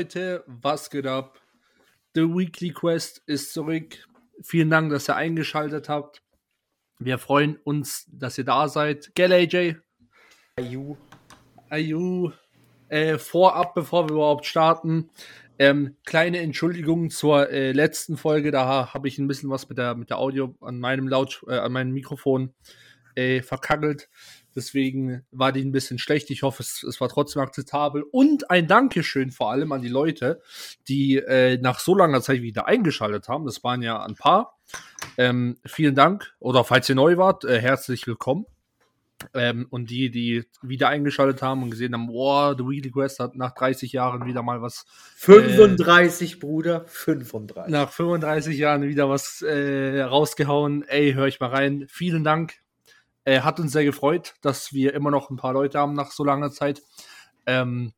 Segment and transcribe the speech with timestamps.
[0.00, 1.38] Leute, was geht ab?
[2.14, 3.98] The Weekly Quest ist zurück.
[4.40, 6.22] Vielen Dank, dass ihr eingeschaltet habt.
[6.98, 9.14] Wir freuen uns, dass ihr da seid.
[9.14, 9.76] Gell, AJ?
[10.56, 10.96] Ayu.
[11.68, 12.32] Ayu.
[12.88, 15.10] Äh, vorab, bevor wir überhaupt starten,
[15.58, 18.50] ähm, kleine Entschuldigung zur äh, letzten Folge.
[18.52, 21.58] Da habe ich ein bisschen was mit der, mit der Audio an meinem Laut, äh,
[21.58, 22.54] an meinem Mikrofon
[23.16, 24.08] äh, verkackelt.
[24.60, 26.28] Deswegen war die ein bisschen schlecht.
[26.28, 28.02] Ich hoffe, es, es war trotzdem akzeptabel.
[28.02, 30.42] Und ein Dankeschön vor allem an die Leute,
[30.86, 33.46] die äh, nach so langer Zeit wieder eingeschaltet haben.
[33.46, 34.58] Das waren ja ein paar.
[35.16, 36.34] Ähm, vielen Dank.
[36.40, 38.44] Oder falls ihr neu wart, äh, herzlich willkommen.
[39.32, 43.36] Ähm, und die, die wieder eingeschaltet haben und gesehen haben, boah, The Weekly Quest hat
[43.36, 44.84] nach 30 Jahren wieder mal was.
[45.16, 47.72] 35, äh, Bruder, 35.
[47.72, 50.86] Nach 35 Jahren wieder was äh, rausgehauen.
[50.86, 51.86] Ey, hör ich mal rein.
[51.88, 52.59] Vielen Dank.
[53.30, 56.24] Äh, hat uns sehr gefreut, dass wir immer noch ein paar Leute haben nach so
[56.24, 56.82] langer Zeit.
[57.46, 57.92] Ähm,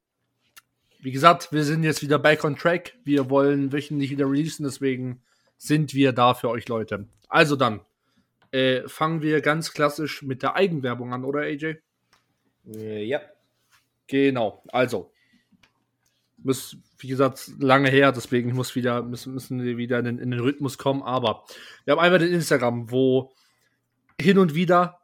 [1.01, 2.99] wie gesagt, wir sind jetzt wieder back on track.
[3.05, 5.23] Wir wollen wöchentlich wieder releasen, deswegen
[5.57, 7.09] sind wir da für euch Leute.
[7.29, 7.81] Also dann,
[8.51, 11.79] äh, fangen wir ganz klassisch mit der Eigenwerbung an, oder AJ?
[12.67, 13.23] Äh, ja.
[14.09, 15.15] Genau, also.
[16.37, 20.31] Muss, wie gesagt, lange her, deswegen muss wieder, müssen, müssen wir wieder in den, in
[20.31, 21.03] den Rhythmus kommen.
[21.03, 21.47] Aber
[21.87, 23.33] wir haben einmal den Instagram, wo
[24.21, 24.99] hin und wieder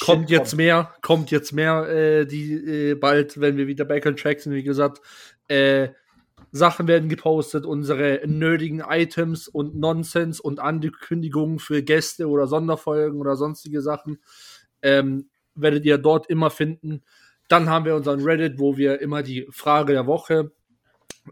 [0.00, 4.16] kommt jetzt mehr, kommt jetzt mehr, äh, die äh, bald, wenn wir wieder back on
[4.16, 5.00] track sind, wie gesagt,
[5.48, 5.88] äh,
[6.50, 13.36] Sachen werden gepostet, unsere nötigen Items und Nonsens und Ankündigungen für Gäste oder Sonderfolgen oder
[13.36, 14.18] sonstige Sachen
[14.82, 17.02] ähm, werdet ihr dort immer finden.
[17.48, 20.52] Dann haben wir unseren Reddit, wo wir immer die Frage der Woche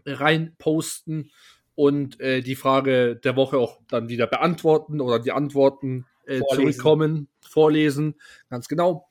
[0.05, 1.31] rein posten
[1.75, 7.27] und äh, die Frage der Woche auch dann wieder beantworten oder die Antworten äh, zurückkommen,
[7.41, 8.15] vorlesen,
[8.49, 9.07] ganz genau.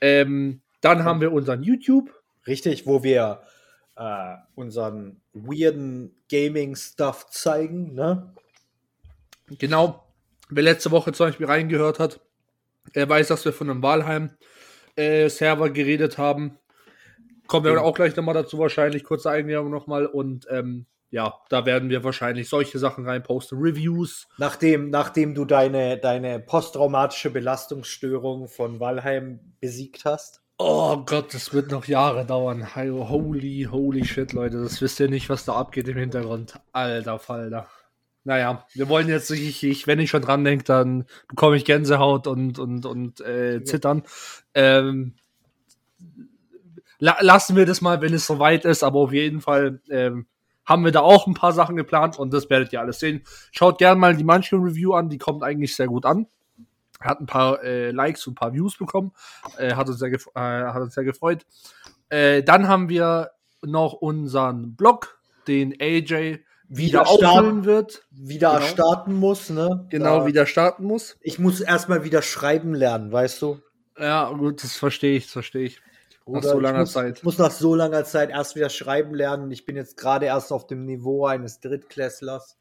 [0.00, 2.12] Ähm, dann haben wir unseren YouTube.
[2.46, 3.42] Richtig, wo wir
[3.96, 8.34] äh, unseren weirden Gaming-Stuff zeigen, ne?
[9.58, 10.04] Genau.
[10.48, 12.20] Wer letzte Woche zum Beispiel reingehört hat,
[12.92, 16.58] er weiß, dass wir von einem Walheim-Server äh, geredet haben.
[17.46, 17.80] Kommen wir ja.
[17.80, 19.04] auch gleich nochmal dazu, wahrscheinlich.
[19.04, 20.06] Kurze Eigenwerbung nochmal.
[20.06, 24.28] Und ähm, ja, da werden wir wahrscheinlich solche Sachen reinposten, Reviews.
[24.38, 30.40] Nachdem, nachdem du deine, deine posttraumatische Belastungsstörung von Valheim besiegt hast.
[30.56, 32.74] Oh Gott, das wird noch Jahre dauern.
[32.74, 34.62] Holy, holy shit, Leute.
[34.62, 36.58] Das wisst ihr nicht, was da abgeht im Hintergrund.
[36.72, 37.68] Alter Falter.
[38.24, 42.26] Naja, wir wollen jetzt, ich, ich, wenn ich schon dran denke, dann bekomme ich Gänsehaut
[42.26, 44.04] und, und, und äh, Zittern.
[44.54, 45.16] Ähm,
[46.98, 50.26] la lassen wir das mal, wenn es soweit ist, aber auf jeden Fall ähm,
[50.64, 53.22] haben wir da auch ein paar Sachen geplant und das werdet ihr alles sehen.
[53.50, 56.26] Schaut gerne mal die Munchkin Review an, die kommt eigentlich sehr gut an.
[57.00, 59.12] Hat ein paar äh, Likes und ein paar Views bekommen.
[59.58, 61.44] Äh, hat, uns sehr äh, hat uns sehr gefreut.
[62.08, 63.30] Äh, dann haben wir
[63.62, 65.18] noch unseren Blog,
[65.48, 68.04] den AJ wieder, auffüllen wird.
[68.10, 68.66] Wieder genau.
[68.66, 69.86] starten muss, ne?
[69.90, 71.16] Genau, da, wieder starten muss.
[71.20, 73.60] Ich muss erstmal wieder schreiben lernen, weißt du?
[73.98, 75.82] Ja, gut, das verstehe ich, das verstehe ich.
[76.26, 77.18] Nach so langer ich muss, Zeit.
[77.18, 79.50] Ich muss nach so langer Zeit erst wieder schreiben lernen.
[79.50, 82.56] Ich bin jetzt gerade erst auf dem Niveau eines Drittklässlers.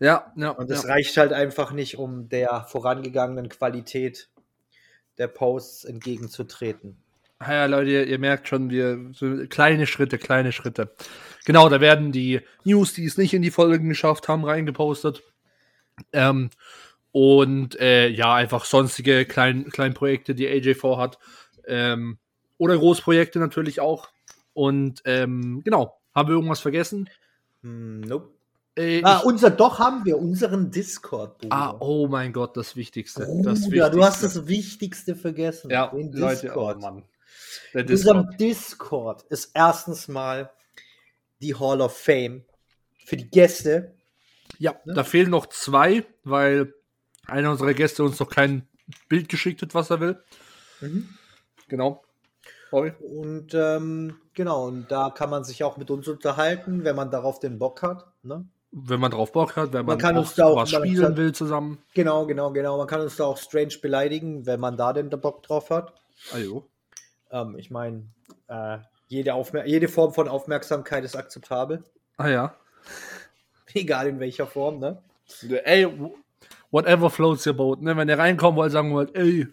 [0.00, 0.50] Ja, ja.
[0.50, 0.90] Und es ja.
[0.90, 4.28] reicht halt einfach nicht, um der vorangegangenen Qualität
[5.18, 6.96] der Posts entgegenzutreten.
[7.40, 10.94] Ja, Leute, ihr, merkt schon, wir so kleine Schritte, kleine Schritte.
[11.44, 15.22] Genau, da werden die News, die es nicht in die Folgen geschafft haben, reingepostet.
[16.12, 16.50] Ähm,
[17.12, 21.18] und äh, ja, einfach sonstige kleine klein Projekte, die AJ vorhat.
[21.66, 22.18] Ähm,
[22.58, 24.08] oder Großprojekte natürlich auch.
[24.52, 27.10] Und ähm, genau, haben wir irgendwas vergessen?
[27.62, 28.30] Hm, nope.
[28.76, 31.38] Äh, ah, unser, doch haben wir unseren Discord.
[31.38, 31.54] Bruder.
[31.54, 33.24] Ah, oh mein Gott, das Wichtigste.
[33.24, 33.90] Bruder, das Wichtigste.
[33.90, 35.70] du hast das Wichtigste vergessen.
[35.70, 36.42] Ja, den Discord.
[36.42, 37.04] Leute, oh Mann.
[37.72, 38.16] Der Discord.
[38.16, 40.50] Unser Discord ist erstens mal
[41.40, 42.44] die Hall of Fame
[43.04, 43.94] für die Gäste.
[44.58, 44.94] Ja, ne?
[44.94, 46.74] da fehlen noch zwei, weil
[47.26, 48.66] einer unserer Gäste uns noch kein
[49.08, 50.22] Bild geschickt hat, was er will.
[50.80, 51.08] Mhm.
[51.68, 52.03] Genau.
[52.74, 52.92] Sorry.
[52.98, 57.38] Und ähm, genau, und da kann man sich auch mit uns unterhalten, wenn man darauf
[57.38, 58.04] den Bock hat.
[58.24, 58.46] Ne?
[58.72, 61.16] Wenn man darauf Bock hat, wenn man, man kann uns da auch was spielen kann,
[61.16, 61.78] will zusammen.
[61.94, 62.76] Genau, genau, genau.
[62.76, 65.92] Man kann uns da auch strange beleidigen, wenn man da denn den Bock drauf hat.
[66.32, 66.66] Also.
[67.30, 68.08] Ähm, ich meine,
[68.48, 71.84] äh, Jede, Aufmer jede Form von Aufmerksamkeit ist akzeptabel.
[72.16, 72.54] Ah ja.
[73.74, 75.00] Egal in welcher Form, ne?
[75.64, 75.86] Ey,
[76.72, 77.82] whatever floats your boat.
[77.82, 77.96] Ne?
[77.96, 79.46] Wenn ihr reinkommen wollt, sagen wollt, ey,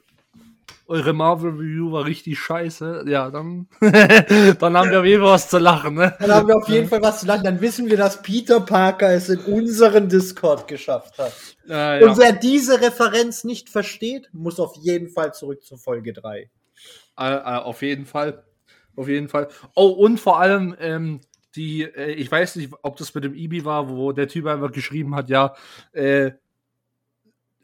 [0.92, 5.50] eure Marvel Review war richtig scheiße, ja, dann, dann haben wir auf jeden Fall was
[5.50, 5.96] zu lachen.
[5.96, 6.16] Ne?
[6.20, 7.44] Dann haben wir auf jeden Fall was zu lachen.
[7.44, 11.34] Dann wissen wir, dass Peter Parker es in unseren Discord geschafft hat.
[11.70, 12.08] Ah, ja.
[12.08, 16.40] Und wer diese Referenz nicht versteht, muss auf jeden Fall zurück zu Folge 3.
[16.40, 16.50] Äh,
[17.18, 18.44] äh, auf jeden Fall.
[18.96, 19.48] Auf jeden Fall.
[19.76, 21.22] Oh, und vor allem, ähm,
[21.56, 24.72] die, äh, ich weiß nicht, ob das mit dem Ibi war, wo der Typ einfach
[24.72, 25.56] geschrieben hat, ja,
[25.94, 26.32] äh,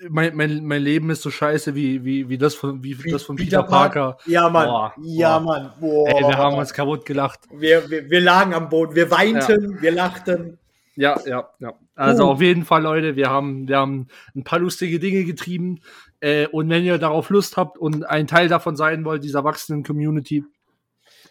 [0.09, 3.23] mein, mein, mein Leben ist so scheiße wie, wie, wie das von, wie, Wie das
[3.23, 4.17] von Peter Peter, Parker.
[4.25, 4.67] Ja, Mann.
[4.67, 5.45] Boah, ja, boah.
[5.45, 5.73] Mann.
[5.79, 6.09] Boah.
[6.09, 7.41] Ey, wir haben uns kaputt gelacht.
[7.51, 8.95] wir, wir, wir lagen am Boden.
[8.95, 10.57] Wir weinten, wir lachten.
[10.95, 11.73] Ja, ja, ja.
[11.95, 12.31] Also Uh.
[12.31, 15.81] auf jeden Fall, Leute, wir haben, wir haben ein paar lustige Dinge getrieben.
[16.19, 19.83] Äh, und wenn ihr darauf Lust habt und ein Teil davon sein wollt, dieser wachsenden
[19.83, 20.44] Community,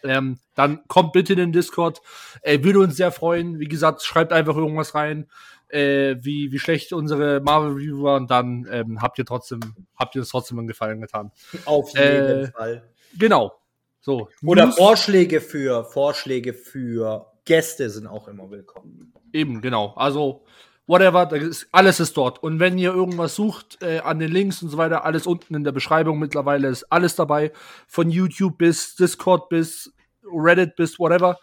[0.04, 2.00] ähm, dann kommt bitte in den Discord.
[2.42, 3.58] Äh, würde uns sehr freuen.
[3.58, 5.26] Wie gesagt, schreibt einfach irgendwas rein,
[5.68, 9.60] äh, wie, wie schlecht unsere Marvel Review war und dann ähm, habt ihr trotzdem,
[9.96, 11.32] habt ihr es trotzdem einen Gefallen getan.
[11.64, 12.82] Auf jeden Äh, Fall.
[13.18, 13.52] Genau.
[14.00, 14.28] So.
[14.44, 19.12] Oder News- Vorschläge für, Vorschläge für Gäste sind auch immer willkommen.
[19.32, 19.94] Eben, genau.
[19.96, 20.44] Also,
[20.86, 22.42] whatever, ist, alles ist dort.
[22.42, 25.64] Und wenn ihr irgendwas sucht, äh, an den Links und so weiter, alles unten in
[25.64, 27.52] der Beschreibung mittlerweile ist alles dabei.
[27.88, 29.92] Von YouTube bis Discord bis
[30.24, 31.38] Reddit bis whatever.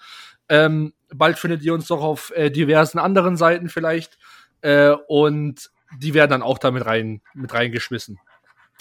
[0.49, 4.17] Ähm, bald findet ihr uns doch auf äh, diversen anderen Seiten vielleicht.
[4.61, 8.19] Äh, und die werden dann auch damit rein, mit reingeschmissen.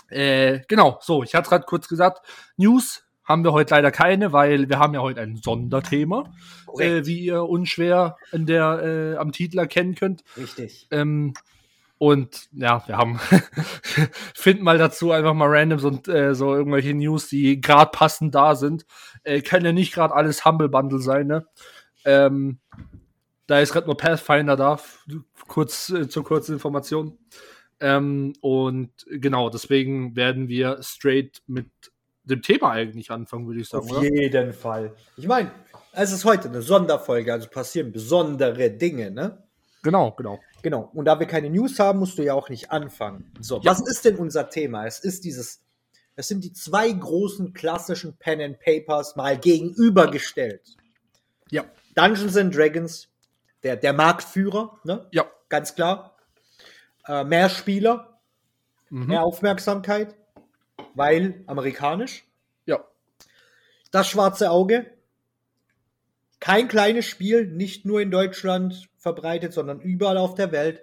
[0.09, 2.26] Äh, genau, so, ich hatte gerade kurz gesagt,
[2.56, 6.32] News haben wir heute leider keine, weil wir haben ja heute ein Sonderthema
[6.79, 10.23] äh, wie ihr unschwer in der, äh, am Titel erkennen könnt.
[10.37, 10.88] Richtig.
[10.91, 11.35] Ähm,
[12.03, 13.21] und ja, wir haben
[14.35, 18.57] finden mal dazu einfach mal random so, äh, so irgendwelche News, die gerade passend da
[18.57, 18.87] sind.
[19.23, 21.47] Äh, kann ja nicht gerade alles Humble Bundle sein, ne?
[22.05, 22.59] Ähm,
[23.47, 24.81] da ist gerade nur Pathfinder da,
[25.47, 27.19] kurz äh, zur kurzen Information.
[27.79, 31.71] Ähm, und genau, deswegen werden wir straight mit
[32.25, 33.89] dem Thema eigentlich anfangen, würde ich sagen.
[33.89, 34.03] Auf Oder?
[34.03, 34.93] jeden Fall.
[35.17, 35.53] Ich meine,
[35.93, 39.45] es ist heute eine Sonderfolge, also passieren besondere Dinge, ne?
[39.85, 40.41] Genau, genau.
[40.62, 40.91] Genau.
[40.94, 43.31] Und da wir keine News haben, musst du ja auch nicht anfangen.
[43.41, 43.70] So, Ja.
[43.70, 44.87] was ist denn unser Thema?
[44.87, 45.61] Es ist dieses,
[46.17, 50.76] es sind die zwei großen klassischen Pen and Papers mal gegenübergestellt.
[51.50, 51.64] Ja.
[51.94, 53.09] Dungeons and Dragons,
[53.62, 55.06] der, der Marktführer, ne?
[55.11, 55.26] Ja.
[55.49, 56.17] Ganz klar.
[57.06, 58.19] Äh, mehr Spieler,
[58.88, 59.06] Mhm.
[59.06, 60.15] mehr Aufmerksamkeit,
[60.94, 62.25] weil amerikanisch.
[62.67, 62.85] Ja.
[63.91, 64.87] Das schwarze Auge.
[66.43, 70.83] Kein kleines Spiel, nicht nur in Deutschland verbreitet, sondern überall auf der Welt.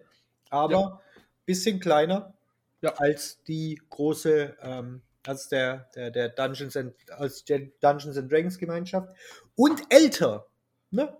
[0.49, 1.01] Aber Ja.
[1.45, 2.33] bisschen kleiner
[2.81, 2.93] Ja.
[2.95, 8.57] als die große, ähm, als der, der, der Dungeons and, als der Dungeons and Dragons
[8.57, 9.09] Gemeinschaft.
[9.57, 10.45] Und älter.
[10.91, 11.13] Ne?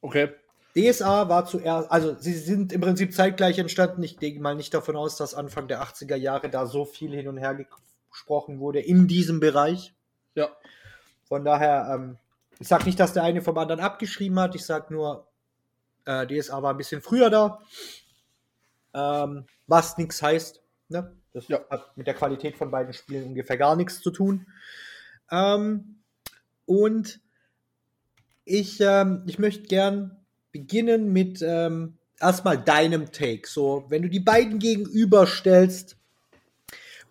[0.00, 0.30] Okay.
[0.74, 4.02] DSA war zuerst, also sie sind im Prinzip zeitgleich entstanden.
[4.02, 7.28] Ich denke mal nicht davon aus, dass Anfang der 80er Jahre da so viel hin
[7.28, 7.58] und her
[8.10, 9.92] gesprochen wurde in diesem Bereich.
[10.34, 10.48] Ja.
[11.24, 12.16] Von daher, ähm,
[12.60, 14.54] ich sage nicht, dass der eine vom anderen abgeschrieben hat.
[14.54, 15.26] Ich sage nur,
[16.04, 17.60] äh, DSA war ein bisschen früher da.
[18.92, 20.62] Ähm, was nichts heißt.
[20.88, 21.16] Ne?
[21.32, 21.60] Das Ja.
[21.70, 24.46] hat mit der Qualität von beiden Spielen ungefähr gar nichts zu tun.
[25.30, 26.02] Ähm,
[26.66, 27.20] und
[28.44, 30.16] ich, ähm, ich möchte gern
[30.52, 33.48] beginnen mit ähm, erstmal deinem Take.
[33.48, 35.96] So, wenn du die beiden gegenüberstellst,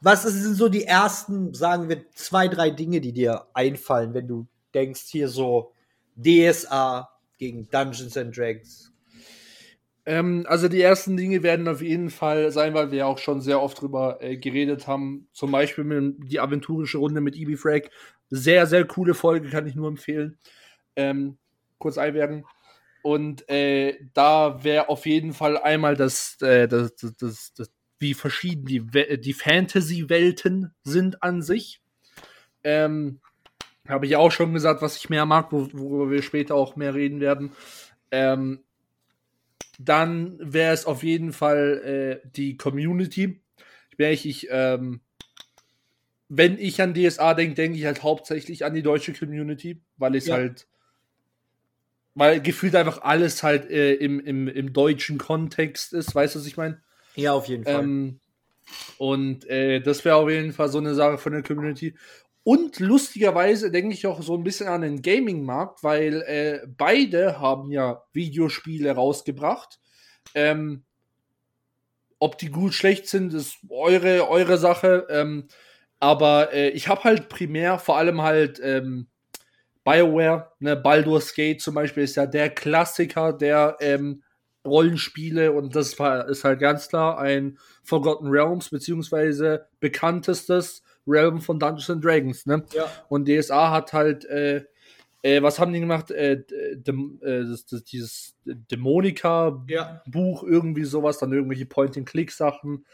[0.02, 4.48] was sind so die ersten, sagen wir, zwei, drei Dinge, die dir einfallen, wenn du
[4.74, 5.74] denkst hier so
[6.16, 8.94] DSA gegen Dungeons and Dragons?
[10.06, 13.62] Ähm, also die ersten Dinge werden auf jeden Fall sein, weil wir auch schon sehr
[13.62, 15.28] oft drüber äh, geredet haben.
[15.34, 17.90] Zum Beispiel mit die aventurische Runde mit Ibi Frag.
[18.30, 20.38] Sehr, sehr coole Folge, kann ich nur empfehlen.
[20.96, 21.38] Ähm,
[21.78, 22.46] kurz einwerden.
[23.02, 28.14] Und äh, da wäre auf jeden Fall einmal das, äh, das, das, das, das wie
[28.14, 31.82] verschieden die, die Fantasy-Welten sind an sich.
[32.64, 33.20] Ähm,
[33.90, 36.94] Habe ich auch schon gesagt, was ich mehr mag, wo, worüber wir später auch mehr
[36.94, 37.52] reden werden.
[38.12, 38.64] Ähm,
[39.80, 43.42] dann wäre es auf jeden Fall äh, die Community.
[43.98, 45.02] Ich, ich ähm,
[46.30, 50.26] wenn ich an DSA denke, denke ich halt hauptsächlich an die deutsche Community, weil es
[50.26, 50.36] Ja.
[50.36, 50.68] halt,
[52.14, 56.46] weil gefühlt einfach alles halt äh, im, im, im deutschen Kontext ist, weißt du, was
[56.46, 56.82] ich meine?
[57.16, 57.84] Ja, auf jeden Fall.
[57.84, 58.20] Ähm,
[59.00, 61.96] und äh, das wäre auf jeden Fall so eine Sache von der Community.
[62.50, 67.72] Und lustigerweise denke ich auch so ein bisschen an den Gaming-Markt, weil äh, beide haben
[67.72, 69.80] ja Videospiele rausgebracht.
[70.34, 70.84] Ähm,
[72.18, 75.06] ob die gut schlecht sind, ist eure, eure Sache.
[75.12, 75.48] Ähm,
[76.00, 79.10] aber äh, ich habe halt primär vor allem halt ähm,
[79.84, 84.24] BioWare, ne, Baldur's Gate zum Beispiel ist ja der Klassiker der ähm,
[84.66, 91.60] Rollenspiele und das war, ist halt ganz klar ein Forgotten Realms, beziehungsweise bekanntestes Realm von
[91.60, 92.64] Dungeons and Dragons, ne?
[92.74, 92.86] Ja.
[93.08, 94.64] Und DSA hat halt, äh,
[95.22, 96.12] äh, was haben die gemacht?
[96.12, 96.44] Äh,
[96.76, 100.50] dem, äh, das, das, dieses Dämonika-Buch, Ja.
[100.50, 102.86] irgendwie sowas, dann irgendwelche Point-and-Click-Sachen.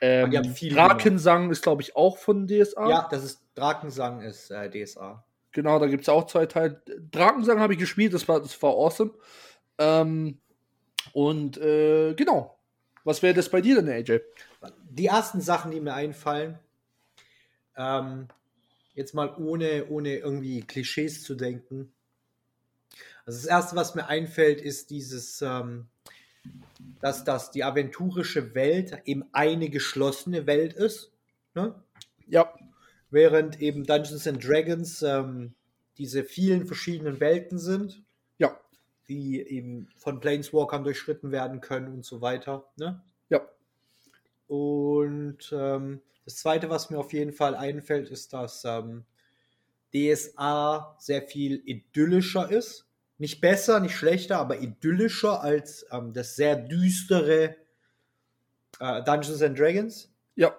[0.00, 2.88] Ähm, haben viel Drakensang ist, glaube ich, auch von DSA.
[2.88, 5.24] Ja, das ist Drakensang ist äh, DSA.
[5.52, 6.82] Genau, da gibt es auch zwei Teile.
[7.10, 9.12] Drakensang habe ich gespielt, das war, das war awesome.
[9.78, 10.38] Ähm,
[11.12, 12.58] und äh, genau.
[13.04, 14.20] Was wäre das bei dir denn, AJ?
[14.90, 16.58] Die ersten Sachen, die mir einfallen,
[17.76, 18.28] ähm,
[18.94, 21.92] jetzt mal ohne, ohne irgendwie Klischees zu denken.
[23.26, 25.86] Also das erste, was mir einfällt, ist dieses, ähm,
[27.00, 31.10] dass das die aventurische Welt eben eine geschlossene Welt ist.
[31.54, 31.74] Ne?
[32.26, 32.54] Ja,
[33.14, 35.54] Während eben Dungeons and Dragons ähm,
[35.98, 38.02] diese vielen verschiedenen Welten sind,
[38.38, 38.58] ja,
[39.06, 42.64] die eben von Planeswalkern durchschritten werden können und so weiter.
[42.76, 43.00] Ne?
[44.46, 49.04] Und ähm, das Zweite, was mir auf jeden Fall einfällt, ist, dass ähm,
[49.94, 52.86] DSA sehr viel idyllischer ist.
[53.18, 57.56] Nicht besser, nicht schlechter, aber idyllischer als ähm, das sehr düstere
[58.80, 60.12] äh, Dungeons and Dragons.
[60.36, 60.54] Ja,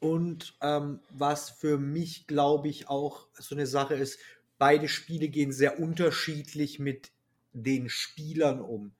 [0.00, 4.18] Und ähm, was für mich, glaube ich, auch so eine Sache ist,
[4.58, 7.10] beide Spiele gehen sehr unterschiedlich mit
[7.52, 8.92] den Spielern um.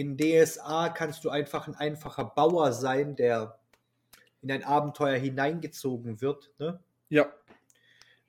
[0.00, 3.60] In DSA kannst du einfach ein einfacher Bauer sein, der
[4.40, 6.50] in ein Abenteuer hineingezogen wird.
[6.58, 6.80] Ne?
[7.10, 7.26] ja,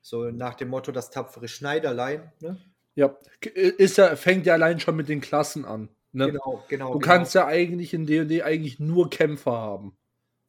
[0.02, 2.30] So nach dem Motto, das tapfere Schneiderlein.
[2.40, 2.58] Ne?
[2.94, 3.16] ja.
[3.54, 5.88] Ist ja, fängt ja allein schon mit den Klassen an.
[6.12, 6.26] Ne?
[6.26, 6.92] Genau, genau.
[6.92, 7.10] Du genau.
[7.10, 9.96] kannst ja eigentlich in D&D eigentlich nur Kämpfer haben.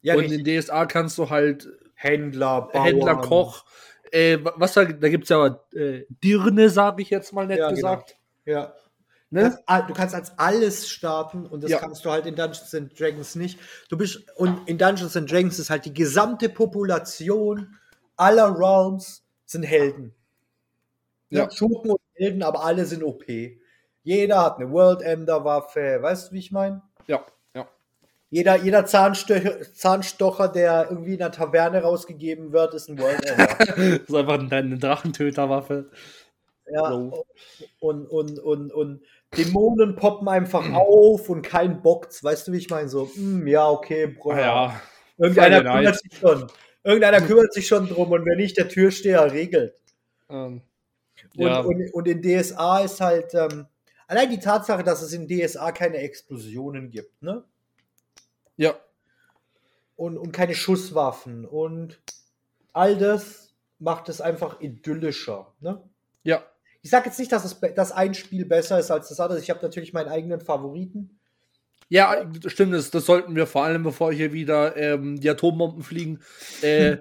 [0.02, 0.46] ja, und richtig.
[0.46, 2.84] in DSA kannst du halt Händler, Bauern.
[2.84, 3.64] Händler, Koch,
[4.12, 7.68] äh, was da, da gibt es ja äh, Dirne, sage ich jetzt mal nett Ja,
[7.70, 7.76] genau.
[7.76, 8.18] gesagt.
[8.44, 8.74] Ja.
[9.30, 9.42] Ne?
[9.42, 11.78] Kannst all- Du kannst als alles starten und das Ja.
[11.78, 13.58] kannst du halt in Dungeons and Dragons nicht.
[13.88, 17.76] Du bist und in Dungeons and Dragons ist halt die gesamte Population
[18.16, 20.14] aller Realms sind Helden.
[21.30, 21.44] Ja.
[21.44, 21.50] Ja.
[21.50, 23.24] Schurken und Helden, aber alle sind OP.
[24.04, 26.82] Jeder hat eine World Ender Waffe, weißt du, wie ich meine?
[27.06, 27.66] Ja, ja.
[28.30, 33.46] Jeder, jeder Zahnstocher, Zahnstocher, der irgendwie in der Taverne rausgegeben wird, ist ein World Ender.
[33.98, 35.90] Das ist einfach eine Drachentöterwaffe.
[36.72, 36.90] Ja,
[37.80, 39.02] und, und, und, und
[39.36, 42.24] Dämonen poppen einfach auf und kein bockt's.
[42.24, 42.88] Weißt du, wie ich meine?
[42.88, 44.36] So, hm, ja, okay, Bruder.
[44.36, 44.80] Ah, ja.
[45.18, 46.00] Irgendeiner kümmert Night.
[46.00, 46.46] sich schon.
[46.82, 49.74] Irgendeiner kümmert sich schon drum und wenn nicht, der Türsteher regelt.
[50.28, 50.62] Ähm,
[51.36, 51.60] Und, ja.
[51.60, 53.66] und, und in DSA ist halt ähm,
[54.06, 57.44] allein die Tatsache, dass es in DSA keine Explosionen gibt, ne?
[58.56, 58.74] ja.
[59.96, 62.00] Und, und keine Schusswaffen und
[62.72, 65.82] all das macht es einfach idyllischer, ne?
[66.24, 66.42] Ja.
[66.84, 69.40] Ich sage jetzt nicht, dass, es, dass ein Spiel besser ist als das andere.
[69.40, 71.18] Ich habe natürlich meinen eigenen Favoriten.
[71.88, 76.20] Ja, stimmt, das, das sollten wir vor allem, bevor hier wieder ähm, die Atombomben fliegen.
[76.60, 76.98] Äh,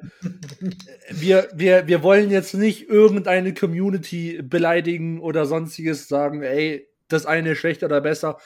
[1.10, 7.52] wir, wir, wir wollen jetzt nicht irgendeine Community beleidigen oder sonstiges sagen, ey, das eine
[7.52, 8.38] ist schlechter oder besser.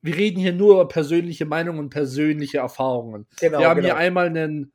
[0.00, 3.26] Wir reden hier nur über persönliche Meinungen und persönliche Erfahrungen.
[3.38, 3.94] Genau, wir haben genau.
[3.94, 4.72] hier einmal einen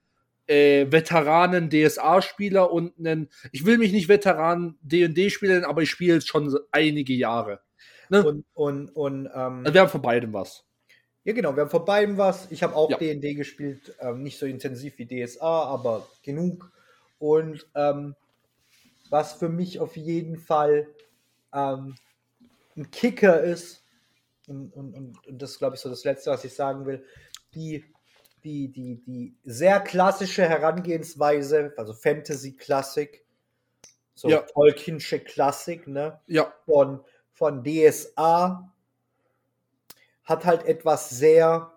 [0.47, 6.15] äh, Veteranen DSA-Spieler und einen, ich will mich nicht Veteranen D&D spielen, aber ich spiele
[6.15, 7.61] jetzt schon einige Jahre.
[8.09, 8.23] Ne?
[8.23, 10.63] und, und, und ähm, Also wir haben von beidem was.
[11.23, 12.51] ja genau, wir haben vor beidem was.
[12.51, 12.97] Ich habe auch Ja.
[12.97, 16.71] D&D gespielt, ähm, nicht so intensiv wie DSA, aber genug.
[17.17, 18.15] Und ähm,
[19.09, 20.87] was für mich auf jeden Fall
[21.53, 21.95] ähm,
[22.75, 23.81] ein Kicker ist,
[24.47, 27.03] und, und, und, das glaube ich, so das Letzte, was ich sagen will,
[27.55, 27.83] die,
[28.45, 33.25] die, die, die sehr klassische Herangehensweise, also Fantasy-Klassik,
[34.13, 34.41] so Ja.
[34.41, 36.21] Tolkiensche Klassik, ne?
[36.27, 38.71] Ja, von, von DSA
[40.23, 41.73] hat halt etwas sehr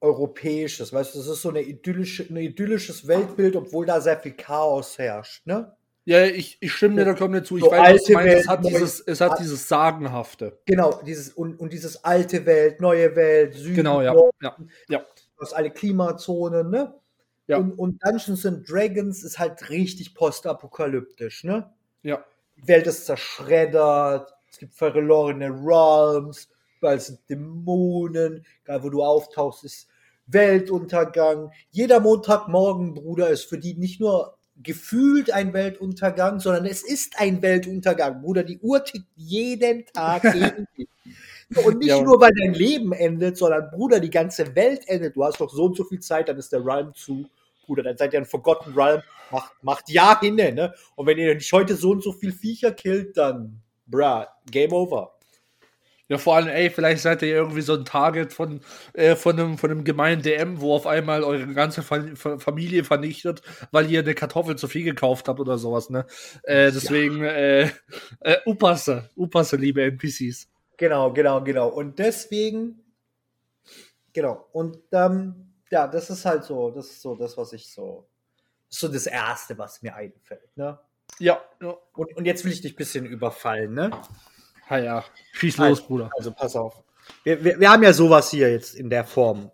[0.00, 0.92] Europäisches.
[0.92, 4.98] Weißt du, das ist so eine idyllische, ein idyllisches Weltbild, obwohl da sehr viel Chaos
[4.98, 5.46] herrscht.
[5.46, 5.74] Ne?
[6.06, 7.56] Ja, ich, ich stimme dir da komplett zu.
[7.56, 8.36] Ich So weiß, was du meinst.
[8.36, 10.58] Es hat dieses, es hat dieses Sagenhafte.
[10.66, 14.12] Genau, dieses und, und dieses alte Welt, neue Welt, Süden, Genau, ja.
[14.12, 14.56] Norden, Ja,
[14.88, 15.06] ja,
[15.38, 16.94] aus alle Klimazonen, ne?
[17.46, 17.58] Ja.
[17.58, 21.70] Und, und Dungeons and Dragons ist halt richtig postapokalyptisch, ne?
[22.02, 22.24] ja.
[22.56, 29.64] Die Welt ist zerschreddert, es gibt verlorene Realms, überall sind Dämonen, egal wo du auftauchst,
[29.64, 29.88] ist
[30.26, 31.50] Weltuntergang.
[31.70, 37.42] Jeder Montagmorgen, Bruder, ist für die nicht nur gefühlt ein Weltuntergang, sondern es ist ein
[37.42, 38.44] Weltuntergang, Bruder.
[38.44, 40.88] Die Uhr tickt jeden Tag gegen dich.
[41.64, 42.02] Und nicht Ja.
[42.02, 45.14] nur, weil dein Leben endet, sondern Bruder, die ganze Welt endet.
[45.16, 47.28] Du hast doch so und so viel Zeit, dann ist der Realm zu.
[47.66, 50.74] Bruder, dann seid ihr ein Forgotten Realm, macht, macht ja hin, ne?
[50.96, 55.14] Und wenn ihr nicht heute so und so viel Viecher killt, dann, bruh, Game Over.
[56.14, 58.60] Ja, vor allem, ey, vielleicht seid ihr irgendwie so ein Target von,
[58.92, 62.84] äh, von, einem, von einem gemeinen DM, wo auf einmal eure ganze Fa Fa Familie
[62.84, 63.42] vernichtet,
[63.72, 66.06] weil ihr eine Kartoffel zu viel gekauft habt oder sowas, ne?
[66.44, 67.30] Äh, deswegen, ja.
[67.30, 67.70] äh,
[68.20, 70.48] äh, upasse, upasse, liebe NPCs.
[70.76, 71.66] Genau, genau, genau.
[71.66, 72.80] Und deswegen,
[74.12, 74.46] genau.
[74.52, 78.06] Und ähm, ja, das ist halt so, das ist so das, was ich so,
[78.68, 80.78] das ist so das Erste, was mir einfällt, ne?
[81.18, 81.42] Ja.
[81.60, 81.76] ja.
[81.94, 83.90] Und, und jetzt will ich dich ein bisschen überfallen, ne?
[84.70, 85.04] Ja, ja.
[85.32, 86.10] Schieß los, also, Bruder.
[86.16, 86.82] Also pass auf.
[87.22, 89.50] Wir, wir, wir haben ja sowas hier jetzt in der Form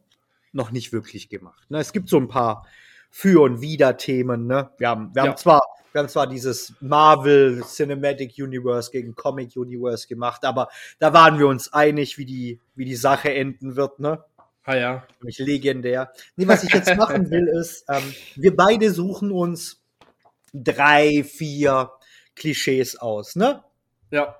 [0.52, 1.70] noch nicht wirklich gemacht.
[1.70, 1.78] Ne?
[1.78, 2.66] Es gibt so ein paar
[3.10, 4.46] Für- und Wider-Themen.
[4.46, 4.70] Ne?
[4.78, 5.28] Wir, haben, wir, ja.
[5.28, 5.62] haben zwar,
[5.92, 11.46] wir haben zwar dieses Marvel Cinematic Universe gegen Comic Universe gemacht, aber da waren wir
[11.46, 13.98] uns einig, wie die, wie die Sache enden wird.
[13.98, 14.24] Ne?
[14.64, 15.06] Ah ja.
[15.20, 16.12] Nämlich legendär.
[16.36, 19.82] Nee, was ich jetzt machen will, ist, ähm, wir beide suchen uns
[20.52, 21.90] drei, vier
[22.36, 23.36] Klischees aus.
[23.36, 23.62] Ne?
[24.10, 24.36] Ja.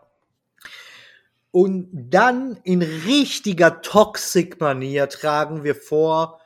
[1.52, 6.40] Und dann in richtiger Toxic-Manier tragen wir vor,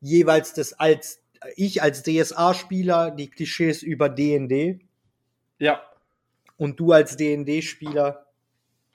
[0.00, 1.20] jeweils das als
[1.54, 4.80] ich als DSA-Spieler die Klischees über DND.
[5.58, 5.82] Ja.
[6.56, 8.26] Und du als DND-Spieler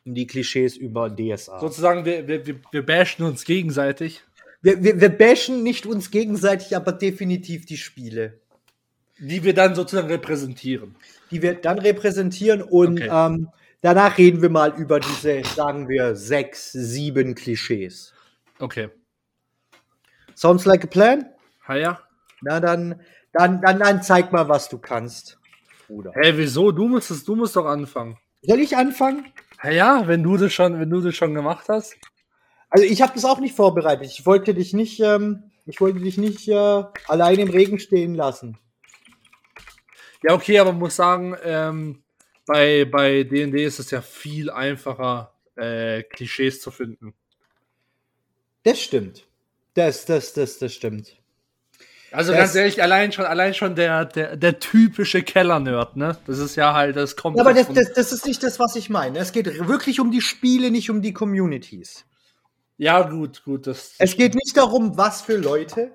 [0.05, 1.59] die Klischees über DSA.
[1.59, 4.23] Sozusagen, wir, wir, wir bashen uns gegenseitig.
[4.61, 8.39] Wir, wir, wir bashen nicht uns gegenseitig, aber definitiv die Spiele.
[9.19, 10.95] Die wir dann sozusagen repräsentieren.
[11.29, 13.09] Die wir dann repräsentieren und okay.
[13.11, 13.49] ähm,
[13.81, 18.13] Danach reden wir mal über diese, sagen wir, sechs, sieben Klischees.
[18.59, 18.89] Okay.
[20.35, 21.25] Sounds like a plan?
[21.67, 21.99] Ha ja.
[22.41, 23.01] Na dann,
[23.33, 25.39] dann, dann, dann zeig mal, was du kannst,
[25.87, 26.11] Bruder.
[26.13, 26.71] Hä, hey, wieso?
[26.71, 28.17] Du musst, du musst doch anfangen.
[28.43, 29.25] Soll ich anfangen?
[29.63, 31.95] Ha ja, wenn du das schon, wenn du das schon gemacht hast.
[32.69, 34.05] Also ich habe das auch nicht vorbereitet.
[34.05, 38.57] Ich wollte dich nicht, ähm, ich wollte dich nicht äh, allein im Regen stehen lassen.
[40.23, 42.03] Ja, okay, aber muss sagen, ähm,
[42.45, 47.13] bei, bei D&D ist es ja viel einfacher, äh, Klischees zu finden.
[48.63, 49.27] Das stimmt.
[49.73, 51.17] Das, das, das, das stimmt.
[52.11, 56.17] Also das, ganz ehrlich, allein schon, allein schon der, der, der typische Keller-Nerd, ne?
[56.27, 57.37] Das ist ja halt, das kommt.
[57.37, 59.17] Ja, aber das, das, das ist nicht das, was ich meine.
[59.17, 62.05] Es geht wirklich um die Spiele, nicht um die Communities.
[62.77, 63.65] Ja, gut, gut.
[63.65, 65.91] Das, es geht nicht darum, was für Leute.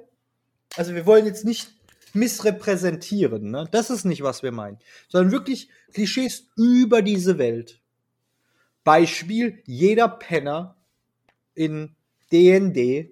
[0.77, 1.69] Also wir wollen jetzt nicht
[2.17, 3.51] missrepräsentieren.
[3.51, 3.69] Ne?
[3.71, 4.79] Das ist nicht, was wir meinen.
[5.09, 7.81] Sondern wirklich Klischees über diese Welt.
[8.85, 10.77] Beispiel, jeder Penner
[11.55, 11.95] in
[12.33, 13.11] DND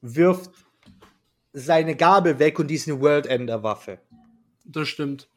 [0.00, 0.50] wirft
[1.52, 3.98] seine Gabel weg und die ist eine World Ender Waffe.
[4.64, 5.28] Das stimmt.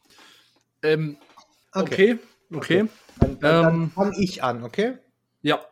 [0.83, 1.17] Ähm,
[1.73, 2.19] okay,
[2.51, 2.83] okay.
[2.83, 2.89] okay.
[3.19, 4.97] Dann, dann, dann ähm, fange ich an, okay?
[5.41, 5.65] Ja.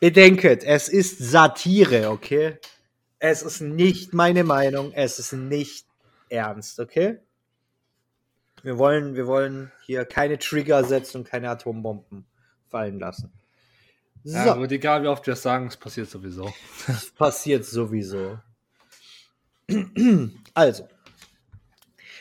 [0.00, 2.58] Bedenket, es ist Satire, okay?
[3.24, 5.86] Es ist nicht meine Meinung, es ist nicht
[6.28, 7.20] ernst, okay?
[8.64, 12.26] Wir wollen, wir wollen hier keine Trigger setzen und keine Atombomben
[12.68, 13.32] fallen lassen.
[14.24, 14.36] So.
[14.36, 16.52] Ja, aber egal wie oft wir es sagen, es passiert sowieso.
[16.88, 18.40] Es passiert sowieso.
[20.52, 20.88] Also,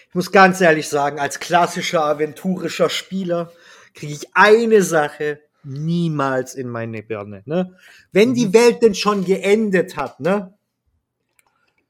[0.07, 3.51] ich muss ganz ehrlich sagen, als klassischer aventurischer Spieler
[3.95, 7.41] kriege ich eine Sache niemals in meine Birne.
[7.45, 7.75] Ne?
[8.11, 8.53] Wenn die mhm.
[8.53, 10.53] Welt denn schon geendet hat, ne?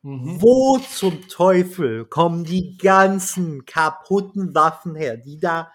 [0.03, 0.41] Mhm.
[0.41, 5.71] Wo zum Teufel kommen die ganzen kaputten Waffen her, die da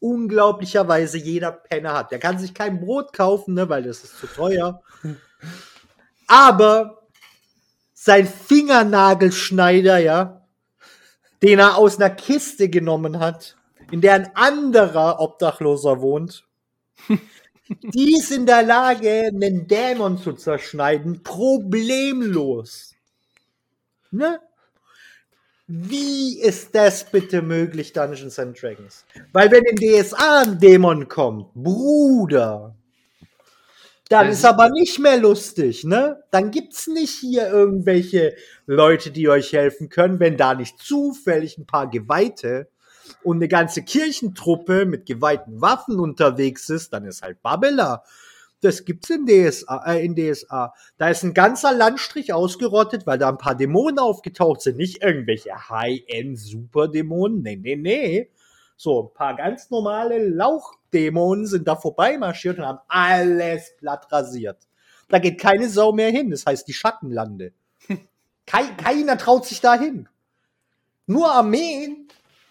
[0.00, 2.10] unglaublicherweise jeder Penner hat?
[2.10, 4.82] Der kann sich kein Brot kaufen, ne, weil das ist zu teuer.
[6.26, 7.02] Aber
[7.94, 10.44] sein Fingernagelschneider, ja,
[11.40, 13.56] den er aus einer Kiste genommen hat,
[13.92, 16.48] in der ein anderer Obdachloser wohnt,
[17.68, 22.91] die ist in der Lage, einen Dämon zu zerschneiden, problemlos.
[24.12, 24.38] Ne?
[25.66, 29.06] Wie ist das bitte möglich, Dungeons and Dragons?
[29.32, 32.74] Weil wenn in DSA ein Dämon kommt, Bruder,
[34.10, 36.22] dann ist aber nicht mehr lustig, ne?
[36.30, 38.34] Dann gibt's nicht hier irgendwelche
[38.66, 42.68] Leute, die euch helfen können, wenn da nicht zufällig ein paar Geweihte
[43.22, 48.04] und eine ganze Kirchentruppe mit geweihten Waffen unterwegs ist, dann ist halt Babbela.
[48.62, 50.72] Das gibt's in DSA, äh, in DSA.
[50.96, 54.76] Da ist ein ganzer Landstrich ausgerottet, weil da ein paar Dämonen aufgetaucht sind.
[54.76, 57.42] Nicht irgendwelche High-End-Super-Dämonen.
[57.42, 58.30] Nee, nee, nee.
[58.76, 64.58] So, ein paar ganz normale Lauchdämonen sind da vorbeimarschiert und haben alles platt rasiert.
[65.08, 66.30] Da geht keine Sau mehr hin.
[66.30, 67.52] Das heißt die Schattenlande.
[68.46, 70.08] Kei keiner traut sich da hin.
[71.06, 72.06] Nur Armeen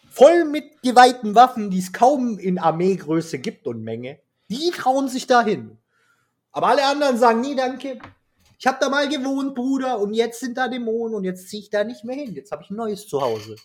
[0.09, 4.19] voll mit geweihten Waffen, die es kaum in Armeegröße gibt und Menge,
[4.49, 5.77] die trauen sich da hin.
[6.51, 7.99] Aber alle anderen sagen, nie danke.
[8.59, 11.69] Ich habe da mal gewohnt, Bruder, und jetzt sind da Dämonen und jetzt ziehe ich
[11.69, 12.33] da nicht mehr hin.
[12.35, 13.55] Jetzt habe ich ein neues Zuhause.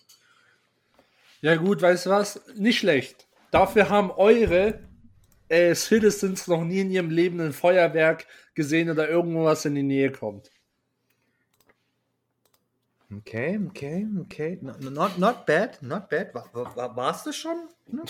[1.42, 2.40] Ja, gut, weißt du was?
[2.54, 3.26] Nicht schlecht.
[3.50, 4.80] Dafür haben eure
[5.48, 10.10] äh, Citizens noch nie in ihrem Leben ein Feuerwerk gesehen oder irgendwas in die Nähe
[10.10, 10.50] kommt.
[13.14, 14.58] Okay, okay, okay.
[14.60, 16.34] No- Not, not bad, not bad.
[16.34, 17.68] War, war, war's das schon?
[17.86, 18.02] Ne?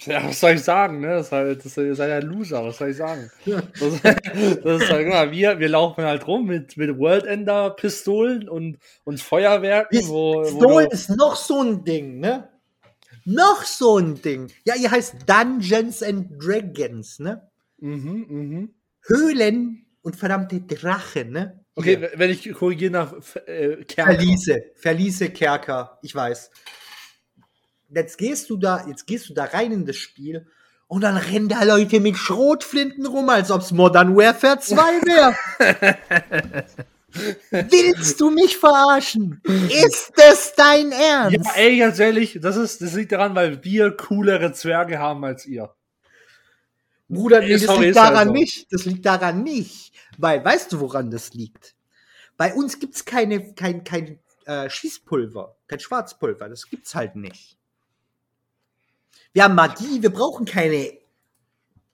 [0.00, 1.08] Ja, was soll ich sagen, ne?
[1.08, 3.30] Das ist halt, das ist, ihr seid ein Loser, was soll ich sagen?
[3.46, 8.48] Das, das ist halt, mal, wir, wir laufen halt rum mit, mit World Ender Pistolen
[8.48, 12.48] und, und Feuerwerken, wo, wo Pistolen du, ist noch so ein Ding, ne?
[13.24, 14.50] Noch so ein Ding.
[14.64, 17.48] Ja, ihr heißt Dungeons and Dragons, ne?
[17.78, 18.74] mhm, mhm.
[19.06, 21.59] Höhlen und verdammte Drachen, ne?
[21.74, 22.12] Okay, Hier.
[22.16, 23.14] wenn ich korrigiere nach
[23.46, 24.14] äh, Kerker.
[24.14, 26.50] Verliese, Verliese Kerker, ich weiß.
[27.88, 30.46] Jetzt gehst du da, jetzt gehst du da rein in das Spiel
[30.86, 36.66] und dann rennen da Leute mit Schrotflinten rum, als ob's Modern Warfare 2 wäre.
[37.50, 39.40] Willst du mich verarschen?
[39.44, 41.46] Ist es dein Ernst?
[41.46, 45.46] Ja, ey, ganz ehrlich, das, ist, das liegt daran, weil wir coolere Zwerge haben als
[45.46, 45.74] ihr.
[47.10, 48.34] Bruder, nee, das sorry, liegt daran so.
[48.34, 48.72] nicht.
[48.72, 49.92] Das liegt daran nicht.
[50.16, 51.74] Weil, weißt du, woran das liegt?
[52.36, 56.48] Bei uns gibt's keine, kein, kein äh, Schießpulver, kein Schwarzpulver.
[56.48, 57.58] Das gibt's halt nicht.
[59.32, 60.92] Wir haben Magie, wir brauchen keine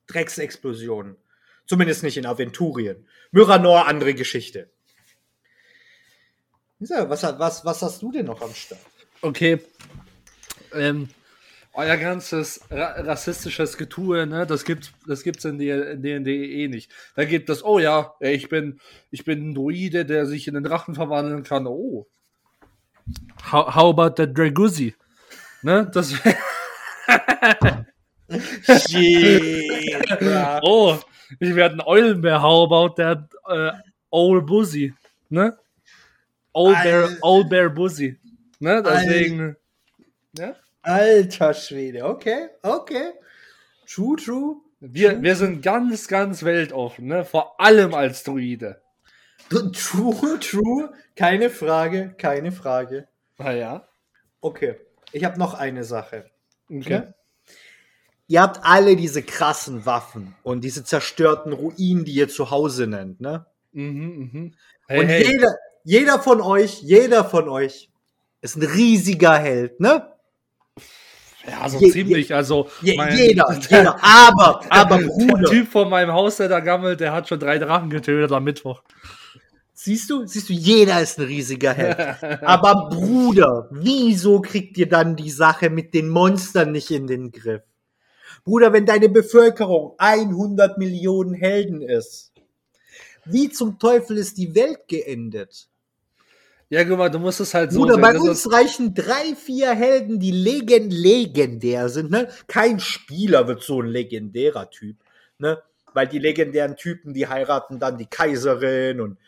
[0.06, 1.16] Drecksexplosionen.
[1.66, 3.08] Zumindest nicht in Aventurien.
[3.32, 4.70] Myranor, andere Geschichte.
[6.78, 8.80] So, was, was, was hast du denn noch am Start?
[9.22, 9.60] Okay.
[10.72, 11.08] Ähm,
[11.76, 16.90] euer ganzes ra rassistisches Getue, ne, das gibt das gibt's in D&D eh nicht.
[17.14, 20.64] Da gibt es, oh ja, ich bin ich bin ein Druide, der sich in einen
[20.64, 21.66] Drachen verwandeln kann.
[21.66, 22.06] Oh.
[23.52, 24.94] How, how about the Draguzzi?
[25.62, 26.14] Ne, das
[28.88, 29.42] Shit.
[30.62, 30.98] Oh,
[31.38, 32.42] ich werde ein Eulenbär.
[32.42, 33.72] How about that äh,
[34.10, 34.94] Old Buzzy?
[35.28, 35.56] Ne?
[36.52, 38.18] Old Bear, Old Bear Buzzy.
[38.58, 38.82] Ne?
[38.82, 39.56] Deswegen.
[40.36, 40.56] Ja?
[40.86, 43.10] Alter Schwede, okay, okay.
[43.88, 44.56] True, true.
[44.78, 47.24] Wir, wir sind ganz, ganz weltoffen, ne?
[47.24, 48.80] Vor allem als Druide.
[49.48, 50.92] True, true.
[51.16, 53.08] Keine Frage, keine Frage.
[53.36, 53.88] Naja.
[54.40, 54.76] Okay,
[55.10, 56.30] ich habe noch eine Sache.
[56.70, 57.00] Okay.
[57.00, 57.14] Ne?
[58.28, 63.20] Ihr habt alle diese krassen Waffen und diese zerstörten Ruinen, die ihr zu Hause nennt,
[63.20, 63.46] ne?
[63.72, 64.54] Mhm, mhm.
[64.86, 65.26] Hey, und hey.
[65.26, 67.90] jeder, jeder von euch, jeder von euch
[68.40, 70.12] ist ein riesiger Held, ne?
[71.50, 72.34] Ja, so je- ziemlich.
[72.34, 73.96] Also, Je, mein- jeder, jeder.
[74.02, 77.58] Aber, aber Der Bruder, Typ von meinem Haus, der da gammelt, der hat schon drei
[77.58, 78.82] Drachen getötet am Mittwoch.
[79.72, 81.98] siehst du, siehst du, jeder ist ein riesiger Held.
[82.42, 87.62] Aber Bruder, wieso kriegt ihr dann die Sache mit den Monstern nicht in den Griff?
[88.44, 92.32] Bruder, wenn deine Bevölkerung 100 Millionen Helden ist,
[93.24, 95.68] wie zum Teufel ist die Welt geendet?
[96.68, 98.00] Ja, guck mal, du musst es halt so sehen.
[98.00, 102.10] bei Das uns ist- reichen drei, vier Helden, die legen legendär sind.
[102.10, 102.28] Ne?
[102.48, 104.96] Kein Spieler wird so ein legendärer Typ.
[105.38, 105.62] Ne?
[105.94, 109.18] Weil die legendären Typen, die heiraten dann die Kaiserin und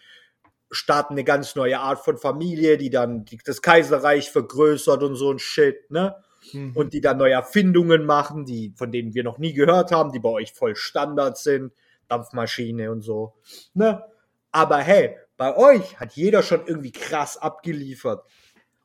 [0.70, 5.30] starten eine ganz neue Art von Familie, die dann die, das Kaiserreich vergrößert und so
[5.32, 5.90] ein Shit.
[5.90, 6.16] Ne?
[6.52, 6.72] Mhm.
[6.74, 10.18] Und die dann neue Erfindungen machen, die, von denen wir noch nie gehört haben, die
[10.18, 11.72] bei euch voll Standard sind.
[12.08, 13.34] Dampfmaschine und so.
[13.74, 14.02] Ne?
[14.50, 18.22] Aber hey, bei euch hat jeder schon irgendwie krass abgeliefert.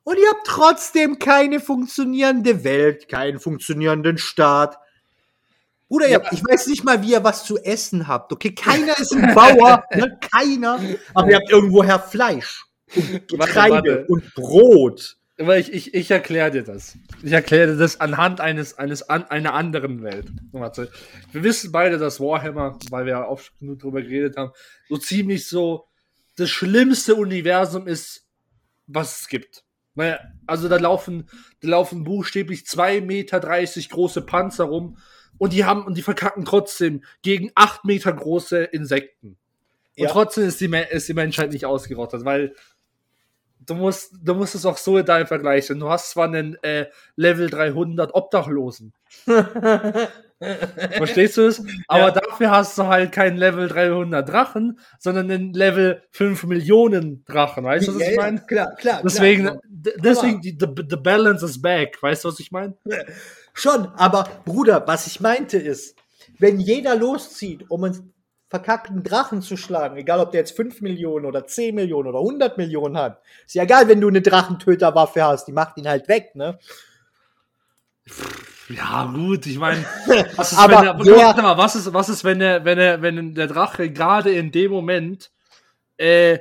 [0.04, 4.78] Und ihr habt trotzdem keine funktionierende Welt, keinen funktionierenden Staat.
[5.88, 6.20] Bruder, Ja.
[6.32, 8.32] ich weiß nicht mal, wie ihr was zu essen habt.
[8.32, 10.18] Okay, keiner ist ein Bauer, ne?
[10.32, 10.80] keiner.
[11.14, 12.64] Aber ihr habt irgendwoher Fleisch
[12.94, 14.06] und Getreide warte.
[14.08, 15.16] und Brot.
[15.38, 16.96] Aber ich, ich, ich erkläre dir das.
[17.22, 20.26] Ich erkläre dir das anhand eines, eines an, einer anderen Welt.
[20.52, 20.90] Warte.
[21.32, 24.52] Wir wissen beide, dass Warhammer, weil wir ja oft genug drüber geredet haben,
[24.88, 25.86] so ziemlich so
[26.36, 28.26] das schlimmste Universum ist,
[28.86, 29.64] was es gibt.
[29.94, 31.28] Naja, also da laufen,
[31.60, 34.98] da laufen buchstäblich 2,30 Meter große Panzer rum
[35.38, 39.38] und die haben und die verkacken trotzdem gegen 8 Meter große Insekten.
[39.96, 40.10] Und Ja.
[40.10, 42.54] trotzdem ist die, ist die Menschheit nicht ausgerottet, weil
[43.60, 45.78] du musst, du musst es auch so in deinem Vergleich sehen.
[45.78, 48.92] Du hast zwar einen äh, Level 300 Obdachlosen.
[50.96, 51.62] Verstehst du es?
[51.88, 57.64] Aber dafür hast du halt keinen Level 300 Drachen, sondern einen Level 5 Millionen Drachen.
[57.64, 58.40] Weißt du, was Ja, ich ja, meine?
[58.46, 59.00] Klar, klar.
[59.04, 59.58] Deswegen, klar.
[59.68, 62.02] d- deswegen die, the, the balance is back.
[62.02, 62.74] Weißt du, was ich meine?
[63.52, 65.96] Schon, aber Bruder, was ich meinte ist,
[66.38, 68.12] wenn jeder loszieht, um einen
[68.48, 72.56] verkackten Drachen zu schlagen, egal ob der jetzt 5 Millionen oder 10 Millionen oder 100
[72.56, 76.34] Millionen hat, ist ja egal, wenn du eine Drachentöterwaffe hast, die macht ihn halt weg,
[76.34, 76.58] ne?
[78.68, 79.84] Ja, gut, ich meine,
[80.36, 83.02] was ist, Aber wenn der, warte mal, was ist, was ist, wenn der, wenn der,
[83.02, 85.30] wenn der Drache gerade in dem Moment
[85.98, 86.38] äh,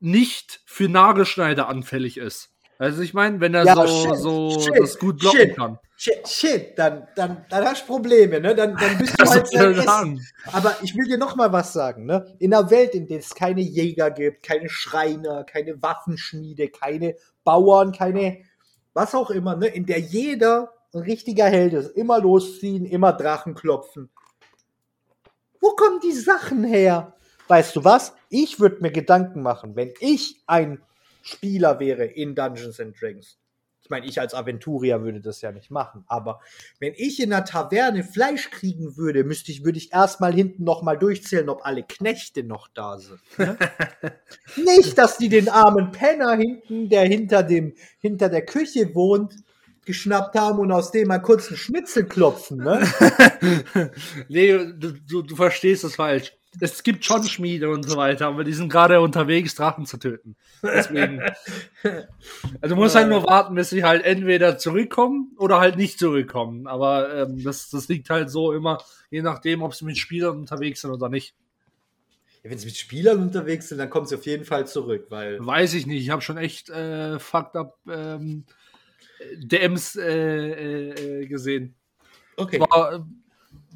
[0.00, 2.50] nicht für Nagelschneider anfällig ist.
[2.78, 5.56] Also ich meine, wenn er Ja, so, shit, so shit, das gut blocken shit.
[5.56, 5.78] kann.
[5.96, 8.54] Shit, shit dann, dann, dann hast du Probleme, ne?
[8.54, 10.20] Dann, dann bist du halt sagen?
[10.52, 12.36] Aber ich will dir noch mal was sagen, ne?
[12.38, 17.90] In einer Welt, in der es keine Jäger gibt, keine Schreiner, keine Waffenschmiede, keine Bauern,
[17.90, 18.44] keine
[18.94, 19.66] was auch immer, ne?
[19.66, 24.10] In der jeder ein richtiger Held ist, immer losziehen, immer Drachen klopfen.
[25.60, 27.14] Wo kommen die Sachen her?
[27.48, 28.14] Weißt du was?
[28.28, 30.82] Ich würde mir Gedanken machen, wenn ich ein
[31.22, 33.38] Spieler wäre in Dungeons and Dragons.
[33.88, 36.40] Ich meine, ich als Aventurier würde das ja nicht machen, aber
[36.78, 40.82] wenn ich in einer Taverne Fleisch kriegen würde, müsste ich, würde ich erstmal hinten noch
[40.82, 43.20] mal durchzählen, ob alle Knechte noch da sind.
[43.38, 43.56] Ne?
[44.56, 49.36] nicht, dass die den armen Penner hinten, der hinter dem, hinter der Küche wohnt,
[49.88, 52.86] geschnappt haben und aus dem mal kurz einen Schnitzel klopfen, ne?
[54.28, 56.34] nee, du, du, du verstehst das falsch.
[56.60, 60.36] Es gibt schon Schmiede und so weiter, aber die sind gerade unterwegs, Drachen zu töten.
[60.62, 61.22] Deswegen.
[62.60, 66.66] Also du musst halt nur warten, bis sie halt entweder zurückkommen oder halt nicht zurückkommen.
[66.66, 70.80] Aber ähm, das, das liegt halt so immer, je nachdem, ob sie mit Spielern unterwegs
[70.80, 71.34] sind oder nicht.
[72.42, 75.38] Ja, wenn sie mit Spielern unterwegs sind, dann kommen sie auf jeden Fall zurück, weil.
[75.44, 76.02] Weiß ich nicht.
[76.02, 78.44] Ich habe schon echt äh, fucked up ähm,
[79.36, 81.74] DMs äh, äh, äh, gesehen.
[82.36, 82.60] Okay.
[82.60, 83.06] War,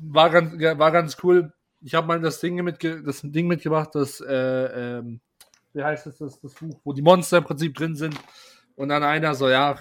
[0.00, 1.52] war, ganz, war ganz cool.
[1.81, 5.20] Ich habe mal das Ding, mitge das Ding mitgebracht, das, äh, ähm,
[5.72, 8.14] wie heißt das, das, das Buch, wo die Monster im Prinzip drin sind.
[8.76, 9.78] Und dann einer so, ja,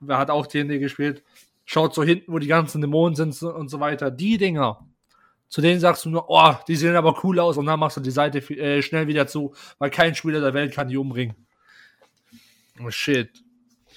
[0.00, 1.22] wer hat auch D&D gespielt,
[1.64, 4.10] schaut so hinten, wo die ganzen Dämonen sind und so weiter.
[4.10, 4.86] Die Dinger,
[5.48, 8.00] zu denen sagst du nur, oh, die sehen aber cool aus und dann machst du
[8.00, 11.34] die Seite äh, schnell wieder zu, weil kein Spieler der Welt kann die umbringen.
[12.82, 13.30] Oh shit.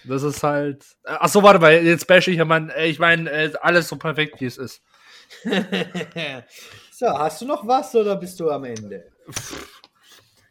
[0.05, 0.85] Das ist halt.
[1.05, 3.95] Ach so, warte mal, jetzt bash ich ja mein, äh, ich meine, äh, alles so
[3.95, 4.81] perfekt, wie es ist.
[6.91, 9.05] so, hast du noch was oder bist du am Ende?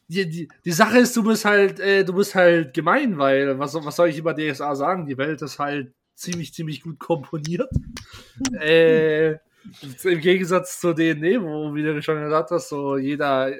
[0.09, 3.73] Die, die, die Sache ist, du bist halt, äh, du bist halt gemein, weil, was,
[3.73, 5.07] soll- was soll ich über DSA sagen?
[5.07, 7.71] Die Welt ist halt ziemlich, ziemlich gut komponiert.
[8.61, 13.51] äh, Im Gegensatz zu D&D, wo, wie du schon gesagt hast, so jeder,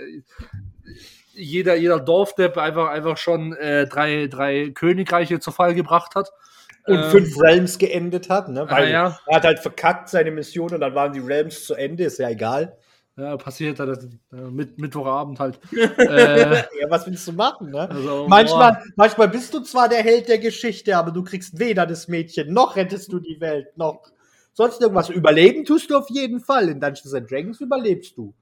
[1.35, 6.31] jeder, jeder Dorfdepp einfach, einfach schon äh, drei, drei Königreiche zu Fall gebracht hat.
[6.87, 8.67] Und Ähm, fünf Realms geendet hat, ne?
[8.69, 9.19] Weil Ah, ja.
[9.29, 12.29] er hat halt verkackt seine Mission und dann waren die Realms zu Ende, ist ja
[12.29, 12.77] egal.
[13.17, 15.61] Ja, passiert halt äh, mit, Mittwochabend halt.
[15.73, 17.89] äh, Ja, was willst du machen, ne?
[17.89, 22.09] also, Manchmal, manchmal bist du zwar der Held der Geschichte, aber du kriegst weder das
[22.09, 24.01] Mädchen, noch rettest du die Welt, noch
[24.55, 25.09] sonst irgendwas.
[25.11, 26.69] Überleben tust du auf jeden Fall.
[26.69, 28.35] In Dungeons and Dragons überlebst du.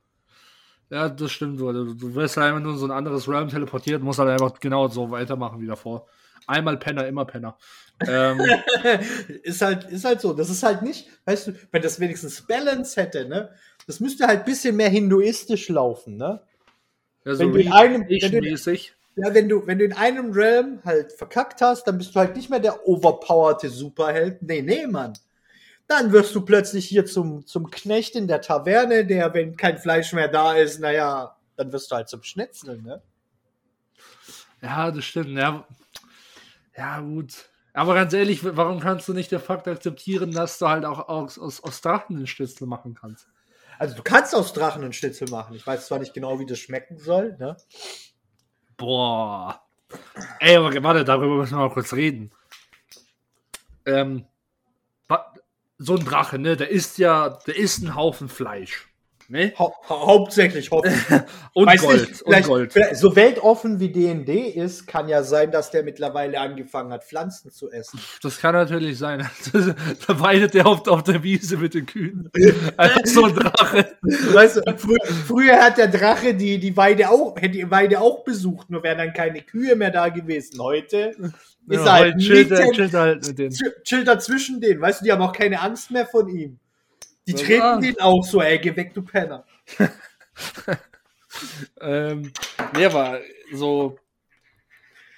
[0.91, 1.61] Ja, das stimmt.
[1.61, 4.31] Du, du du wirst halt einfach nur in so ein anderes Realm teleportiert, musst halt
[4.31, 6.07] einfach genau so weitermachen wie davor.
[6.47, 7.57] Einmal Penner, immer Penner.
[8.09, 8.41] Ähm,
[9.43, 10.33] ist halt, ist halt so.
[10.33, 13.51] Das ist halt nicht, weißt du, wenn das wenigstens Balance hätte, ne?
[13.87, 16.41] Das müsste halt ein bisschen mehr hinduistisch laufen, ne?
[17.25, 18.49] ja, Wenn du in einem- wenn du-.
[19.17, 22.37] Ja, wenn du, wenn du in einem Realm halt verkackt hast, dann bist du halt
[22.37, 24.43] nicht mehr der overpowerte Superheld.
[24.43, 25.13] Nee, nee, Mann.
[25.91, 30.13] Dann wirst du plötzlich hier zum, zum Knecht in der Taverne, der, wenn kein Fleisch
[30.13, 33.03] mehr da ist, naja, dann wirst du halt zum Schnitzel, ne?
[34.63, 35.37] Ja, das stimmt.
[35.37, 35.67] Ja,
[36.77, 37.51] ja, gut.
[37.73, 41.41] Aber ganz ehrlich, warum kannst du nicht den Fakt akzeptieren, dass du halt auch aus,
[41.41, 43.27] aus, aus Drachen den Schnitzel machen kannst?
[43.77, 45.57] Also du kannst aus Drachen einen Schnitzel machen.
[45.57, 47.57] Ich weiß zwar nicht genau, wie das schmecken soll, ne?
[48.77, 49.61] Boah.
[50.39, 52.31] Ey, aber warte, darüber müssen wir mal kurz reden.
[53.87, 54.25] Ähm,
[55.83, 58.90] so ein Drache, ne, der isst ja, der isst einen Haufen Fleisch.
[59.31, 59.53] Ne?
[59.57, 60.93] Hau hau hauptsächlich hoffen.
[61.55, 62.09] Und Weiß Gold.
[62.09, 62.73] nicht, und Gold.
[62.95, 67.71] So weltoffen wie D&D ist, kann ja sein, dass der mittlerweile angefangen hat, Pflanzen zu
[67.71, 68.01] essen.
[68.23, 69.29] Das kann natürlich sein.
[70.07, 72.29] da weidet der auf, auf der Wiese mit den Kühen.
[72.77, 73.97] Einfach so ein Drache.
[74.03, 74.97] Weißt du, frü
[75.29, 78.99] früher hat der Drache die, die Weide auch, hätte die Weide auch besucht, nur wären
[78.99, 80.61] dann keine Kühe mehr da gewesen.
[80.61, 81.33] Heute ist
[81.69, 83.53] Ja, er halt chillt, er, chillt er halt mit denen.
[83.53, 84.81] ch- chillt er zwischen denen.
[84.81, 86.59] Weißt du, die haben auch keine Angst mehr von ihm.
[87.31, 87.77] Die Ja.
[87.77, 89.45] treten den auch so, ey, geh weg, du Penner.
[91.81, 92.33] Ähm,
[92.75, 93.21] nee, aber
[93.53, 93.99] so,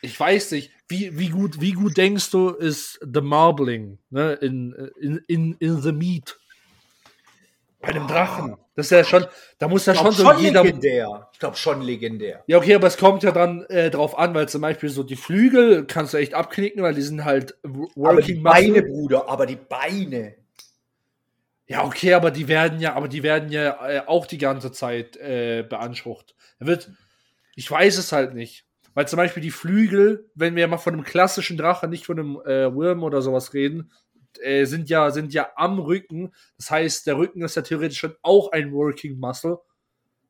[0.03, 4.72] ich weiß nicht, wie, wie, gut, wie gut denkst du, ist The Marbling ne, in,
[5.01, 6.38] in, in, in The Meat?
[7.81, 8.57] Bei einem Drachen.
[8.77, 9.27] Das ist ja schon,
[9.59, 10.62] da muss ja schon so schon jeder.
[10.62, 11.29] legendär.
[11.33, 12.44] Ich glaube schon legendär.
[12.46, 15.16] Ja, okay, aber es kommt ja dann äh, drauf an, weil zum Beispiel so die
[15.16, 18.83] Flügel kannst du echt abknicken, weil die sind halt w- Aber die Working Beine.
[18.83, 20.37] Bruder, aber die Beine.
[21.66, 25.16] Ja, okay, aber die werden ja, aber die werden ja äh, auch die ganze Zeit
[25.16, 26.35] äh, beansprucht.
[26.59, 26.90] Er wird,
[27.55, 28.66] ich weiß es halt nicht.
[28.94, 32.37] Weil zum Beispiel die Flügel, wenn wir mal von einem klassischen Drachen, nicht von einem
[32.44, 33.90] äh, Wurm oder sowas reden,
[34.40, 36.35] äh, sind ja, sind ja am Rücken.
[36.59, 39.59] Das heißt, der Rücken ist ja theoretisch schon auch ein Working Muscle.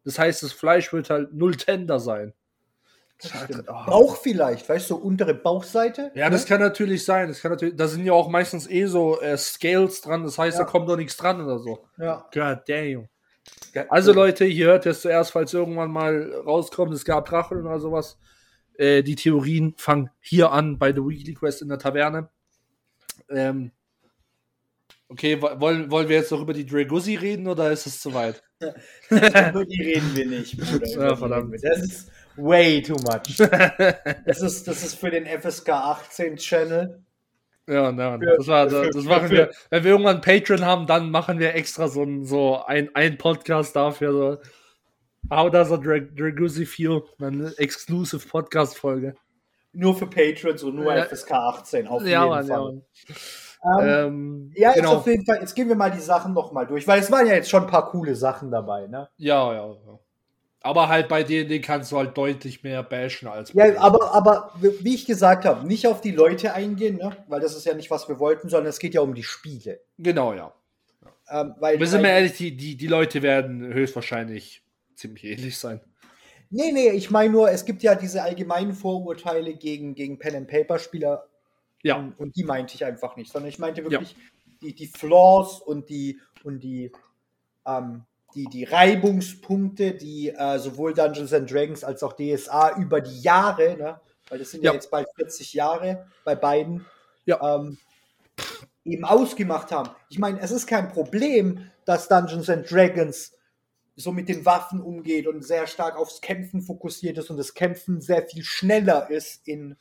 [0.05, 2.35] Das heißt, das Fleisch wird halt null tender sein.
[3.25, 3.65] Stimmt.
[3.69, 3.87] Oh.
[3.87, 6.11] Bauch vielleicht, weißt du, so untere Bauchseite.
[6.15, 7.29] Ja, das kann natürlich sein.
[7.29, 10.59] Das kann natürlich, da sind ja auch meistens eh so äh, Scales dran, das heißt,
[10.59, 10.65] Ja.
[10.65, 11.87] da kommt doch nichts dran oder so.
[11.99, 12.29] Ja.
[12.35, 13.09] God damn.
[13.89, 18.19] Also Leute, ihr hört es zuerst, falls irgendwann mal rauskommt, es gab Drachen oder sowas.
[18.77, 22.29] Äh, die Theorien fangen hier an bei The Weekly Quest in der Taverne.
[23.29, 23.73] Ähm,
[25.09, 28.15] okay, wo- wollen, wollen wir jetzt noch über die Draguzzi reden oder ist es zu
[28.15, 28.43] weit?
[29.11, 30.87] Über die reden wir nicht, Bruder.
[30.89, 31.55] Ja, verdammt.
[31.63, 33.37] Das ist way too much.
[34.27, 37.03] Das ist, das ist für den FSK 18 Channel.
[37.69, 39.51] Ja, ja Für- das, war, das für- machen für- wir.
[39.71, 43.77] Wenn wir irgendwann Patreon haben, dann machen wir extra so ein, so ein, ein Podcast
[43.77, 44.13] dafür.
[44.13, 44.39] So.
[45.31, 47.03] How does a Dra Draguzzi feel?
[47.21, 49.15] Eine exclusive Podcast-Folge.
[49.73, 51.05] Nur für Patrons und nur Ja.
[51.05, 52.65] FSK 18 auf Ja, jeden Mann, ja, Fall.
[52.65, 52.83] Mann.
[53.65, 54.97] Ähm, Ähm, ja, jetzt genau.
[54.97, 55.39] auf jeden Fall.
[55.41, 57.71] Jetzt gehen wir mal die Sachen nochmal durch, weil es waren ja jetzt schon ein
[57.71, 59.09] paar coole Sachen dabei, ne?
[59.17, 59.99] Ja, ja, ja.
[60.65, 64.53] Aber halt bei D&D kannst du halt deutlich mehr bashen als bei Ja, aber, aber
[64.61, 67.17] wie ich gesagt habe, nicht auf die Leute eingehen, ne?
[67.27, 69.81] weil das ist ja nicht, was wir wollten, sondern es geht ja um die Spiele.
[69.99, 70.55] Genau, ja.
[71.29, 74.63] Ähm, weil, Wir sind mal ehrlich, die, die, die Leute werden höchstwahrscheinlich
[74.95, 75.81] ziemlich ähnlich sein.
[76.51, 81.27] Nee, nee, ich meine nur, es gibt ja diese allgemeinen Vorurteile gegen, gegen Pen-and-Paper-Spieler
[81.83, 84.17] Ja, und, und die meinte ich einfach nicht, sondern ich meinte wirklich
[84.61, 86.93] die, die Flaws und die, und die,
[87.67, 93.21] ähm, die, die Reibungspunkte, die äh, sowohl Dungeons and Dragons als auch DSA über die
[93.21, 94.75] Jahre, ne, weil das sind ja, Ja.
[94.75, 96.87] jetzt bald 40 Jahre bei beiden,
[97.27, 97.57] Ja.
[97.57, 97.79] ähm,
[98.85, 99.91] eben ausgemacht haben.
[100.09, 103.33] Ich meine, es ist kein Problem, dass Dungeons and Dragons
[103.97, 108.01] so mit den Waffen umgeht und sehr stark aufs Kämpfen fokussiert ist und das Kämpfen
[108.01, 109.77] sehr viel schneller ist in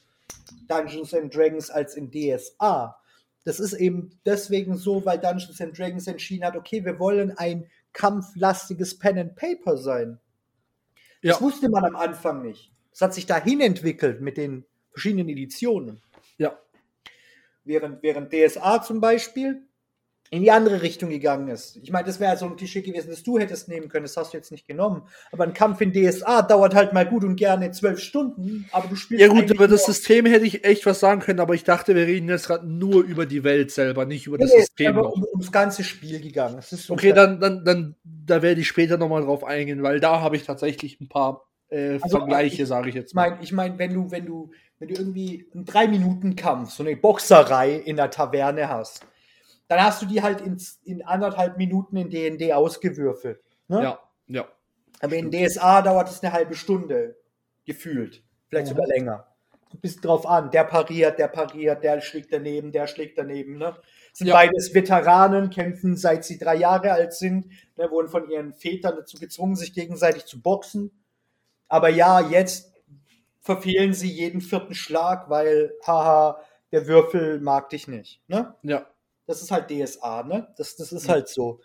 [0.67, 2.97] Dungeons and Dragons als in DSA.
[3.43, 7.67] Das ist eben deswegen so, weil Dungeons and Dragons entschieden hat, okay, wir wollen ein
[7.93, 10.19] kampflastiges Pen and Paper sein.
[11.21, 11.33] Ja.
[11.33, 12.71] Das wusste man am Anfang nicht.
[12.91, 16.01] Es hat sich dahin entwickelt mit den verschiedenen Editionen.
[16.37, 16.57] ja.
[17.63, 19.61] Während, während DSA zum Beispiel
[20.33, 21.77] in die andere Richtung gegangen ist.
[21.83, 24.31] Ich meine, das wäre so ein Klischee gewesen, das du hättest nehmen können, das hast
[24.31, 25.03] du jetzt nicht genommen.
[25.33, 28.95] Aber ein Kampf in DSA dauert halt mal gut und gerne zwölf Stunden, aber du
[28.95, 29.21] spielst.
[29.21, 32.07] Ja gut, über das System hätte ich echt was sagen können, aber ich dachte, wir
[32.07, 35.01] reden jetzt gerade nur über die Welt selber, nicht über Nee, das nee, System aber
[35.01, 35.11] noch.
[35.11, 36.61] um, ums ganze Spiel gegangen.
[36.87, 40.43] Okay, dann, dann, dann, da werde ich später nochmal drauf eingehen, weil da habe ich
[40.43, 43.93] tatsächlich ein paar äh, Also, Vergleiche, ich- sage ich jetzt Ich meine, ich mein, wenn
[43.93, 48.09] du, wenn du, wenn du irgendwie einen drei Minuten Kampf, so eine Boxerei in der
[48.11, 49.05] Taverne hast,
[49.71, 53.41] dann hast du die halt in, in anderthalb Minuten in D&D ausgewürfelt.
[53.69, 53.81] Ne?
[53.83, 54.45] Ja, ja.
[54.99, 57.15] Aber in DSA dauert es eine halbe Stunde,
[57.65, 58.21] gefühlt.
[58.49, 58.69] Vielleicht Mhm.
[58.75, 59.27] sogar länger.
[59.71, 63.57] Du bist drauf an, der pariert, der pariert, der schlägt daneben, der schlägt daneben.
[63.57, 63.73] Ne?
[64.11, 64.33] Sind Ja.
[64.33, 69.17] beides Veteranen, kämpfen seit sie drei Jahre alt sind, ne, wurden von ihren Vätern dazu
[69.17, 70.91] gezwungen, sich gegenseitig zu boxen.
[71.69, 72.73] Aber ja, jetzt
[73.39, 76.41] verfehlen sie jeden vierten Schlag, weil, haha,
[76.73, 78.21] der Würfel mag dich nicht.
[78.27, 78.53] Ne?
[78.63, 78.85] Ja.
[79.31, 80.47] Das ist halt DSA, ne?
[80.57, 81.59] Das, das ist halt so.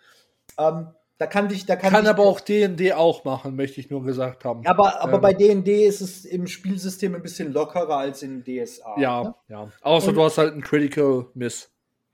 [0.57, 0.87] Ähm,
[1.19, 4.03] da kann dich, da kann, Kann dich, aber auch D&D auch machen, möchte ich nur
[4.03, 4.65] gesagt haben.
[4.67, 8.99] aber, aber Ähm, bei D&D ist es im Spielsystem ein bisschen lockerer als in DSA.
[8.99, 9.35] Ja, Ne?
[9.49, 9.71] ja.
[9.81, 11.69] Außer Und- du hast halt einen Critical Miss.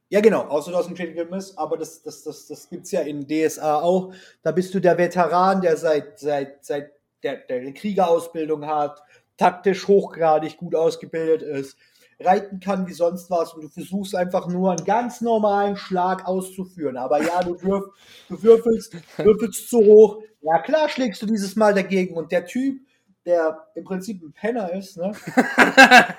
[0.10, 2.92] Ja, genau, außer du hast einen Critical Miss, aber das, das, das, das gibt es
[2.92, 4.14] ja in DSA auch.
[4.42, 6.92] Da bist du der Veteran, der seit, seit, seit
[7.24, 9.02] der, der eine Kriegerausbildung hat,
[9.38, 11.78] taktisch hochgradig gut ausgebildet ist,
[12.24, 16.98] reiten kann wie sonst was und du versuchst einfach nur einen ganz normalen Schlag auszuführen.
[16.98, 17.86] Aber ja, du, würf,
[18.30, 20.22] du würfelst, würfelst zu hoch.
[20.42, 22.16] Ja, klar schlägst du dieses Mal dagegen.
[22.16, 22.82] Und der Typ,
[23.26, 25.12] der im Prinzip ein Penner ist, ne?
[25.36, 26.18] der,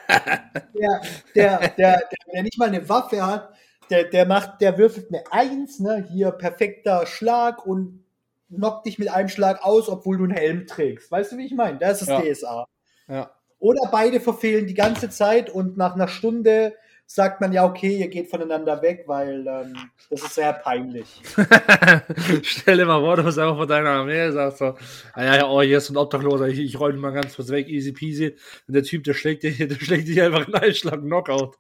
[1.34, 3.52] der, der, der, der nicht mal eine Waffe hat,
[3.90, 6.06] der, der macht, der würfelt eine Eins, ne?
[6.10, 8.04] Hier perfekter Schlag und
[8.48, 11.10] knockt dich mit einem Schlag aus, obwohl du einen Helm trägst.
[11.10, 11.78] Weißt du, wie ich meine?
[11.78, 12.20] Das ist Ja.
[12.20, 12.66] DSA.
[13.08, 13.30] Ja.
[13.64, 16.74] Oder beide verfehlen die ganze Zeit und nach einer Stunde
[17.06, 19.74] sagt man ja, okay, ihr geht voneinander weg, weil ähm,
[20.10, 21.22] das ist sehr peinlich.
[22.42, 24.74] Stell dir mal vor, du bist einfach von deiner Armee sagst so,
[25.14, 27.66] ah ja, ja, oh, hier ist ein Obdachloser, ich, ich räume mal ganz kurz weg,
[27.68, 28.36] easy peasy.
[28.68, 31.56] Und der Typ, der schlägt dich, der schlägt dich einfach in einen Schlag Knockout.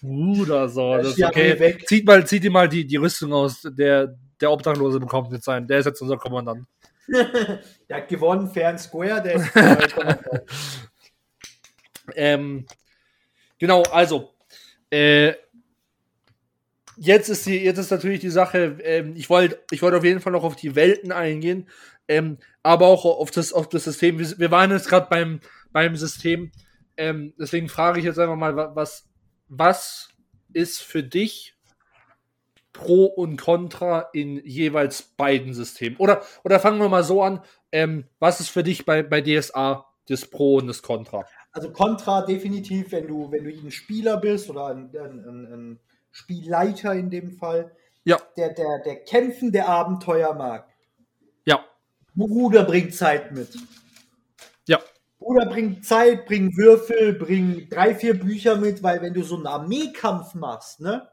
[0.00, 1.76] Bruder, so, das ist okay.
[1.84, 5.66] Zieht mal, zieht dir mal die, die Rüstung aus, der, der Obdachlose bekommt jetzt sein.
[5.66, 6.66] Der ist jetzt unser Kommandant.
[7.88, 10.40] Der hat gewonnen, fair and square, der ist äh,
[12.14, 12.66] Ähm,
[13.58, 14.34] genau, also,
[14.90, 15.34] äh,
[16.96, 20.20] jetzt ist die, jetzt ist natürlich die Sache, ähm, ich wollte ich wollte auf jeden
[20.20, 21.68] Fall noch auf die Welten eingehen,
[22.08, 24.18] ähm, aber auch auf das, auf das System.
[24.18, 25.40] Wir, wir waren jetzt gerade beim,
[25.72, 26.52] beim System,
[26.96, 29.06] ähm, deswegen frage ich jetzt einfach mal, wa- was,
[29.48, 30.08] was
[30.52, 31.54] ist für dich
[32.72, 35.96] Pro und Contra in jeweils beiden Systemen?
[35.98, 37.42] Oder, oder fangen wir mal so an,
[37.72, 41.24] ähm, was ist für dich bei, bei DSA das Pro und das Contra?
[41.56, 45.80] Also Contra definitiv, wenn du, wenn du ein Spieler bist oder ein, ein, ein,
[46.12, 48.20] Spielleiter in dem Fall, Ja.
[48.36, 50.68] der, der, der kämpfende Abenteuer mag.
[51.46, 51.64] Ja,
[52.14, 53.56] Bruder bringt Zeit mit.
[54.66, 54.80] ja,
[55.18, 59.46] Bruder bringt Zeit, bring Würfel, bring drei, vier Bücher mit, weil wenn du so einen
[59.46, 61.08] Armeekampf machst, ne,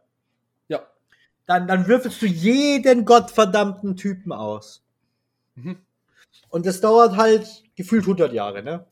[0.68, 0.86] ja.
[1.46, 4.84] dann, dann würfelst du jeden gottverdammten Typen aus.
[5.56, 5.78] Mhm.
[6.50, 8.86] Und das dauert halt gefühlt 100 Jahre, ne?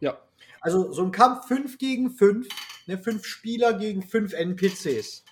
[0.00, 0.18] Ja.
[0.66, 2.48] Also so ein Kampf 5 gegen 5,
[2.86, 5.22] ne, 5 Spieler gegen 5 NPCs.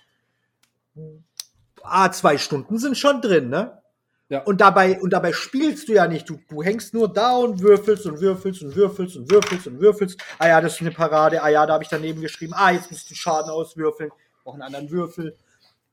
[1.83, 3.81] Ah, zwei Stunden sind schon drin, ne?
[4.29, 4.43] Ja.
[4.43, 6.29] Und dabei, und dabei spielst du ja nicht.
[6.29, 10.23] Du, du hängst nur da und würfelst und würfelst und würfelst und würfelst und würfelst.
[10.39, 11.43] Ah ja, das ist eine Parade.
[11.43, 12.53] Ah ja, da habe ich daneben geschrieben.
[12.55, 14.11] Ah, jetzt musst du Schaden auswürfeln.
[14.45, 15.35] Noch einen anderen Würfel.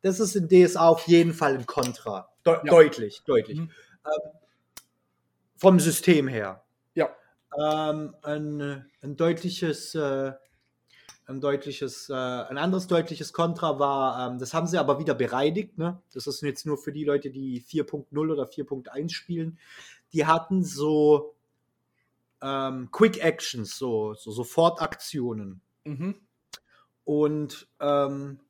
[0.03, 2.29] Das ist in DSA auf jeden Fall ein Kontra.
[2.47, 2.71] De Ja.
[2.71, 3.59] Deutlich, deutlich.
[3.59, 3.71] Mhm.
[4.07, 4.31] Ähm,
[5.57, 6.63] vom System her.
[6.95, 7.11] Ja.
[7.59, 10.33] Ähm, ein, ein deutliches, äh,
[11.27, 15.79] ein deutliches, äh, ein anderes deutliches Kontra war, ähm, das haben sie aber wieder bereinigt,
[15.79, 16.01] ne?
[16.13, 19.59] Das ist jetzt nur für die Leute, die 4.0 oder 4.1 spielen.
[20.13, 21.35] Die hatten so
[22.43, 25.61] ähm, Quick Actions, so, so Sofortaktionen.
[25.85, 26.17] Mhm.
[27.05, 28.41] Und ähm,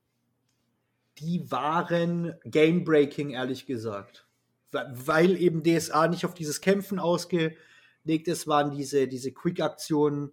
[1.18, 4.26] die waren game-breaking, ehrlich gesagt.
[4.70, 6.98] Weil- eben DSA nicht auf dieses Kämpfen
[8.02, 10.32] ausgelegt ist, waren diese, diese Quick-Aktionen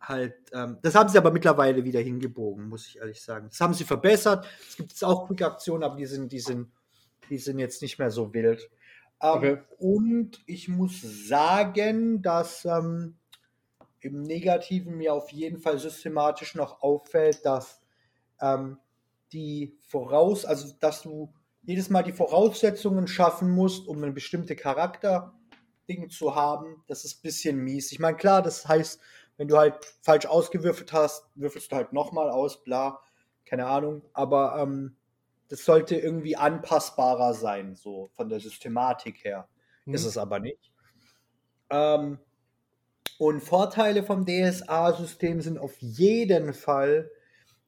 [0.00, 0.34] halt.
[0.52, 3.48] Ähm, das haben sie aber mittlerweile wieder hingebogen, muss ich ehrlich sagen.
[3.50, 4.46] Das haben sie verbessert.
[4.68, 6.70] Es gibt jetzt auch Quick-Aktionen, aber die sind, die, sind,
[7.30, 8.62] die sind jetzt nicht mehr so wild.
[9.20, 9.58] Ähm, Okay.
[9.78, 13.16] Und ich muss sagen, dass ähm,
[14.00, 17.82] im Negativen mir auf jeden Fall systematisch noch auffällt, dass
[18.40, 18.78] ähm,
[19.32, 24.54] die Voraus, also dass du jedes Mal die Voraussetzungen schaffen musst, um eine bestimmte
[25.88, 27.92] Charakterding zu haben, das ist ein bisschen mies.
[27.92, 29.00] Ich meine, klar, das heißt,
[29.36, 33.00] wenn du halt falsch ausgewürfelt hast, würfelst du halt nochmal aus, bla,
[33.44, 34.96] keine Ahnung, aber ähm,
[35.48, 39.48] das sollte irgendwie anpassbarer sein, so von der Systematik her.
[39.86, 39.94] Mhm.
[39.94, 40.70] Ist es aber nicht.
[41.70, 42.18] Ähm,
[43.18, 47.10] und Vorteile vom DSA-System sind auf jeden Fall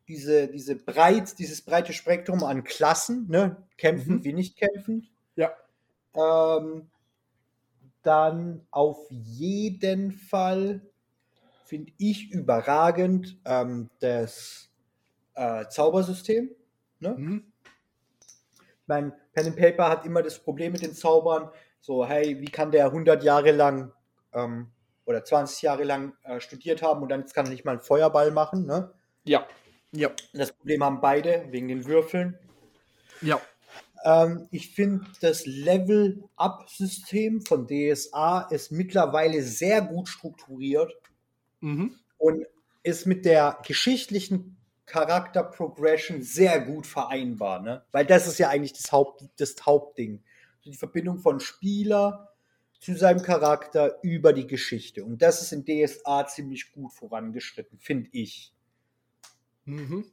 [0.07, 3.57] diese, diese breit, dieses breite Spektrum an Klassen, ne?
[3.77, 4.25] kämpfend Mhm.
[4.25, 5.09] wie nicht kämpfend.
[5.37, 5.53] Ja.
[6.15, 6.91] Ähm,
[8.03, 10.81] dann auf jeden Fall
[11.65, 14.71] finde ich überragend ähm, das
[15.35, 16.51] äh, Zaubersystem.
[16.99, 17.15] Ne?
[17.17, 17.53] Mhm.
[18.55, 22.51] Ich meine, Pen and Paper hat immer das Problem mit den Zaubern, so, hey, wie
[22.51, 23.93] kann der 100 Jahre lang
[24.33, 24.71] ähm,
[25.07, 27.81] oder 20 Jahre lang äh, studiert haben und dann jetzt kann er nicht mal einen
[27.81, 28.93] Feuerball machen, ne?
[29.25, 29.47] Ja.
[29.93, 30.11] Ja.
[30.33, 32.39] Das Problem haben beide wegen den Würfeln.
[33.23, 33.41] Ja.
[34.05, 40.93] Ähm, ich finde, das Level-Up-System von DSA ist mittlerweile sehr gut strukturiert
[41.61, 41.97] Mhm.
[42.19, 42.47] und
[42.83, 47.85] ist mit der geschichtlichen Charakter-Progression sehr gut vereinbar, ne?
[47.93, 50.23] Weil das ist ja eigentlich das, Haupt, das Hauptding.
[50.65, 52.31] Die Verbindung von Spieler
[52.81, 55.05] zu seinem Charakter über die Geschichte.
[55.05, 58.53] Und das ist in DSA ziemlich gut vorangeschritten, finde ich.
[59.65, 60.07] Mhm.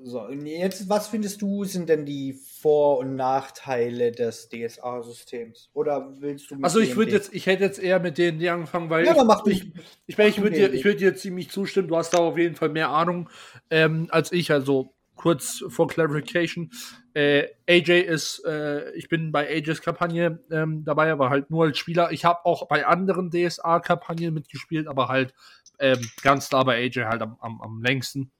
[0.00, 5.70] So, jetzt, was findest du, sind denn die Vor- und Nachteile des DSA-Systems?
[5.72, 8.90] Oder willst du mit Also ich würde jetzt, ich hätte jetzt eher mit D&D angefangen,
[8.90, 11.16] weil Ja, dann mach ich, ich, ich, ich mach du würde dir, ich würde dir
[11.16, 11.88] ziemlich zustimmen.
[11.88, 13.28] Du hast da auf jeden Fall mehr Ahnung
[13.70, 14.52] ähm, als ich.
[14.52, 16.70] Also kurz vor Clarification,
[17.14, 21.76] äh, AJ ist, äh, ich bin bei AJs Kampagne ähm, dabei, aber halt nur als
[21.76, 22.12] Spieler.
[22.12, 25.34] Ich habe auch bei anderen DSA-Kampagnen mitgespielt, aber halt
[25.80, 28.30] ähm, ganz klar bei AJ halt am, am, am längsten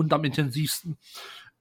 [0.00, 0.96] und am intensivsten.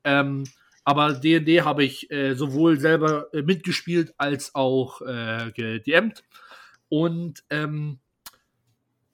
[0.03, 0.45] Ähm,
[0.83, 6.23] aber D&D habe ich äh, sowohl selber äh, mitgespielt als auch äh, gedMt.
[6.87, 7.99] Und ähm,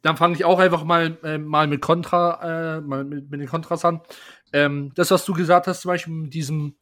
[0.01, 3.49] dann fange ich auch einfach mal, äh, mal mit Contra, äh, mal mit, mit den
[3.49, 4.01] Kontras an.
[4.53, 6.76] Ähm, das, was du gesagt hast, zum Beispiel mit diesem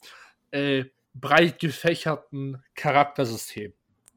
[0.52, 3.74] äh, breit gefächerten Charaktersystem.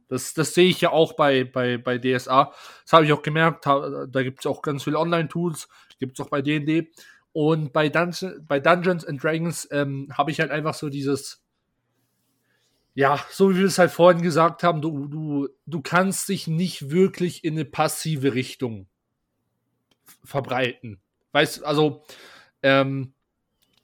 [0.09, 2.53] Das, das sehe ich ja auch bei, bei, bei DSA.
[2.83, 3.67] Das habe ich auch gemerkt.
[3.67, 5.69] Da, gibt es auch ganz viele Online-Tools.
[5.99, 6.93] Gibt es auch bei DD.
[7.37, 11.45] Und bei, Dungeon, bei Dungeons and Dragons ähm, habe ich halt einfach so dieses,
[12.95, 16.89] ja, so wie wir es halt vorhin gesagt haben, du, du, du kannst dich nicht
[16.89, 18.87] wirklich in eine passive Richtung
[20.25, 20.99] verbreiten.
[21.33, 22.05] Weißt also,
[22.63, 23.13] ähm,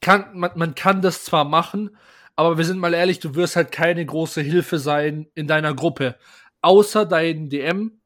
[0.00, 1.94] kann, man, man kann das zwar machen,
[2.36, 6.16] aber wir sind mal ehrlich, du wirst halt keine große Hilfe sein in deiner Gruppe.
[6.62, 8.00] Außer dein DM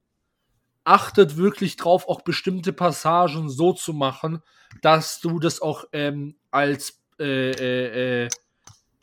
[0.87, 4.43] achtet wirklich drauf, auch bestimmte Passagen so zu machen,
[4.82, 8.28] dass du das auch ähm, als äh, äh, äh,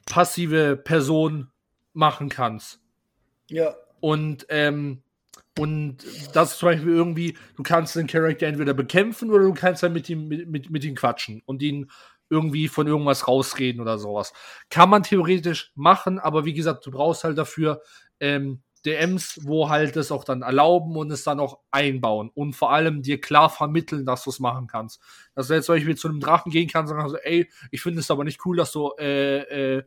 [0.06, 1.52] passive Person
[1.94, 2.80] machen kannst.
[3.50, 3.76] Ja.
[4.00, 5.04] Und ähm,
[5.58, 5.98] Und
[6.34, 9.94] das ist zum Beispiel irgendwie, du kannst den Charakter entweder bekämpfen oder du kannst dann
[9.94, 11.92] mit ihm, mit, mit, mit ihm quatschen und ihn
[12.30, 14.34] irgendwie von irgendwas rausreden oder sowas.
[14.72, 17.82] Kann man theoretisch machen, aber wie gesagt, du brauchst halt dafür
[18.20, 22.72] ähm, DMs, wo halt das auch dann erlauben und es dann auch einbauen und vor
[22.72, 25.02] allem dir klar vermitteln, dass du es machen kannst.
[25.36, 28.00] Dass du jetzt zum Beispiel zu einem Drachen gehen kannst und sagst, ey, ich finde
[28.00, 29.84] es aber nicht cool, dass du äh, äh,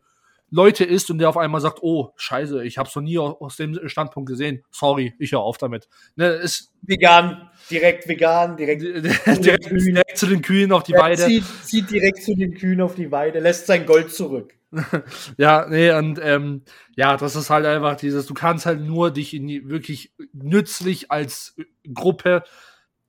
[0.51, 3.57] Leute isst und der auf einmal sagt, oh, scheiße, ich habe es noch nie aus
[3.57, 4.63] dem Standpunkt gesehen.
[4.71, 5.89] Sorry, ich höre auf damit.
[6.15, 11.25] Ne, ist vegan, direkt vegan, direkt, direkt, direkt, zu den Kühen auf die Weide.
[11.27, 14.55] Zieht, zieht, direkt zu den Kühen auf die Weide, lässt sein Gold zurück.
[15.39, 16.63] ja, nee, und ähm,
[16.97, 21.11] ja, das ist halt einfach dieses, du kannst halt nur dich in die, wirklich nützlich
[21.11, 21.57] als
[21.93, 22.43] Gruppe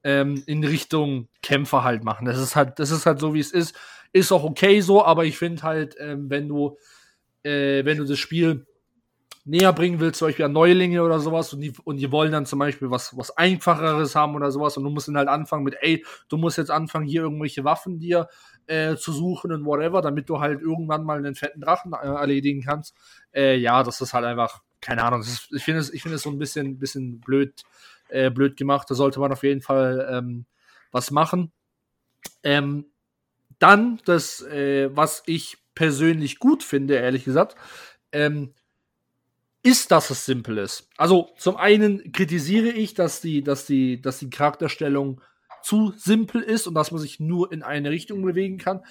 [0.03, 2.25] ähm, in Richtung Kämpfer halt machen.
[2.25, 3.75] Das ist halt, das ist halt so, wie es ist.
[4.13, 6.77] Ist auch okay so, aber ich finde halt, ähm, wenn du
[7.43, 8.65] äh, wenn du das Spiel
[9.47, 12.45] näher bringen willst, zum Beispiel an Neulinge oder sowas, und die, und die wollen dann
[12.45, 15.75] zum Beispiel was, was Einfacheres haben oder sowas, und du musst dann halt anfangen mit,
[15.81, 18.27] ey, du musst jetzt anfangen, hier irgendwelche Waffen dir
[18.67, 22.61] äh, zu suchen und whatever, damit du halt irgendwann mal einen fetten Drachen äh, erledigen
[22.61, 22.93] kannst.
[23.33, 26.37] Äh, ja, das ist halt einfach, keine Ahnung, ist, ich finde es, es so ein
[26.37, 27.63] bisschen, bisschen blöd,
[28.09, 28.89] äh, blöd gemacht.
[28.89, 30.45] Da sollte man auf jeden Fall ähm,
[30.91, 31.51] was machen.
[32.43, 32.85] Ähm,
[33.59, 37.55] dann das, äh, was ich persönlich gut finde, ehrlich gesagt,
[38.11, 38.53] ähm,
[39.63, 40.89] ist, dass es simpel ist.
[40.97, 45.21] Also zum einen kritisiere ich, dass die, dass die, dass die Charakterstellung
[45.61, 48.81] zu simpel ist und dass man sich nur in eine Richtung bewegen kann.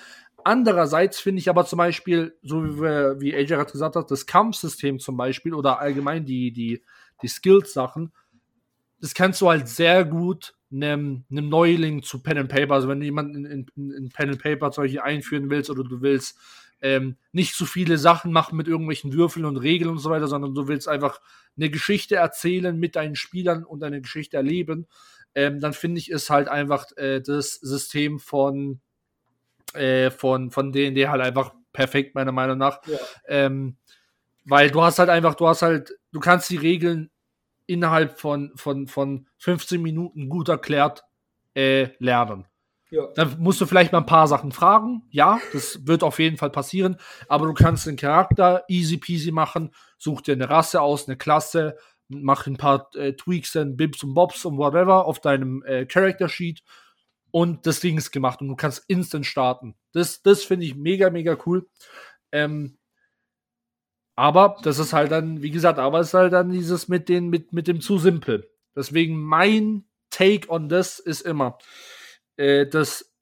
[0.44, 4.26] Andererseits finde ich aber zum Beispiel, so wie, wir, wie AJ gerade gesagt hat, das
[4.26, 6.82] Kampfsystem zum Beispiel oder allgemein die, die,
[7.22, 8.12] die Skills-Sachen,
[9.00, 13.00] das kannst du halt sehr gut einem, einem Neuling zu Pen and Paper, also wenn
[13.00, 16.38] du jemanden in, in, in Pen and Paper solche einführen willst oder du willst
[16.80, 20.54] ähm, nicht zu viele Sachen machen mit irgendwelchen Würfeln und Regeln und so weiter, sondern
[20.54, 21.20] du willst einfach
[21.56, 24.86] eine Geschichte erzählen mit deinen Spielern und eine Geschichte erleben,
[25.34, 28.80] ähm, dann finde ich es halt einfach äh, das System von
[29.74, 32.98] äh, von von D&D halt einfach perfekt meiner Meinung nach, ja.
[33.26, 33.76] ähm,
[34.44, 37.10] weil du hast halt einfach, du hast halt, du kannst die Regeln
[37.66, 41.04] innerhalb von von von 15 Minuten gut erklärt
[41.54, 42.46] äh, lernen.
[42.90, 43.08] Ja.
[43.14, 45.02] Dann musst du vielleicht mal ein paar Sachen fragen.
[45.10, 46.96] Ja, das wird auf jeden Fall passieren.
[47.28, 49.74] Aber du kannst den Charakter easy peasy machen.
[49.98, 51.76] Such dir eine Rasse aus, eine Klasse.
[52.08, 56.28] Mach ein paar äh, Tweaks und Bibs und Bobs und whatever auf deinem äh, Character
[56.28, 56.62] Sheet.
[57.32, 59.74] Und das Ding ist gemacht und du kannst instant starten.
[59.92, 61.68] Das, das finde ich mega, mega cool.
[62.30, 62.78] Ähm,
[64.14, 67.28] aber das ist halt dann, wie gesagt, aber es ist halt dann dieses mit, den,
[67.28, 68.48] mit, mit dem zu simpel.
[68.74, 71.58] Deswegen mein Take on this ist immer,
[72.36, 73.12] äh, das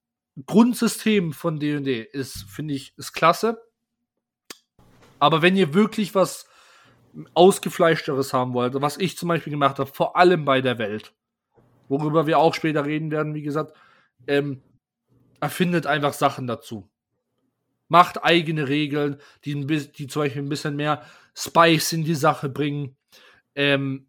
[0.46, 3.62] Grundsystem von D&D ist, finde ich, ist klasse.
[5.18, 6.46] Aber wenn ihr wirklich was
[7.34, 11.14] ausgefleischteres haben wollt, was ich zum Beispiel gemacht habe, vor allem bei der Welt,
[11.88, 13.76] worüber wir auch später reden werden, wie gesagt,
[14.26, 14.62] ähm,
[15.40, 16.90] erfindet einfach Sachen dazu.
[17.88, 21.04] Macht eigene Regeln, die, die zum Beispiel ein bisschen mehr
[21.36, 22.96] Spice in die Sache bringen.
[23.54, 24.08] Ähm,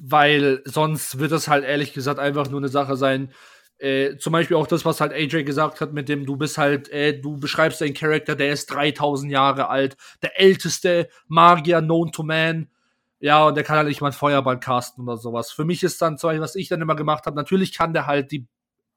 [0.00, 3.32] weil sonst wird es halt ehrlich gesagt einfach nur eine Sache sein,
[3.80, 6.90] äh, zum Beispiel auch das, was halt AJ gesagt hat, mit dem du bist halt,
[6.90, 12.22] äh, du beschreibst einen Charakter, der ist 3000 Jahre alt, der älteste Magier known to
[12.22, 12.68] man.
[13.20, 15.50] Ja, und der kann halt nicht mal einen Feuerball casten oder sowas.
[15.50, 18.06] Für mich ist dann zum Beispiel, was ich dann immer gemacht habe, natürlich kann der
[18.06, 18.46] halt die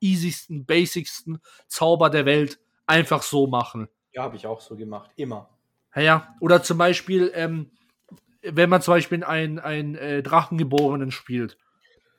[0.02, 3.88] easysten, basicsten Zauber der Welt einfach so machen.
[4.12, 5.50] Ja, habe ich auch so gemacht, immer.
[5.96, 6.36] Ja, ja.
[6.40, 7.72] oder zum Beispiel, ähm,
[8.42, 11.58] wenn man zum Beispiel einen, einen äh, Drachengeborenen spielt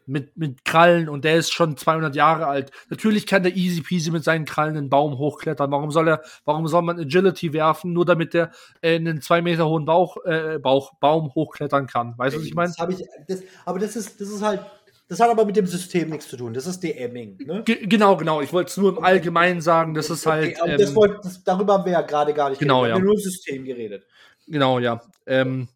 [0.07, 2.71] mit, mit Krallen und der ist schon 200 Jahre alt.
[2.91, 5.71] Natürlich kann der easy peasy mit seinen Krallen einen Baum hochklettern.
[5.71, 8.51] Warum soll er, warum soll man Agility werfen, nur damit der
[8.83, 12.15] äh, einen zwei Meter hohen Bauch, äh, Bauch, Baum hochklettern kann?
[12.17, 12.73] Weißt du, was ich meine?
[13.65, 14.61] aber das ist, das ist halt,
[15.09, 16.55] das hat aber mit dem System nichts zu tun.
[16.55, 17.39] Das ist DMing.
[17.45, 17.63] Ne?
[17.63, 18.41] genau, genau.
[18.41, 19.93] Ich wollte es nur im Allgemeinen sagen.
[19.93, 20.59] Das ist halt.
[20.59, 22.91] Okay, ähm, das wollt, das, darüber haben wir ja gerade gar nicht genau, geredet.
[22.91, 23.13] Wir haben ja.
[23.13, 24.07] nur System geredet.
[24.47, 25.03] Genau, ja.
[25.27, 25.69] Ähm,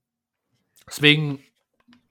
[0.87, 1.41] deswegen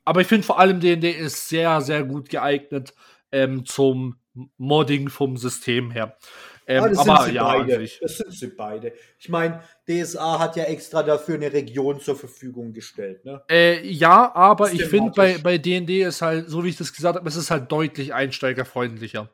[0.08, 2.94] aber ich finde vor allem D&D ist sehr, sehr gut geeignet
[3.32, 4.16] ähm, zum
[4.58, 6.18] Modding vom System her.
[6.66, 7.90] Ähm, ja, das aber sind sie ja, beide.
[8.02, 8.94] Das sind sie beide.
[9.20, 13.26] Ich meine, DSA hat ja extra dafür eine Region zur Verfügung gestellt.
[13.26, 13.42] Ne?
[13.50, 17.18] Äh, ja, aber ich finde bei, bei D&D ist halt, so wie ich das gesagt
[17.18, 19.30] habe, es ist halt deutlich einsteigerfreundlicher.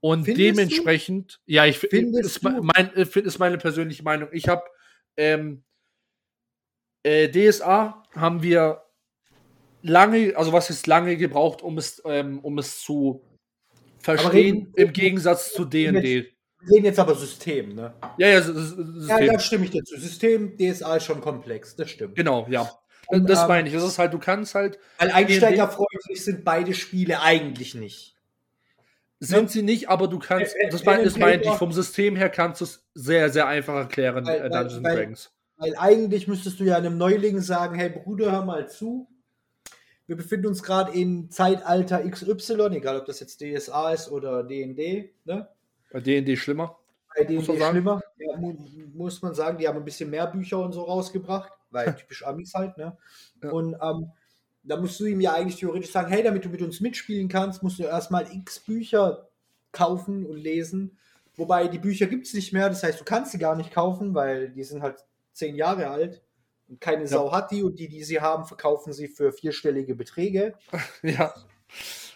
[0.00, 1.52] Und Findest dementsprechend, du?
[1.52, 4.30] ja, ich finde, ist, mein, ist meine persönliche Meinung.
[4.32, 4.62] Ich habe
[5.18, 5.64] ähm,
[7.02, 8.87] äh, DSA haben wir
[9.82, 13.22] lange, also was ist lange gebraucht, um es, ähm, um es zu
[14.00, 16.02] verstehen, reden, im Gegensatz zu D&D.
[16.60, 17.94] Wir reden jetzt aber System, ne?
[18.18, 19.06] Ja, ja, System.
[19.08, 19.96] Ja, da stimme ich dazu.
[19.96, 22.16] System, DSA ist schon komplex, das stimmt.
[22.16, 22.68] Genau, ja.
[23.10, 23.74] Äh, Das ähm, meine ich.
[23.74, 28.16] Das ist halt, du kannst halt, Weil einsteigerfreundlich sind beide Spiele eigentlich nicht.
[29.20, 32.60] sind sie nicht, aber du kannst, Pen- das meine meine ich, vom System her kannst
[32.60, 35.32] du es sehr, sehr einfach erklären, Weil- äh, weil- Dungeons and weil- Dragons.
[35.56, 39.08] Weil eigentlich müsstest du ja einem Neuling sagen, hey Bruder, hör mal zu.
[40.08, 45.12] Wir befinden uns gerade in Zeitalter XY, egal ob das jetzt DSA ist oder D&D,
[45.26, 45.48] ne?
[45.92, 46.78] Bei D&D schlimmer.
[47.14, 47.58] Bei sagen.
[47.58, 48.00] schlimmer.
[48.16, 48.54] Ja, mu
[48.94, 52.54] muss man sagen, die haben ein bisschen mehr Bücher und so rausgebracht, weil typisch Amis
[52.54, 52.96] halt, ne?
[53.42, 53.50] Ja.
[53.50, 54.10] Und ähm,
[54.62, 57.62] da musst du ihm ja eigentlich theoretisch sagen, hey, damit du mit uns mitspielen kannst,
[57.62, 59.28] musst du erstmal x Bücher
[59.72, 60.96] kaufen und lesen.
[61.36, 64.14] Wobei die Bücher gibt es nicht mehr, das heißt, du kannst sie gar nicht kaufen,
[64.14, 66.22] weil die sind halt zehn Jahre alt
[66.68, 70.54] und keine Sau hat die und die, die sie haben, verkaufen sie für vierstellige Beträge.
[71.02, 71.34] Ja.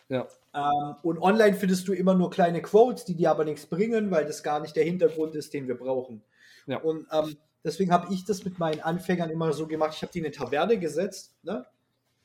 [0.09, 0.27] Ja.
[0.55, 4.27] Ähm, und online findest du immer nur kleine Quotes, die dir aber nichts bringen, weil
[4.27, 6.23] das gar nicht der Hintergrund ist, den wir brauchen.
[6.67, 6.79] Ja.
[6.79, 9.95] Und ähm, deswegen habe ich das mit meinen Anfängern immer so gemacht.
[9.95, 11.67] Ich habe die in eine Taverne gesetzt ne?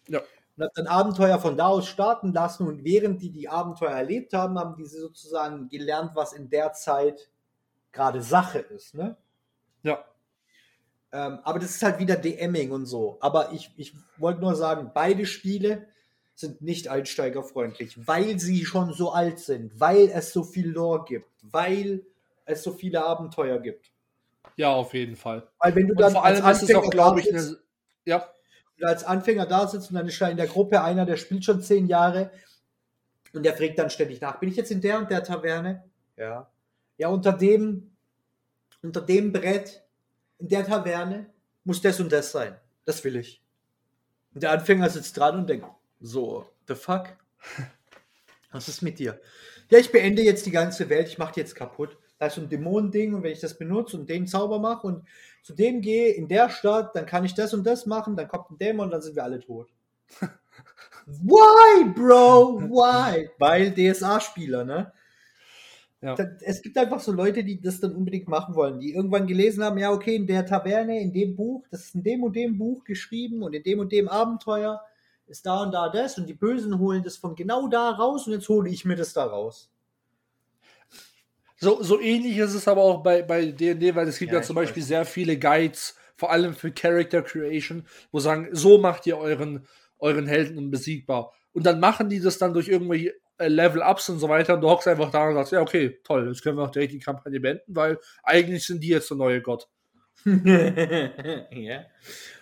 [0.08, 0.20] Ja.
[0.58, 2.68] und habe dann Abenteuer von da aus starten lassen.
[2.68, 7.30] Und während die die Abenteuer erlebt haben, haben diese sozusagen gelernt, was in der Zeit
[7.94, 8.96] gerade Sache ist.
[8.96, 9.16] Ne?
[9.84, 10.04] Ja.
[11.18, 13.18] Ähm, aber das ist halt wieder DMing und so.
[13.22, 15.88] Aber ich, ich wollte nur sagen, beide Spiele
[16.36, 21.32] sind nicht einsteigerfreundlich, weil sie schon so alt sind, weil es so viel Lore gibt,
[21.42, 22.06] weil
[22.46, 23.92] es so viele Abenteuer gibt.
[24.58, 25.48] Ja, auf jeden Fall.
[25.58, 27.32] Weil wenn du Und dann vor allem als ist es auch, Anfänger glaube ich, da
[27.32, 27.42] eine.
[27.42, 27.64] sitzt,
[28.06, 28.32] Ja,
[28.84, 31.64] als Anfänger da sitzt und dann ist da in der Gruppe einer, der spielt schon
[31.64, 32.30] zehn Jahre
[33.34, 35.84] und der fragt dann ständig nach, bin ich jetzt in der und der Taverne?
[36.16, 36.52] Ja.
[37.00, 37.96] Ja, unter dem,
[38.84, 39.87] unter dem Brett,
[40.40, 41.30] in der Taverne,
[41.64, 42.56] muss das und das sein.
[42.86, 43.42] Das will ich.
[44.34, 45.68] Und der Anfänger sitzt dran und denkt,
[46.00, 47.08] so, the fuck?
[48.52, 49.20] Was ist mit dir?
[49.70, 51.98] Ja, ich beende jetzt die ganze Welt, ich mache die jetzt kaputt.
[52.20, 55.08] Da ist so ein Dämonending und wenn ich das benutze und den Zauber mache und
[55.44, 58.50] zu dem gehe in der Stadt, dann kann ich das und das machen, dann kommt
[58.50, 59.70] ein Dämon und dann sind wir alle tot.
[61.06, 62.62] Why, Bro?
[62.70, 63.30] Why?
[63.38, 64.92] Weil DSA-Spieler, ne?
[66.02, 66.16] Ja.
[66.42, 69.80] Es gibt einfach so Leute, die das dann unbedingt machen wollen, die irgendwann gelesen haben,
[69.80, 72.84] ja, okay, in der Taverne, in dem Buch, das ist in dem und dem Buch
[72.84, 74.82] geschrieben und in dem und dem Abenteuer
[75.26, 78.34] ist da und da das und die Bösen holen das von genau da raus und
[78.34, 79.72] jetzt hole ich mir das da raus.
[81.60, 84.44] So, so ähnlich ist es aber auch bei bei D&D, weil es gibt ja, Ja,
[84.44, 84.88] zum Beispiel weiß.
[84.88, 89.68] sehr viele Guides, vor allem für Character Creation, wo sagen, so macht ihr euren,
[89.98, 91.34] euren Helden unbesiegbar.
[91.54, 94.88] Und dann machen die das dann durch irgendwelche Level-Ups und so weiter und du hockst
[94.88, 97.76] einfach da und sagst, ja, okay, toll, jetzt können wir auch direkt die Kampagne beenden,
[97.76, 99.68] weil eigentlich sind die jetzt der neue Gott.
[100.26, 101.86] ja.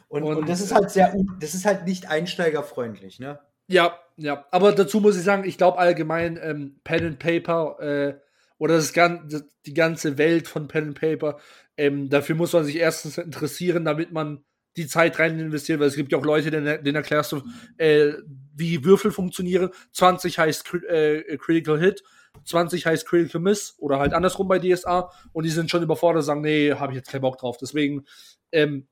[0.07, 3.39] Und, und, Und- das ist halt sehr, das ist halt nicht einsteigerfreundlich, ne?
[3.67, 4.45] Ja, ja.
[4.51, 8.19] Aber dazu muss ich sagen, ich glaube allgemein ähm, Pen and Paper äh,
[8.57, 11.39] oder das das, die ganze Welt von Pen and Paper,
[11.75, 14.45] ähm, dafür muss man sich erstens interessieren, damit man
[14.77, 17.41] die Zeit rein investiert, weil es gibt ja auch Leute, denen, denen erklärst du,
[17.77, 18.13] äh,
[18.55, 19.69] wie Würfel funktionieren.
[19.93, 22.03] 20 heißt äh, Critical Hit,
[22.43, 26.25] 20 heißt Critical Miss oder halt andersrum bei DSA und die sind schon überfordert und
[26.25, 27.57] sagen, nee, habe ich jetzt keinen Bock drauf.
[27.57, 28.03] Deswegen,
[28.51, 28.87] ähm,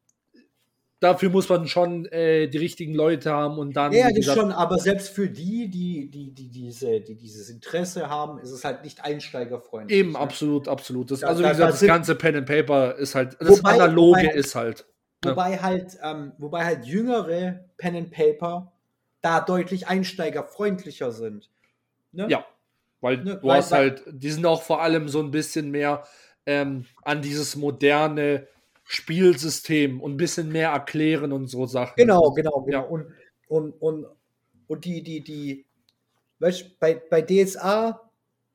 [1.01, 3.91] dafür muss man schon äh, die richtigen Leute haben und dann.
[3.91, 8.39] Ja, das schon, aber selbst für die, die, die, die, diese, die dieses Interesse haben,
[8.39, 9.99] ist es halt nicht einsteigerfreundlich.
[9.99, 10.19] Eben, ne?
[10.19, 11.11] absolut, absolut.
[11.11, 13.49] Das, Da- also, wie da- gesagt, da das ganze Pen and Paper ist halt, das
[13.49, 14.86] Wobei- Analoge wobei- ist halt.
[15.24, 15.32] Ja.
[15.32, 18.71] Wobei halt, ähm, wobei halt jüngere Pen and Paper
[19.21, 21.49] da deutlich einsteigerfreundlicher sind.
[22.11, 22.28] Ne?
[22.30, 22.45] Ja,
[23.01, 26.03] weil Ne, du weil- hast halt, die sind auch vor allem so ein bisschen mehr
[26.45, 28.47] ähm, an dieses moderne
[28.84, 31.93] Spielsystem und ein bisschen mehr erklären und so Sachen.
[31.95, 32.78] Genau, genau, genau.
[32.80, 32.80] Ja.
[32.82, 33.05] Und,
[33.47, 34.05] und, und,
[34.67, 35.65] und die, die, die,
[36.39, 38.01] weißt du, bei, bei DSA,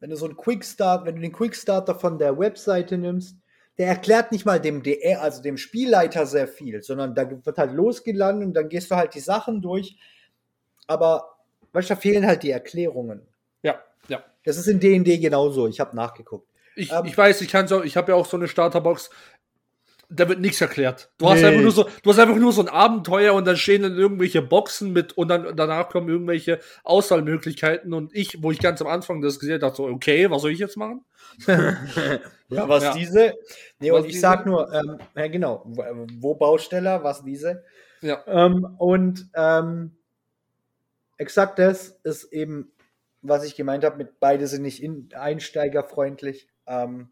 [0.01, 3.37] wenn du so einen Quickstart, wenn du den Quickstarter von der Webseite nimmst,
[3.79, 7.73] der erklärt nicht mal dem DR, also dem Spielleiter sehr viel, sondern da wird halt
[7.73, 9.97] losgelandet und dann gehst du halt die Sachen durch.
[10.89, 11.39] Aber,
[11.73, 13.23] weißt du, da fehlen halt die Erklärungen.
[13.63, 14.25] Ja, ja.
[14.45, 15.69] Das ist in D&D genauso.
[15.69, 16.49] Ich habe nachgeguckt.
[16.75, 19.11] Ich, Ähm, ich weiß, ich kann so, ich habe ja auch so eine Starterbox.
[20.11, 21.11] Da wird nichts erklärt.
[21.19, 21.49] Du hast Nee.
[21.49, 24.41] einfach nur so, du hast einfach nur so ein Abenteuer und dann stehen dann irgendwelche
[24.41, 29.21] Boxen mit und dann danach kommen irgendwelche Auswahlmöglichkeiten und ich, wo ich ganz am Anfang
[29.21, 31.05] das gesehen habe, dachte so, okay, was soll ich jetzt machen?
[32.51, 32.95] Ja, was Ja.
[32.95, 33.35] diese?
[33.79, 34.23] Nee, Was und ich diese?
[34.23, 37.63] sag nur, ähm, ja genau, wo, Bausteller, was diese?
[38.01, 38.23] Ja.
[38.27, 39.95] Ähm, und ähm,
[41.19, 42.73] exakt das ist eben,
[43.21, 46.49] was ich gemeint habe, mit beide sind nicht in, einsteigerfreundlich.
[46.67, 47.11] Ähm,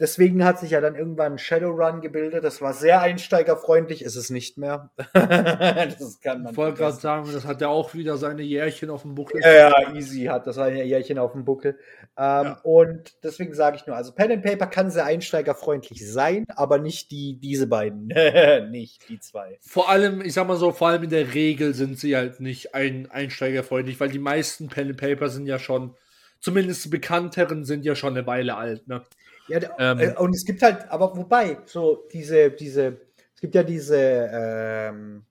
[0.00, 2.44] deswegen hat sich ja dann irgendwann Shadowrun gebildet.
[2.44, 4.90] Das war sehr einsteigerfreundlich, ist es nicht mehr.
[5.12, 6.52] das kann man.
[6.52, 9.40] Ich wollte gerade sagen, das hat ja auch wieder seine Jährchen auf dem Buckel.
[9.40, 11.78] Ja, ja easy hat das seine Jährchen auf dem Buckel.
[12.16, 12.60] Ähm, ja.
[12.62, 17.10] Und deswegen sage ich nur, also Pen and Paper kann sehr einsteigerfreundlich sein, aber nicht
[17.10, 18.08] die, diese beiden.
[18.70, 19.58] nicht die zwei.
[19.60, 22.74] Vor allem, ich sag mal so, vor allem in der Regel sind sie halt nicht
[22.74, 25.96] ein, einsteigerfreundlich, weil die meisten Pen and Paper sind ja schon,
[26.40, 29.02] zumindest die bekannteren sind ja schon eine Weile alt, ne?
[29.48, 33.00] Ja, ähm, äh, und es gibt halt, aber wobei, so diese, diese,
[33.34, 35.24] es gibt ja diese ähm,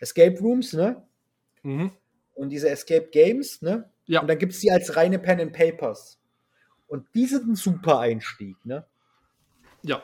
[0.00, 1.02] Escape Rooms, ne?
[1.62, 1.92] Mhm.
[2.34, 3.90] Und diese Escape Games, ne?
[4.06, 4.20] Ja.
[4.20, 6.18] Und dann gibt es die als reine Pen and Papers.
[6.88, 8.84] Und die sind ein super Einstieg, ne?
[9.82, 10.02] Ja.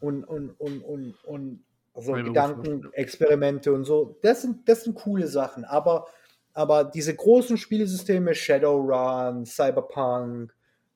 [0.00, 1.64] Und, und, und, und, und
[1.94, 5.64] also Gedankenexperimente und so, das sind, das sind coole Sachen.
[5.64, 6.06] Aber,
[6.52, 10.52] aber diese großen Spielsysteme, Shadowrun, Cyberpunk,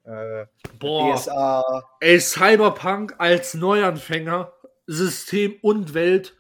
[0.09, 0.47] äh,
[0.79, 1.17] Boah.
[1.17, 1.63] DSA.
[2.01, 4.53] Ey, Cyberpunk als Neuanfänger,
[4.87, 6.35] System und Welt.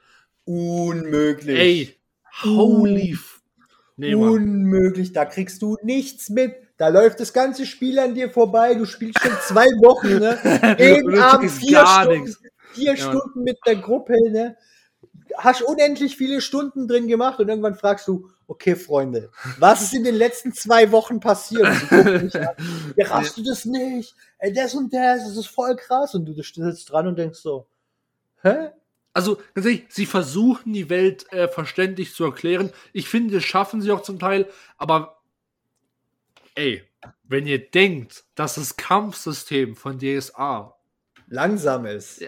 [0.45, 1.59] Unmöglich.
[1.59, 1.97] Ey,
[2.45, 3.19] holy.
[3.97, 6.55] Nee, unmöglich, da kriegst du nichts mit.
[6.77, 8.75] Da läuft das ganze Spiel an dir vorbei.
[8.75, 10.77] Du spielst schon zwei Wochen, ne?
[10.79, 12.37] Jeden Abend vier Stunden,
[12.73, 14.57] vier ja, Stunden mit der Gruppe, ne?
[15.37, 20.03] Hast unendlich viele Stunden drin gemacht und irgendwann fragst du, okay, Freunde, was ist in
[20.03, 21.69] den letzten zwei Wochen passiert?
[22.97, 24.17] ja, hast du das nicht?
[24.39, 26.15] Ey, das und das, das ist voll krass.
[26.15, 27.69] Und du sitzt dran und denkst so,
[28.43, 28.71] hä?
[29.13, 32.73] Also, tatsächlich, sie versuchen die Welt äh, verständlich zu erklären.
[32.93, 35.21] Ich finde, das schaffen sie auch zum Teil, aber
[36.55, 36.83] ey,
[37.25, 40.75] wenn ihr denkt, dass das Kampfsystem von DSA
[41.27, 42.23] langsam ist.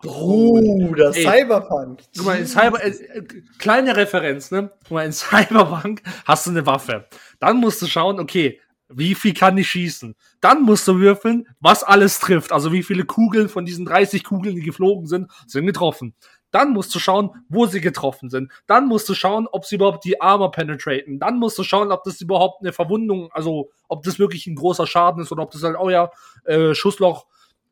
[0.00, 2.02] Bruder, Ey, Cyberpunk.
[2.16, 3.22] Guck mal, in Cyber, äh, äh,
[3.58, 4.70] kleine Referenz, ne?
[4.82, 7.06] Guck mal, in Cyberpunk hast du eine Waffe.
[7.40, 10.14] Dann musst du schauen, okay, wie viel kann ich schießen?
[10.40, 12.52] Dann musst du würfeln, was alles trifft.
[12.52, 16.14] Also wie viele Kugeln von diesen 30 Kugeln, die geflogen sind, sind getroffen.
[16.50, 18.52] Dann musst du schauen, wo sie getroffen sind.
[18.68, 21.18] Dann musst du schauen, ob sie überhaupt die Armor penetraten.
[21.18, 24.86] Dann musst du schauen, ob das überhaupt eine Verwundung, also ob das wirklich ein großer
[24.86, 26.10] Schaden ist oder ob das halt, oh ja,
[26.44, 27.26] äh, Schussloch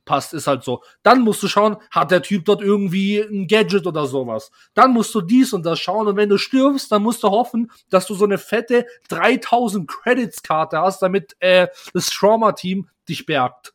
[0.05, 0.82] passt, ist halt so.
[1.03, 4.50] Dann musst du schauen, hat der Typ dort irgendwie ein Gadget oder sowas.
[4.74, 7.70] Dann musst du dies und das schauen und wenn du stirbst, dann musst du hoffen,
[7.90, 13.26] dass du so eine fette 3000 Credits Karte hast, damit äh, das Trauma Team dich
[13.26, 13.74] bergt.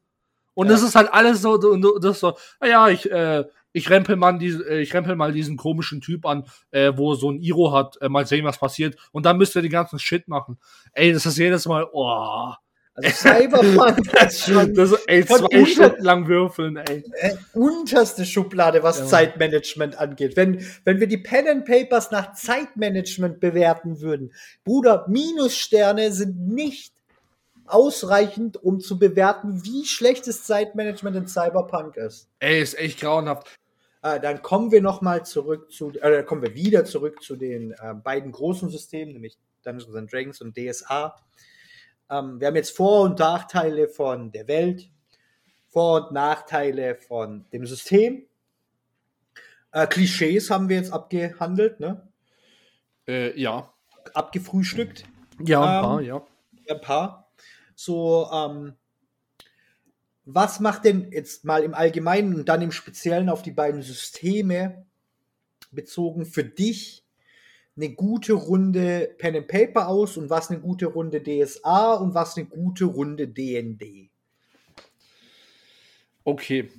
[0.54, 0.74] Und ja.
[0.74, 4.68] das ist halt alles so, das ist so, naja, ich, äh, ich rempel mal, diese,
[4.68, 8.10] äh, ich rempel mal diesen komischen Typ an, äh, wo so ein Iro hat, äh,
[8.10, 8.98] mal sehen, was passiert.
[9.12, 10.58] Und dann müsst ihr den ganzen Shit machen.
[10.94, 12.54] Ey, das ist jedes Mal, oh.
[12.98, 14.74] Also Cyberpunk ist schon.
[14.74, 17.04] Das, ey, zwei Stunden lang würfeln, ey.
[17.14, 19.06] Äh, unterste Schublade, was ja.
[19.06, 20.36] Zeitmanagement angeht.
[20.36, 24.34] Wenn, wenn wir die Pen and Papers nach Zeitmanagement bewerten würden,
[24.64, 26.92] Bruder, Minussterne sind nicht
[27.68, 32.30] ausreichend, um zu bewerten, wie schlechtes Zeitmanagement in Cyberpunk ist.
[32.40, 33.48] Ey, ist echt grauenhaft.
[34.02, 37.74] Äh, dann kommen wir noch mal zurück zu, äh, kommen wir wieder zurück zu den
[37.74, 41.16] äh, beiden großen Systemen, nämlich Dungeons and Dragons und DSA.
[42.10, 44.90] Ähm, wir haben jetzt Vor- und Nachteile von der Welt,
[45.68, 48.26] Vor- und Nachteile von dem System.
[49.72, 52.08] Äh, Klischees haben wir jetzt abgehandelt, ne?
[53.08, 53.74] Äh, ja.
[54.14, 55.04] Abgefrühstückt.
[55.44, 56.26] Ja, ein paar, ähm, ja.
[56.70, 57.32] Ein paar.
[57.76, 58.74] So, ähm,
[60.26, 64.86] was macht denn jetzt mal im Allgemeinen und dann im Speziellen auf die beiden Systeme
[65.72, 67.07] bezogen für dich
[67.78, 72.36] eine gute Runde Pen and Paper aus und was eine gute Runde DSA und was
[72.36, 74.10] eine gute Runde DND?
[76.24, 76.70] Okay,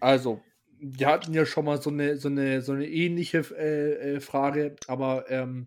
[0.00, 0.40] also
[0.78, 4.76] wir hatten ja schon mal so eine, so eine, so eine ähnliche äh, äh, Frage,
[4.86, 5.64] aber ähm,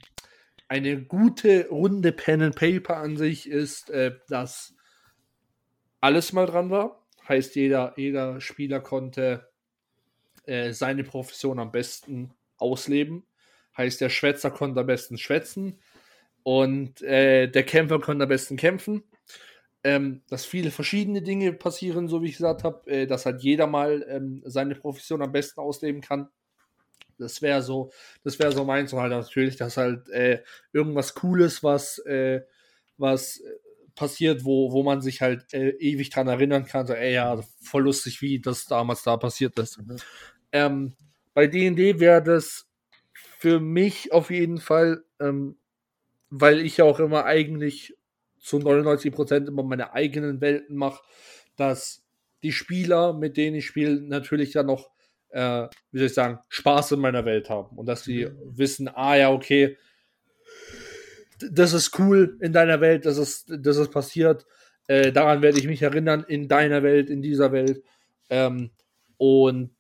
[0.67, 4.75] eine gute Runde Pen and Paper an sich ist, äh, dass
[6.01, 7.03] alles mal dran war.
[7.27, 9.49] Heißt, jeder, jeder Spieler konnte
[10.45, 13.25] äh, seine Profession am besten ausleben.
[13.77, 15.79] Heißt, der Schwätzer konnte am besten schwätzen
[16.43, 19.03] und äh, der Kämpfer konnte am besten kämpfen.
[19.83, 23.67] Ähm, dass viele verschiedene Dinge passieren, so wie ich gesagt habe, äh, dass halt jeder
[23.67, 26.29] mal ähm, seine Profession am besten ausleben kann.
[27.17, 27.91] Das wäre so,
[28.23, 30.41] das wäre so meins und halt natürlich, dass halt äh,
[30.73, 32.41] irgendwas Cooles, was, äh,
[32.97, 33.49] was äh,
[33.95, 37.83] passiert, wo, wo man sich halt äh, ewig dran erinnern kann, so, ey, ja, voll
[37.83, 39.79] lustig, wie das damals da passiert ist.
[39.79, 39.97] Mhm.
[40.51, 40.95] Ähm,
[41.33, 42.66] bei D&D wäre das
[43.37, 45.57] für mich auf jeden Fall, ähm,
[46.29, 47.95] weil ich ja auch immer eigentlich
[48.39, 51.03] zu 99 Prozent immer meine eigenen Welten mache,
[51.55, 52.03] dass
[52.41, 54.89] die Spieler, mit denen ich spiele, natürlich dann noch,
[55.29, 58.57] äh, wie soll ich sagen, Spaß in meiner Welt haben und dass sie mhm.
[58.57, 59.77] wissen, ah ja, okay,
[61.51, 64.47] das ist cool in deiner Welt, das ist, das ist passiert,
[64.87, 67.83] äh, daran werde ich mich erinnern, in deiner Welt, in dieser Welt
[68.29, 68.71] Ähm,
[69.17, 69.76] und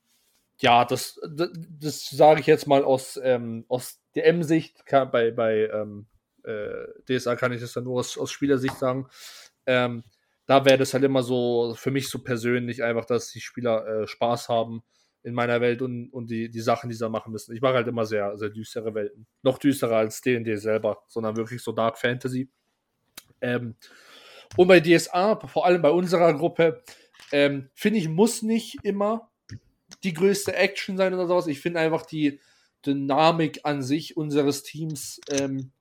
[0.59, 1.49] ja, das, das,
[1.79, 4.83] das sage ich jetzt mal aus, ähm, aus DM-Sicht.
[4.89, 6.07] Bei, bei ähm,
[6.43, 9.07] äh, DSA kann ich das dann nur aus, aus Spielersicht sagen.
[9.65, 10.03] Ähm,
[10.47, 14.07] da wäre das halt immer so für mich so persönlich einfach, dass die Spieler äh,
[14.07, 14.83] Spaß haben
[15.23, 17.53] in meiner Welt und, und die, die Sachen, die sie machen müssen.
[17.53, 19.27] Ich mag halt immer sehr, sehr düstere Welten.
[19.43, 22.49] Noch düsterer als D&D selber, sondern wirklich so Dark Fantasy.
[23.41, 23.75] Ähm,
[24.55, 26.81] und bei DSA, vor allem bei unserer Gruppe,
[27.33, 29.29] ähm, finde ich, muss nicht immer
[30.03, 31.47] die größte Action sein oder sowas.
[31.47, 32.39] Ich finde einfach die
[32.85, 35.71] Dynamik an sich unseres Teams ähm,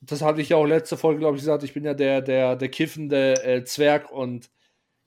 [0.00, 2.56] das hatte ich ja auch letzte Folge, glaube ich, gesagt, ich bin ja der, der,
[2.56, 4.50] der kiffende äh, Zwerg und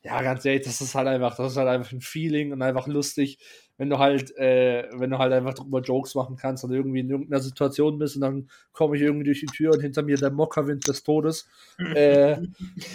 [0.03, 2.87] ja, ganz ehrlich, das ist halt einfach, das ist halt einfach ein Feeling und einfach
[2.87, 3.37] lustig,
[3.77, 7.09] wenn du halt, äh, wenn du halt einfach drüber Jokes machen kannst und irgendwie in
[7.09, 10.31] irgendeiner Situation bist und dann komme ich irgendwie durch die Tür und hinter mir der
[10.31, 11.47] Mockerwind des Todes.
[11.95, 12.37] äh,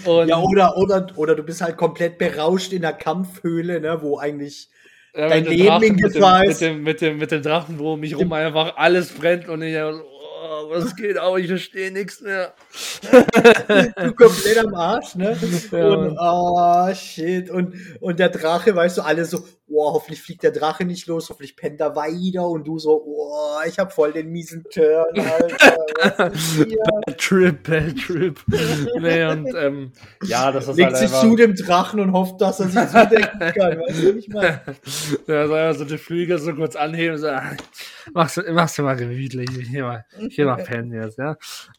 [0.04, 4.68] ja, oder, oder, oder du bist halt komplett berauscht in der Kampfhöhle, ne, wo eigentlich
[5.16, 6.60] dein Leben in Gefahr ist.
[6.60, 9.76] Mit dem, mit, dem, mit dem Drachen, wo mich rum einfach alles brennt und ich
[10.42, 12.54] oh, was geht auch, ich verstehe nichts mehr.
[13.02, 15.36] du komplett am Arsch, ne?
[15.70, 17.50] Ja, und, oh, shit.
[17.50, 21.28] Und, und der Drache, weißt du, alle so, oh, hoffentlich fliegt der Drache nicht los,
[21.30, 22.48] hoffentlich pennt er weiter.
[22.48, 25.76] Und du so, oh, ich hab voll den miesen Turn, Alter.
[26.30, 28.38] bad Trip, Bad Trip.
[29.00, 29.92] nee, und, ähm,
[30.24, 31.22] ja, das ist Legt halt sich einfach...
[31.22, 34.62] zu dem Drachen und hofft, dass er sich zudecken kann, weißt du, ich meine.
[35.26, 37.52] Ja, soll so die Flügel so kurz anheben und so, ah,
[38.12, 41.36] machst, du, machst du mal gemütlich, hier mal, hier mal pennen jetzt, ja.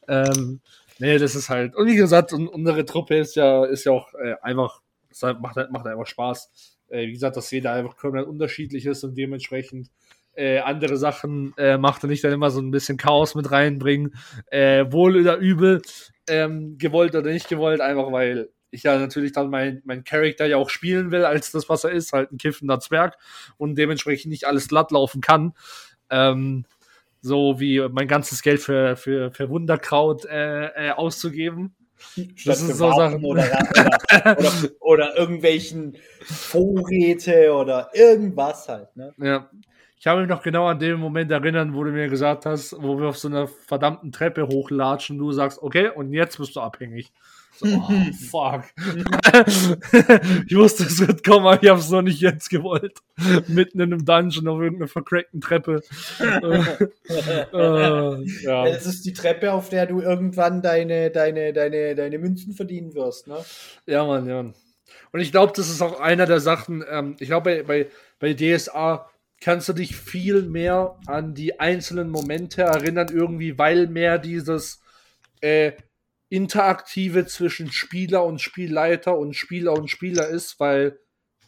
[0.08, 0.62] Ähm,
[1.00, 4.36] nee, das ist halt, und wie gesagt, unsere Truppe ist ja, ist ja auch äh,
[4.42, 4.82] einfach,
[5.40, 9.90] macht, macht einfach Spaß äh, wie gesagt, dass jeder einfach komplett unterschiedlich ist und dementsprechend
[10.34, 14.16] äh, andere Sachen äh, macht er nicht dann immer so ein bisschen Chaos mit reinbringen,
[14.52, 15.82] äh, wohl oder übel,
[16.30, 20.58] ähm, gewollt oder nicht gewollt, einfach weil ich ja natürlich dann mein, mein Charakter ja
[20.58, 23.18] auch spielen will, als das, was er ist, halt ein kiffender Zwerg
[23.58, 25.54] und dementsprechend nicht alles glatt laufen kann.
[26.10, 26.66] Ähm,
[27.22, 31.76] so wie mein ganzes Geld für, für, für Wunderkraut äh, äh, auszugeben.
[32.46, 33.24] Das ist so Sachen.
[33.24, 38.96] Oder, oder, oder, oder, irgendwelchen Vorräte oder irgendwas halt.
[38.96, 39.14] Ne?
[39.18, 39.50] Ja.
[40.00, 43.00] Ich habe mich noch genau an den Moment erinnern, wo du mir gesagt hast, wo
[43.00, 47.12] wir auf so einer verdammten Treppe hochlatschen du sagst, okay, und jetzt bist du abhängig.
[47.60, 48.66] So, oh, fuck.
[50.48, 53.00] ich wusste, es wird kommen, aber ich habe es noch nicht jetzt gewollt.
[53.48, 55.82] Mitten in einem Dungeon auf irgendeiner vercrackten Treppe.
[56.20, 56.84] äh,
[58.44, 58.66] ja.
[58.66, 63.28] Das ist die Treppe, auf der du irgendwann deine, deine, deine, deine Münzen verdienen wirst,
[63.28, 63.44] ne?
[63.88, 64.42] Ja, Mann, ja.
[65.12, 67.88] Und ich glaube, das ist auch einer der Sachen, ähm, ich glaube, bei, bei,
[68.20, 69.10] bei DSA
[69.42, 74.82] kannst du dich viel mehr an die einzelnen Momente erinnern, irgendwie, weil mehr dieses
[75.42, 75.72] äh,
[76.30, 81.00] Interaktive zwischen Spieler und Spielleiter und Spieler und Spieler ist, weil,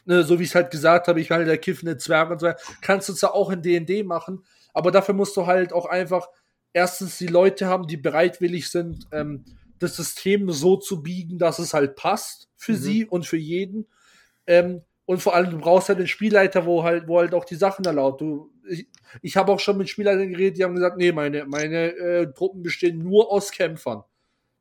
[0.06, 2.52] ne, so wie ich es halt gesagt habe, ich meine, der kiffende Zwerg und so,
[2.82, 6.28] kannst du zwar auch in D&D machen, aber dafür musst du halt auch einfach
[6.72, 9.44] erstens die Leute haben, die bereitwillig sind, ähm,
[9.80, 12.78] das System so zu biegen, dass es halt passt für mhm.
[12.78, 13.88] sie und für jeden.
[14.48, 17.56] Ähm, und vor allem, du brauchst halt einen Spielleiter, wo halt, wo halt auch die
[17.56, 18.22] Sachen erlaubt.
[18.22, 18.88] Du, ich,
[19.22, 22.62] ich habe auch schon mit Spielleitern geredet, die haben gesagt, nee, meine, meine äh, Truppen
[22.62, 24.04] bestehen nur aus Kämpfern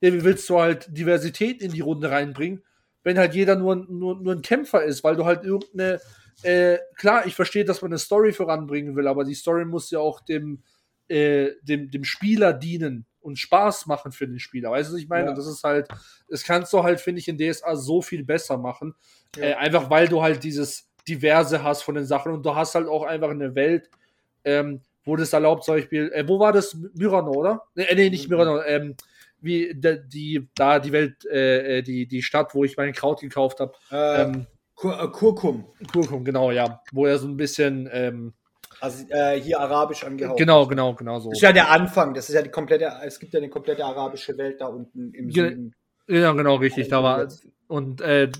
[0.00, 2.62] ja, wie willst du halt Diversität in die Runde reinbringen,
[3.02, 6.00] wenn halt jeder nur, nur, nur ein Kämpfer ist, weil du halt irgendeine,
[6.42, 9.98] äh, klar, ich verstehe, dass man eine Story voranbringen will, aber die Story muss ja
[9.98, 10.62] auch dem,
[11.08, 14.70] äh, dem, dem Spieler dienen und Spaß machen für den Spieler.
[14.70, 15.28] Weißt du, was ich meine?
[15.28, 15.34] Ja.
[15.34, 15.88] Das ist halt,
[16.28, 18.94] das kannst du halt, finde ich, in DSA so viel besser machen.
[19.36, 19.44] Ja.
[19.44, 22.86] Äh, einfach weil du halt dieses Diverse hast von den Sachen und du hast halt
[22.86, 23.90] auch einfach eine Welt,
[24.44, 26.76] ähm, wo das erlaubt, zum Beispiel, äh, wo war das?
[26.94, 27.62] Myrano, oder?
[27.74, 28.36] Nee, äh, nee nicht mhm.
[28.36, 28.94] Myrano, ähm,
[29.40, 33.20] wie die, die da die Welt, äh, äh, die, die Stadt, wo ich mein Kraut
[33.20, 33.72] gekauft habe.
[33.90, 35.66] Äh, ähm, Kur äh, Kurkum.
[35.92, 36.80] Kurkum, genau, ja.
[36.92, 37.88] Wo er so ein bisschen.
[37.92, 38.34] Ähm,
[38.80, 40.38] also äh, hier arabisch angehaucht.
[40.38, 41.30] Genau, genau, genau so.
[41.30, 42.14] Das ist ja der Anfang.
[42.14, 42.92] Das ist ja die komplette.
[43.04, 45.74] Es gibt ja eine komplette arabische Welt da unten im Süden.
[46.06, 46.88] Ja, genau, richtig.
[46.88, 47.28] Da war
[47.66, 48.30] und äh,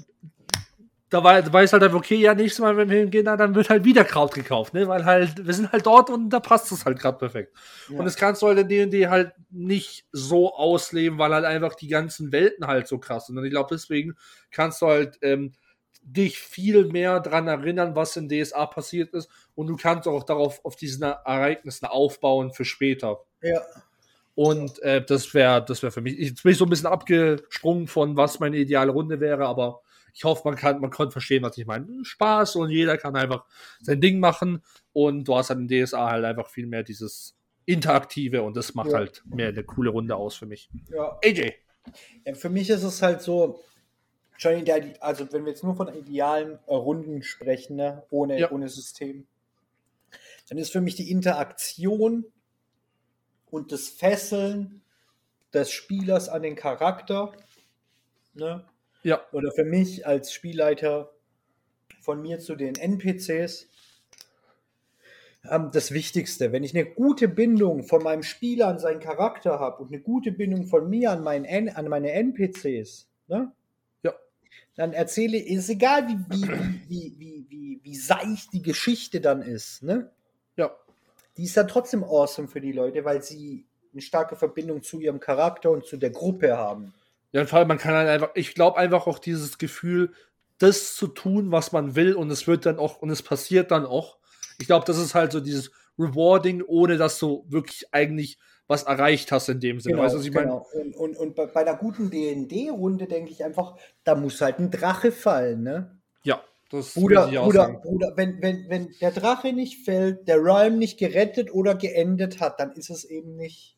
[1.10, 3.84] da war, weiß halt einfach, okay, ja, nächstes Mal, wenn wir hingehen, dann wird halt
[3.84, 4.86] wieder Kraut gekauft, ne?
[4.88, 7.56] Weil halt, wir sind halt dort und da passt es halt gerade perfekt.
[7.88, 7.98] Ja.
[7.98, 11.88] Und das kannst du halt in D&D halt nicht so ausleben, weil halt einfach die
[11.88, 13.38] ganzen Welten halt so krass sind.
[13.38, 14.16] Und ich glaube, deswegen
[14.50, 15.52] kannst du halt ähm,
[16.02, 19.30] dich viel mehr dran erinnern, was in DSA passiert ist.
[19.54, 23.20] Und du kannst auch darauf, auf diesen Ereignissen aufbauen für später.
[23.42, 23.62] Ja.
[24.34, 26.16] Und äh, das wäre das wäre für mich.
[26.16, 29.80] Jetzt bin ich so ein bisschen abgesprungen von, was meine ideale Runde wäre, aber
[30.18, 31.86] ich hoffe, man kann, man konnte verstehen, was ich meine.
[32.04, 33.44] Spaß und jeder kann einfach
[33.80, 38.42] sein Ding machen und du hast dann in DSA halt einfach viel mehr dieses Interaktive
[38.42, 38.96] und das macht ja.
[38.98, 40.70] halt mehr eine coole Runde aus für mich.
[40.90, 41.16] Ja.
[41.24, 41.52] AJ.
[42.24, 43.62] Ja, für mich ist es halt so,
[44.42, 48.02] in der, also wenn wir jetzt nur von idealen äh, Runden sprechen, ne?
[48.10, 48.50] ohne, Ja.
[48.50, 49.24] ohne System,
[50.48, 52.24] dann ist für mich die Interaktion
[53.52, 54.82] und das Fesseln
[55.54, 57.34] des Spielers an den Charakter,
[58.34, 58.64] ne?
[59.02, 59.20] Ja.
[59.32, 61.10] oder für mich als Spielleiter
[62.00, 63.68] von mir zu den NPCs
[65.50, 66.52] ähm, das Wichtigste.
[66.52, 70.32] Wenn ich eine gute Bindung von meinem Spieler an seinen Charakter habe und eine gute
[70.32, 73.52] Bindung von mir an, meinen N an meine NPCs, ne?
[74.02, 74.14] Ja.
[74.74, 79.82] dann erzähle, ist egal, wie, wie, wie, wie, wie, wie seicht die Geschichte dann ist,
[79.82, 80.10] ne?
[80.56, 80.74] Ja.
[81.36, 85.20] die ist dann trotzdem awesome für die Leute, weil sie eine starke Verbindung zu ihrem
[85.20, 86.92] Charakter und zu der Gruppe haben.
[87.32, 90.12] Ja, und vor allem, man kann halt einfach, ich glaube einfach auch dieses Gefühl,
[90.58, 93.86] das zu tun, was man will, und es wird dann auch, und es passiert dann
[93.86, 94.18] auch.
[94.58, 99.32] Ich glaube, das ist halt so dieses Rewarding, ohne dass du wirklich eigentlich was erreicht
[99.32, 99.98] hast in dem Sinne.
[99.98, 100.46] weißt du, was ich meine?
[100.46, 100.66] genau.
[100.72, 105.10] Und, und, und bei, einer guten DD-Runde denke ich einfach, da muss halt ein Drache
[105.10, 105.98] fallen, ne?
[106.22, 107.80] Ja, das würde ich auch Bruder, sagen.
[107.80, 112.60] Bruder, wenn, wenn, wenn der Drache nicht fällt, der Realm nicht gerettet oder geendet hat,
[112.60, 113.77] dann ist es eben nicht.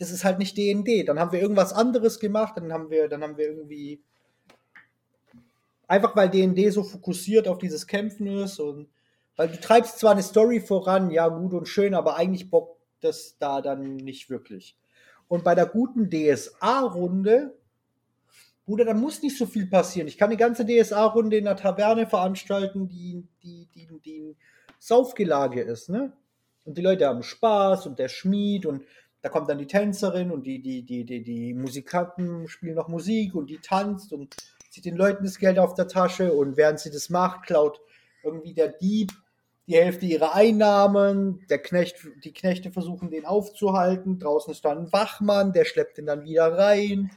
[0.00, 1.06] Das ist halt nicht DND.
[1.06, 4.02] Dann haben wir irgendwas anderes gemacht, dann haben wir, dann haben wir irgendwie.
[5.86, 8.88] Einfach weil DND so fokussiert auf dieses Kämpfen ist und
[9.36, 13.36] weil du treibst zwar eine Story voran, ja, gut und schön, aber eigentlich bockt das
[13.38, 14.76] da dann nicht wirklich.
[15.28, 17.54] Und bei der guten DSA-Runde,
[18.66, 20.08] Bruder, da muss nicht so viel passieren.
[20.08, 24.36] Ich kann eine ganze DSA-Runde in der Taverne veranstalten, die, die, die, die ein
[24.78, 26.12] Saufgelage ist, ne?
[26.64, 28.82] Und die Leute haben Spaß und der Schmied und
[29.22, 33.34] da kommt dann die Tänzerin und die, die, die, die, die Musikanten spielen noch Musik
[33.34, 34.36] und die tanzt und
[34.70, 37.80] zieht den Leuten das Geld auf der Tasche und während sie das macht, klaut
[38.22, 39.12] irgendwie der Dieb
[39.70, 44.92] die Hälfte ihrer Einnahmen, der Knecht, die Knechte versuchen den aufzuhalten, draußen ist dann ein
[44.92, 47.12] Wachmann, der schleppt ihn dann wieder rein.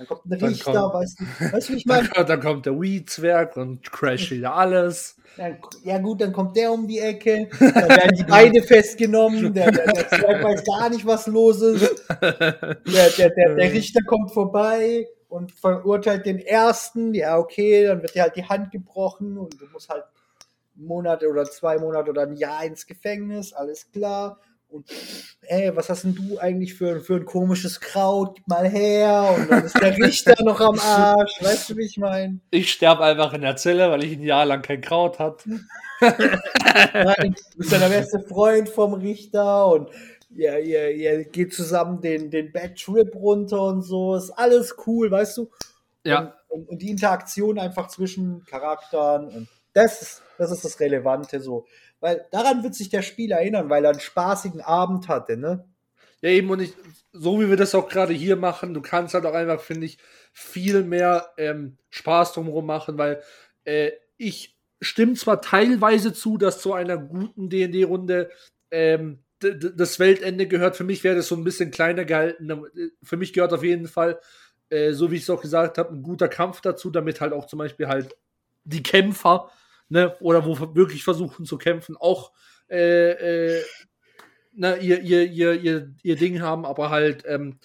[0.00, 2.08] Dann kommt ein Dann Richter, kommt- weißt du, weißt du, wie ich Dann, meine?
[2.08, 5.16] kommt- dann kommt der Weed-Zwerg und crasht wieder alles.
[5.36, 9.70] Dann, ja gut, dann kommt der um die Ecke, dann werden die beide festgenommen, der,
[9.70, 12.02] der, der Zwerg weiß gar nicht, was los ist.
[12.08, 18.22] Der, der, der Richter kommt vorbei und verurteilt den ersten, ja okay, dann wird dir
[18.22, 20.04] halt die Hand gebrochen und du musst halt
[20.76, 24.38] einen Monat oder zwei Monate oder ein Jahr ins Gefängnis, alles klar.
[24.70, 24.86] Und
[25.42, 28.36] ey, was hast denn du eigentlich für, für ein komisches Kraut?
[28.36, 29.34] Gib mal her.
[29.36, 31.42] Und dann ist der Richter noch am Arsch.
[31.42, 32.38] Weißt du, wie ich meine?
[32.50, 35.60] Ich sterbe einfach in der Zelle, weil ich ein Jahr lang kein Kraut hatte.
[36.00, 39.90] Nein, du bist ja der beste Freund vom Richter und
[40.34, 44.14] ihr, ihr, ihr geht zusammen den, den Bad Trip runter und so.
[44.14, 45.50] Ist alles cool, weißt du?
[46.04, 50.80] Ja, Und, und, und die Interaktion einfach zwischen Charakteren und das ist, das ist das
[50.80, 51.66] Relevante so.
[52.00, 55.64] Weil daran wird sich der Spieler erinnern, weil er einen spaßigen Abend hatte, ne?
[56.22, 56.74] Ja, eben, und ich,
[57.12, 59.98] so wie wir das auch gerade hier machen, du kannst halt auch einfach, finde ich,
[60.32, 63.22] viel mehr ähm, Spaß drumherum machen, weil
[63.64, 68.30] äh, ich stimme zwar teilweise zu, dass zu einer guten D&D-Runde
[68.70, 70.76] ähm, das Weltende gehört.
[70.76, 72.64] Für mich wäre das so ein bisschen kleiner gehalten.
[73.02, 74.20] Für mich gehört auf jeden Fall,
[74.68, 77.46] äh, so wie ich es auch gesagt habe, ein guter Kampf dazu, damit halt auch
[77.46, 78.14] zum Beispiel halt
[78.64, 79.50] die Kämpfer,
[79.90, 82.32] ne, oder wo wirklich versuchen zu kämpfen, auch
[82.70, 83.62] äh, äh,
[84.52, 87.58] na, ihr, ihr, ihr, ihr, ihr Ding haben, aber halt, ähm,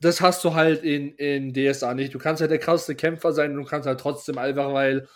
[0.00, 2.14] das hast du halt in, in DSA nicht.
[2.14, 5.08] Du kannst halt der krasseste Kämpfer sein und du kannst halt trotzdem einfach, weil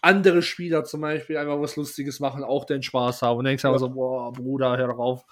[0.00, 3.38] andere Spieler zum Beispiel einfach was Lustiges machen, auch den Spaß haben.
[3.38, 5.24] Und denkst einfach so, boah, Bruder, hör doch auf.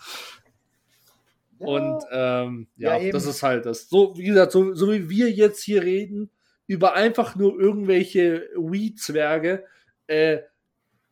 [1.59, 3.89] Und ähm, ja, Ja, das ist halt das.
[3.89, 6.30] So, wie gesagt, so, so wie wir jetzt hier reden,
[6.66, 9.64] über einfach nur irgendwelche Weed-Zwerge,
[10.09, 10.40] äh,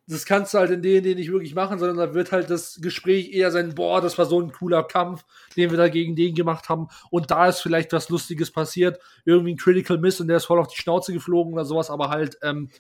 [0.09, 3.33] das kannst du halt in denen, nicht wirklich machen, sondern da wird halt das Gespräch
[3.33, 5.25] eher sein, boah, das war so ein cooler Kampf,
[5.57, 6.89] den wir da gegen den gemacht haben.
[7.11, 10.61] Und da ist vielleicht was Lustiges passiert, irgendwie ein Critical Miss und der ist voll
[10.61, 12.71] auf die Schnauze geflogen oder sowas, aber halt, ähm,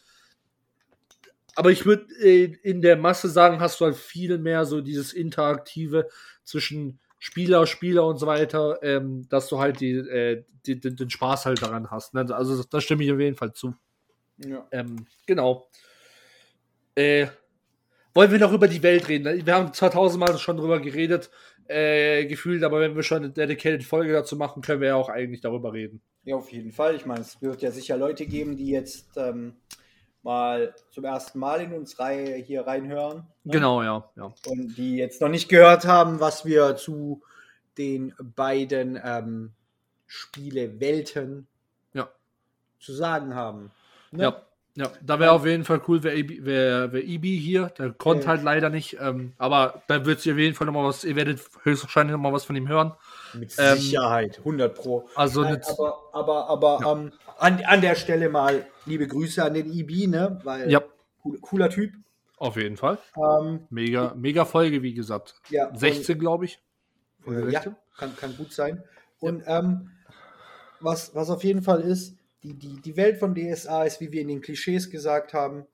[1.56, 5.12] aber ich würde äh, in der Masse sagen, hast du halt viel mehr so dieses
[5.12, 6.06] Interaktive
[6.44, 11.10] zwischen Spieler, Spieler und so weiter, ähm, dass du halt die, äh, die, den, den
[11.10, 12.14] Spaß halt daran hast.
[12.14, 12.26] Ne?
[12.30, 13.74] Also da stimme ich auf jeden Fall zu.
[14.36, 14.66] Ja.
[14.70, 15.66] Ähm, genau.
[16.96, 17.26] Äh,
[18.14, 19.46] wollen wir noch über die Welt reden?
[19.46, 21.30] Wir haben zwar tausendmal schon drüber geredet,
[21.68, 25.08] äh, gefühlt, aber wenn wir schon eine dedicated Folge dazu machen, können wir ja auch
[25.10, 26.00] eigentlich darüber reden.
[26.24, 26.94] Ja, auf jeden Fall.
[26.96, 29.54] Ich meine, es wird ja sicher Leute geben, die jetzt ähm,
[30.22, 33.26] mal zum ersten Mal in uns Reihe hier reinhören.
[33.44, 33.52] ne?
[33.52, 34.32] Genau, ja, ja.
[34.48, 37.22] Und die jetzt noch nicht gehört haben, was wir zu
[37.78, 39.52] den beiden ähm,
[40.06, 41.46] Spielewelten
[41.92, 42.08] Ja.
[42.80, 43.70] zu sagen haben.
[44.10, 44.22] Ne?
[44.24, 44.45] Ja.
[44.76, 47.70] Ja, da wäre auf jeden Fall cool, wäre wär, wär Ibi hier.
[47.78, 48.28] Der konnte Ja.
[48.32, 48.98] halt leider nicht.
[49.00, 52.44] Ähm, aber da wird sich auf jeden Fall nochmal was, ihr werdet höchstwahrscheinlich nochmal was
[52.44, 52.92] von ihm hören.
[53.32, 55.08] Mit Ähm, Sicherheit, 100 Pro.
[55.14, 59.72] Also Nein, aber aber, aber ähm, an, an der Stelle mal liebe Grüße an den
[59.72, 60.40] IB, ne?
[60.44, 60.82] Weil Ja,
[61.24, 61.92] cool, cooler Typ.
[62.36, 62.98] auf jeden Fall.
[63.16, 65.40] Ähm, Mega, mega Folge, wie gesagt.
[65.48, 66.60] ja, 16, glaube ich.
[67.26, 67.62] Äh, ja,
[67.96, 68.82] kann, kann gut sein.
[69.20, 69.90] Und ähm,
[70.80, 72.14] was, was auf jeden Fall ist,
[72.46, 75.66] die, die, die Welt von DSA ist, wie wir in den Klischees gesagt haben,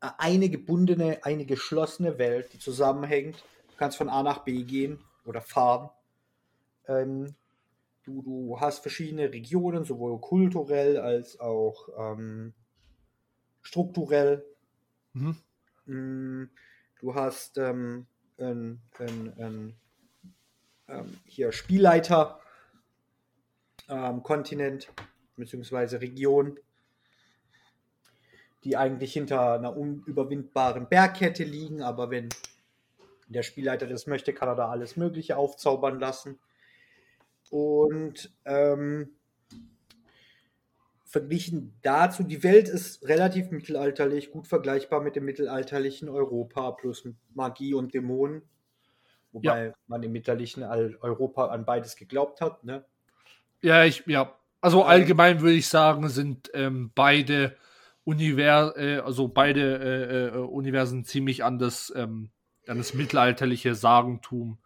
[0.00, 3.44] eine gebundene, eine geschlossene Welt, die zusammenhängt.
[3.70, 5.90] Du kannst von A nach B gehen oder fahren.
[6.88, 7.34] Ähm,
[8.04, 12.52] du, du hast verschiedene Regionen, sowohl kulturell als auch ähm,
[13.62, 14.44] strukturell.
[15.12, 15.36] Mhm.
[15.86, 16.48] Mm,
[17.02, 18.06] Du hast ähm,
[18.38, 19.76] ein, ein, ein,
[20.86, 22.38] ähm, hier Spielleiter,
[23.88, 24.88] ähm, Kontinent
[25.36, 25.96] bzw.
[25.96, 26.58] Region,
[28.64, 32.28] die eigentlich hinter einer unüberwindbaren Bergkette liegen, aber wenn
[33.28, 36.38] der Spielleiter das möchte, kann er da alles Mögliche aufzaubern lassen.
[37.50, 39.10] Und ähm,
[41.04, 47.74] verglichen dazu, die Welt ist relativ mittelalterlich, gut vergleichbar mit dem mittelalterlichen Europa plus Magie
[47.74, 48.42] und Dämonen.
[49.32, 52.64] Wobei man im mittelalterlichen Al- Europa an beides geglaubt hat.
[52.64, 52.84] Ne?
[53.62, 54.38] Ja, ich, ja.
[54.62, 57.56] Also allgemein würde ich sagen, sind ähm, beide
[58.04, 62.30] Univers, äh, also beide äh, äh, Universen ziemlich an das, ähm,
[62.68, 64.58] an das mittelalterliche Sagentum.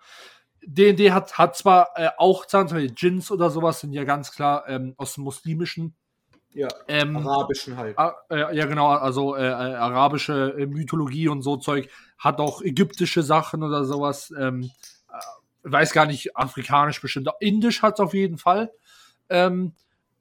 [0.62, 4.68] D&D hat, hat zwar äh, auch zum Beispiel Djinns oder sowas, sind ja ganz klar
[4.68, 5.96] ähm, aus dem muslimischen.
[6.52, 7.96] Ja, Ähm, arabischen halt.
[8.30, 13.22] Äh, ja, genau, also äh, äh, arabische äh, Mythologie und so Zeug, hat auch ägyptische
[13.22, 14.32] Sachen oder sowas.
[14.38, 14.70] Ähm,
[15.08, 17.28] äh, weiß gar nicht, afrikanisch bestimmt.
[17.40, 18.72] Indisch hat es auf jeden Fall.
[19.28, 19.72] Ähm,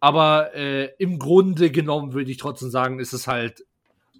[0.06, 3.66] aber äh, im Grunde genommen würde ich trotzdem sagen, ist es halt,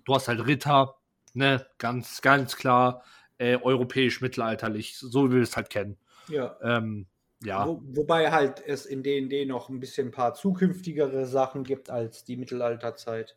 [0.04, 0.96] du hast halt Ritter,
[1.36, 3.04] ne, ganz, ganz klar,
[3.38, 5.96] äh, europäisch-mittelalterlich, so wie wir es halt kennen.
[6.28, 6.58] Ja.
[6.64, 7.06] Ähm,
[7.44, 7.68] ja.
[7.68, 12.24] Wo, wobei halt es in D&D noch ein bisschen ein paar zukünftigere Sachen gibt als
[12.24, 13.36] die Mittelalterzeit.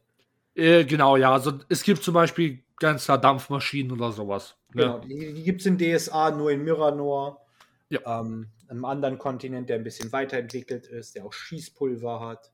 [0.54, 1.30] Äh, genau, ja.
[1.30, 4.56] Also es gibt zum Beispiel ganz klar Dampfmaschinen oder sowas.
[4.72, 4.84] Ne?
[4.84, 7.44] Genau, die, die gibt es in DSA nur in Miranor.
[7.90, 8.20] Ja.
[8.20, 12.52] Ähm, einem anderen Kontinent, der ein bisschen weiterentwickelt ist, der auch Schießpulver hat.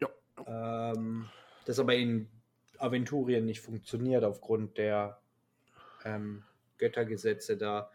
[0.00, 0.08] Ja.
[0.46, 1.28] Ähm,
[1.64, 2.28] das aber in
[2.78, 5.20] Aventurien nicht funktioniert aufgrund der
[6.04, 6.44] ähm,
[6.78, 7.90] Göttergesetze da.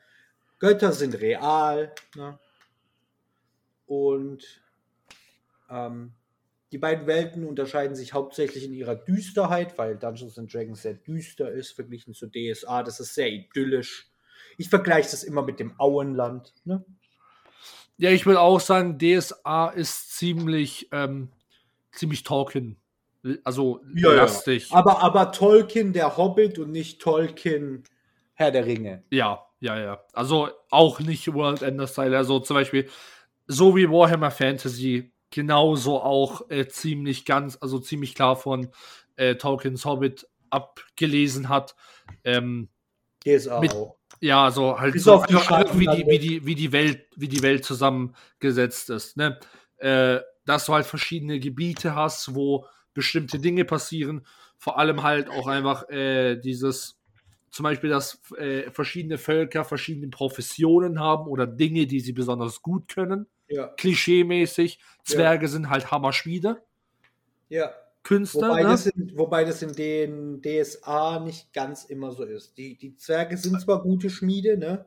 [0.59, 1.93] Götter sind real.
[2.15, 2.39] Ne?
[3.85, 4.61] Und
[5.69, 6.13] ähm,
[6.71, 11.49] die beiden Welten unterscheiden sich hauptsächlich in ihrer Düsterheit, weil Dungeons and Dragons sehr düster
[11.51, 12.83] ist, verglichen zu DSA.
[12.83, 14.09] Das ist sehr idyllisch.
[14.57, 16.53] Ich vergleiche das immer mit dem Auenland.
[16.65, 16.83] Ne?
[17.97, 21.29] Ja, ich will auch sagen, DSA ist ziemlich, ähm,
[21.91, 22.77] ziemlich Tolkien.
[23.43, 24.71] Also lastig.
[24.71, 27.83] Aber, aber Tolkien, der Hobbit und nicht Tolkien,
[28.33, 29.03] Herr der Ringe.
[29.09, 30.03] Ja, ja, ja.
[30.13, 32.15] Also auch nicht World Ender Style.
[32.15, 32.87] Also zum Beispiel,
[33.47, 38.69] so wie Warhammer Fantasy, genauso auch äh, ziemlich ganz, also ziemlich klar von
[39.15, 41.75] äh, Tolkiens Hobbit abgelesen hat.
[42.23, 42.69] Ähm,
[43.27, 43.97] DSA Mit- auch.
[44.19, 47.41] ja, also halt Bis so einfach, wie, die, wie, die, wie, die Welt, wie die
[47.41, 49.17] Welt zusammengesetzt ist.
[49.17, 49.39] Ne?
[49.77, 54.25] Äh, dass du halt verschiedene Gebiete hast, wo bestimmte Dinge passieren.
[54.57, 56.97] Vor allem halt auch einfach äh, dieses,
[57.51, 62.87] zum Beispiel, dass äh, verschiedene Völker verschiedene Professionen haben oder Dinge, die sie besonders gut
[62.87, 63.27] können.
[63.49, 64.79] Ja, Klischee-mäßig.
[65.03, 66.61] Zwerge sind halt Hammerschmiede,
[67.49, 67.71] ja.
[68.03, 68.49] Künstler.
[68.49, 68.69] Wobei, ne?
[68.69, 72.57] das in, wobei das in den DSA nicht ganz immer so ist.
[72.57, 74.85] Die, die Zwerge sind zwar gute Schmiede, ne?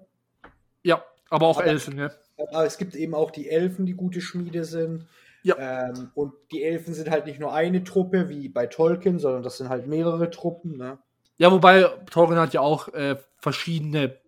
[0.82, 2.10] Ja, aber auch Aber- Elfen, ne?
[2.38, 5.06] aber es gibt eben auch die Elfen, die gute Schmiede sind.
[5.42, 5.88] Ja.
[5.88, 9.56] Ähm, und die Elfen sind halt nicht nur eine Truppe wie bei Tolkien, sondern das
[9.58, 10.76] sind halt mehrere Truppen.
[10.76, 10.98] Ne?
[11.38, 14.18] Ja, wobei Tolkien hat ja auch äh, verschiedene,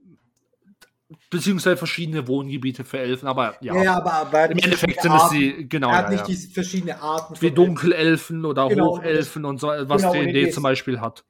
[1.30, 3.74] beziehungsweise verschiedene Wohngebiete für Elfen, aber ja.
[3.74, 6.28] Ja, ja, aber, aber er Im Endeffekt sind es die, genau, er hat ja, nicht
[6.28, 6.34] ja.
[6.34, 10.62] die verschiedenen Arten wie Dunkelelfen oder Genau, Hochelfen und so, was genau, D&D und zum
[10.62, 11.24] Beispiel hat.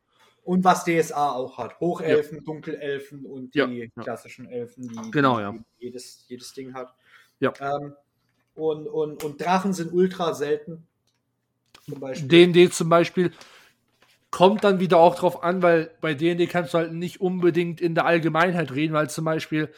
[0.45, 1.79] Und was DSA auch hat.
[1.79, 3.87] Hochelfen, Dunkelelfen und die Ja, ja.
[4.03, 5.55] klassischen Elfen, die, Genau, die ja.
[5.79, 6.95] jedes, jedes Ding hat.
[7.39, 7.53] Ja.
[7.61, 7.95] Ähm,
[8.55, 10.87] und, und, und Drachen sind ultra selten.
[11.85, 12.29] Zum Beispiel.
[12.29, 13.33] D&D zum Beispiel
[14.33, 17.95] kommt dann wieder auch drauf an, weil bei D&D kannst du halt nicht unbedingt in
[17.95, 19.71] der Allgemeinheit reden, weil zum Beispiel,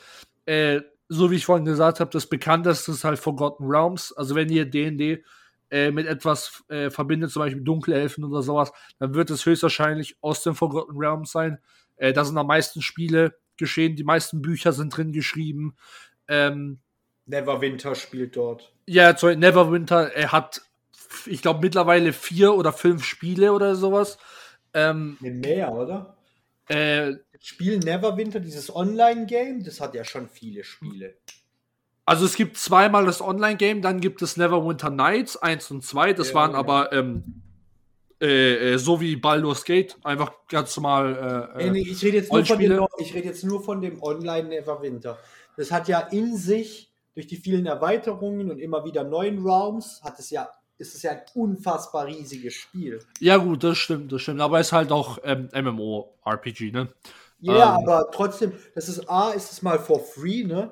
[0.46, 4.12] äh, so wie ich vorhin gesagt habe, das bekannteste ist halt Forgotten Realms.
[4.12, 5.24] Also wenn ihr D&D
[5.70, 10.44] äh, mit etwas äh, verbindet, zum Beispiel Dunkelelfen oder sowas, dann wird es höchstwahrscheinlich aus
[10.44, 11.58] dem Forgotten Realms sein.
[11.96, 15.74] Äh, da sind am meisten Spiele geschehen, die meisten Bücher sind drin geschrieben.
[16.28, 16.78] Ähm,
[17.26, 18.72] Neverwinter spielt dort.
[18.86, 20.62] ja, sorry, Neverwinter, er hat
[21.26, 24.18] ich glaube, mittlerweile vier oder fünf Spiele oder sowas.
[24.74, 26.16] Ähm, mehr, oder?
[26.68, 31.14] äh, Spiel Neverwinter, dieses Online-Game, das hat ja schon viele Spiele.
[32.06, 36.14] also es gibt zweimal das Online-Game, dann gibt es Neverwinter Nights 1 und 2.
[36.14, 36.58] Das Ja, waren ja.
[36.58, 37.42] aber ähm,
[38.20, 41.52] äh, äh, so wie Baldur's Gate, einfach ganz normal.
[41.58, 43.06] Äh, Nee, ich rede jetzt, nur von dem, Rollenspiele.
[43.08, 45.18] ich rede jetzt nur von dem Online Neverwinter.
[45.56, 50.18] Das hat ja in sich, durch die vielen Erweiterungen und immer wieder neuen Realms, hat
[50.18, 50.48] es ja,
[50.78, 53.00] ist es ja ein unfassbar riesiges Spiel.
[53.20, 54.40] ja, gut, das stimmt, das stimmt.
[54.40, 56.88] Aber es ist halt auch ähm, MMO-RPG, ne?
[57.40, 57.82] Ja, Ähm.
[57.88, 60.70] aber trotzdem, das ist A, ist es mal for free, ne?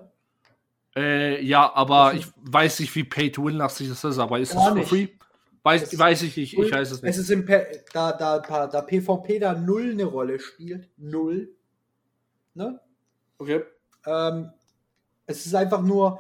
[0.95, 5.09] Äh, ja, aber ich weiß nicht, wie Pay-to-Win-lastig das ist, aber ist es for free?
[5.63, 7.17] Weiß, Es- weiß ich nicht, ich weiß es Es nicht.
[7.19, 10.89] ist im, P- da, da, da, da PvP da null eine Rolle spielt.
[10.97, 11.55] Null.
[12.55, 12.81] Ne?
[13.39, 13.63] Okay.
[14.05, 14.51] Ähm,
[15.27, 16.19] es ist einfach nur,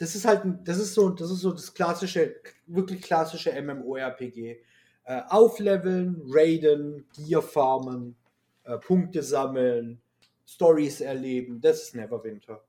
[0.00, 2.36] das ist halt, ein- das ist so, das ist so das klassische,
[2.66, 4.56] wirklich klassische MMORPG.
[5.04, 8.16] Äh, aufleveln, raiden, Gear farmen,
[8.64, 10.00] äh, Punkte sammeln,
[10.46, 11.60] Stories erleben.
[11.60, 12.62] Das ist Neverwinter.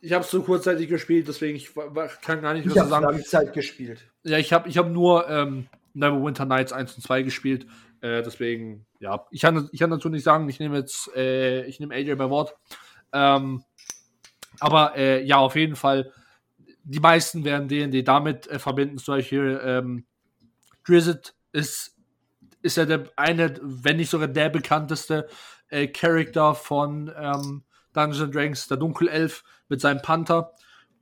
[0.00, 1.74] Ich habe es so kurzzeitig gespielt, deswegen ich
[2.22, 3.04] kann gar nicht Ich was habe sagen.
[3.06, 4.08] lange Zeit gespielt.
[4.22, 7.66] Ja, ich habe ich hab nur ähm, Neverwinter Nights 1 und 2 gespielt.
[8.00, 11.80] Äh, deswegen, ja, ich kann, ich kann dazu nicht sagen, ich nehme jetzt, äh, ich
[11.80, 12.54] nehme AJ bei Wort.
[13.12, 13.62] Ähm,
[14.60, 16.12] aber äh, ja, auf jeden Fall,
[16.84, 19.00] die meisten werden D&D damit äh, verbinden.
[19.06, 20.06] Beispiel ähm,
[20.86, 21.96] Drizzt ist,
[22.62, 25.28] ist ja der eine, wenn nicht sogar der bekannteste
[25.68, 30.52] äh, Charakter von ähm, Dungeons Dragons, der Dunkelelf mit seinem Panther.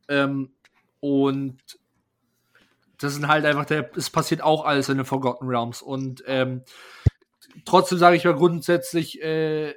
[0.09, 0.52] Ähm,
[1.01, 1.60] und
[2.98, 5.82] das sind halt einfach der, es passiert auch alles in den Forgotten Realms.
[5.82, 6.62] Und ähm,
[7.64, 9.74] trotzdem sage ich mal grundsätzlich, äh,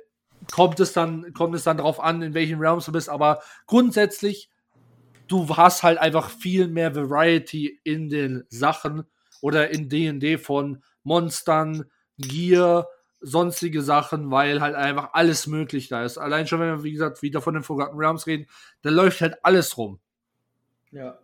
[0.52, 4.50] kommt es dann, kommt es dann drauf an, in welchen Realms du bist, aber grundsätzlich,
[5.28, 9.04] du hast halt einfach viel mehr Variety in den Sachen
[9.42, 11.86] oder in D&D von Monstern,
[12.18, 12.88] Gear,
[13.20, 16.18] sonstige Sachen, weil halt einfach alles möglich da ist.
[16.18, 18.48] Allein schon, wenn wir, wie gesagt, wieder von den Forgotten Realms reden,
[18.82, 20.00] da läuft halt alles rum
[20.92, 21.20] Ja.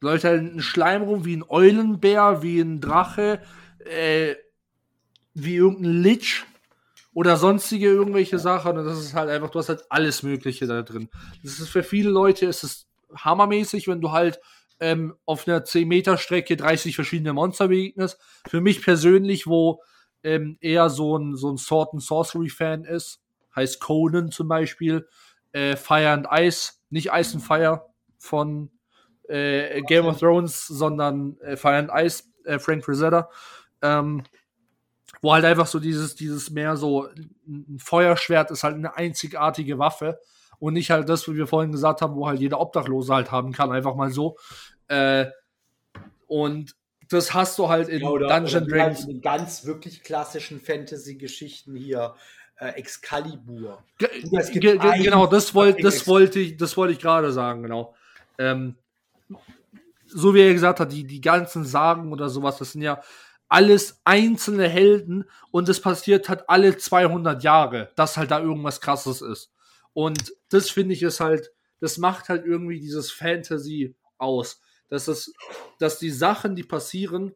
[0.00, 3.40] läuft halt ein Schleim rum, wie ein Eulenbär, wie ein Drache,
[3.84, 4.34] äh,
[5.34, 6.44] wie irgendein Lich
[7.14, 8.78] oder sonstige irgendwelche Sachen.
[8.78, 11.08] Und das ist halt einfach, du hast halt alles Mögliche da drin.
[11.42, 14.40] Das ist für viele Leute ist es hammermäßig, wenn du halt
[14.80, 18.18] ähm, auf einer 10-Meter-Strecke 30 verschiedene Monster begegnest.
[18.48, 19.82] Für mich persönlich, wo
[20.24, 23.20] ähm, eher so ein, so ein Sword and Sorcery-Fan ist,
[23.54, 25.06] heißt Conan zum Beispiel,
[25.52, 27.86] äh, Fire and Ice, nicht Ice and Fire
[28.18, 28.70] von
[29.28, 33.28] äh, Game of Thrones, sondern äh, Fire and Ice, äh, Frank Frazetta,
[33.82, 34.24] ähm,
[35.20, 37.08] wo halt einfach so dieses, dieses mehr so,
[37.46, 40.18] ein Feuerschwert ist halt eine einzigartige Waffe
[40.58, 43.52] und nicht halt das, wie wir vorhin gesagt haben, wo halt jeder Obdachlose halt haben
[43.52, 44.36] kann, einfach mal so.
[44.88, 45.26] Äh,
[46.26, 46.74] und
[47.08, 49.08] das hast du halt in Ja, oder, Dungeon oder halt Dragons.
[49.08, 52.14] in ganz wirklich klassischen Fantasy-Geschichten hier
[52.56, 53.82] äh, Excalibur.
[53.98, 54.08] Ge
[54.52, 57.94] ge genau, das wollte das wollte ich, das wollte ich gerade sagen, genau.
[58.38, 58.76] Ähm,
[60.06, 63.02] so wie er gesagt hat, die, die ganzen Sagen oder sowas, das sind ja
[63.52, 69.20] alles einzelne Helden und es passiert halt alle 200 Jahre, dass halt da irgendwas krasses
[69.20, 69.52] ist.
[69.92, 74.62] Und das finde ich ist halt, das macht halt irgendwie dieses Fantasy aus.
[74.88, 75.34] Dass es,
[75.78, 77.34] dass die Sachen, die passieren,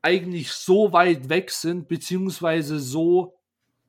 [0.00, 3.38] eigentlich so weit weg sind, beziehungsweise so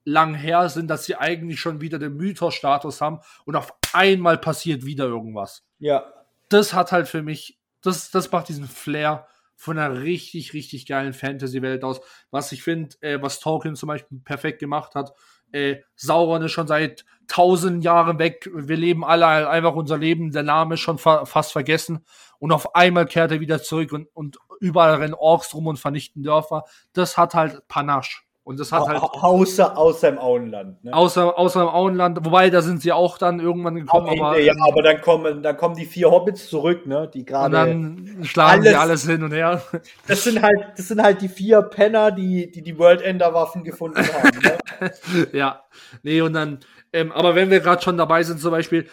[0.04, 4.86] lang her sind, dass sie eigentlich schon wieder den Mythos-Status haben und auf einmal passiert
[4.86, 5.64] wieder irgendwas.
[5.80, 6.12] Ja.
[6.50, 9.28] Das hat halt für mich, das, das macht diesen Flair
[9.60, 12.00] von einer richtig, richtig geilen Fantasy-Welt aus.
[12.32, 15.14] Was ich finde, äh, was Tolkien zum Beispiel perfekt gemacht hat,
[15.52, 18.50] äh, Sauron ist schon seit tausend Jahren weg.
[18.54, 20.32] Wir leben alle einfach unser Leben.
[20.32, 22.06] Der Name ist schon fa fast vergessen.
[22.40, 26.24] Und auf einmal kehrt er wieder zurück und, und überall rennen Orks rum und vernichten
[26.24, 26.64] Dörfer.
[26.94, 28.22] Das hat halt Panache.
[28.44, 30.84] Und das hat halt Au- außer, außer im Auenland.
[30.84, 30.92] Ne?
[30.94, 34.48] Außer, außer im Auenland, wobei da sind sie auch dann irgendwann gekommen, Am aber Ende,
[34.48, 37.08] ja, aber dann kommen, dann kommen die vier Hobbits zurück, ne?
[37.14, 37.52] Die und gerade.
[37.56, 39.62] dann schlagen sie alles- alles hin und her.
[40.08, 43.64] Das sind halt, das sind halt die vier Penner, die die, die World Ender Waffen
[43.64, 44.30] gefunden haben.
[44.42, 45.28] Ne?
[45.34, 45.62] ja,
[46.02, 46.60] nee, und dann,
[46.92, 48.88] ähm, aber wenn wir gerade schon dabei sind, zum Beispiel,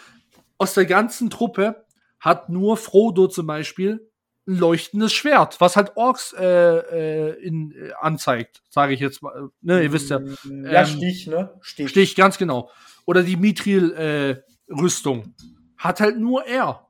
[0.59, 1.83] aus der ganzen Truppe
[2.19, 4.07] hat nur Frodo zum Beispiel
[4.47, 9.49] ein leuchtendes Schwert, was halt Orks äh, äh, in, äh, anzeigt, sage ich jetzt mal.
[9.61, 10.19] Ne, ihr wisst ja.
[10.19, 11.53] Ja, Ähm, Stich, ne?
[11.61, 11.89] Stich.
[11.89, 12.69] Stich, ganz genau.
[13.05, 15.33] Oder die Mithril-Rüstung.
[15.77, 16.87] Hat halt nur er.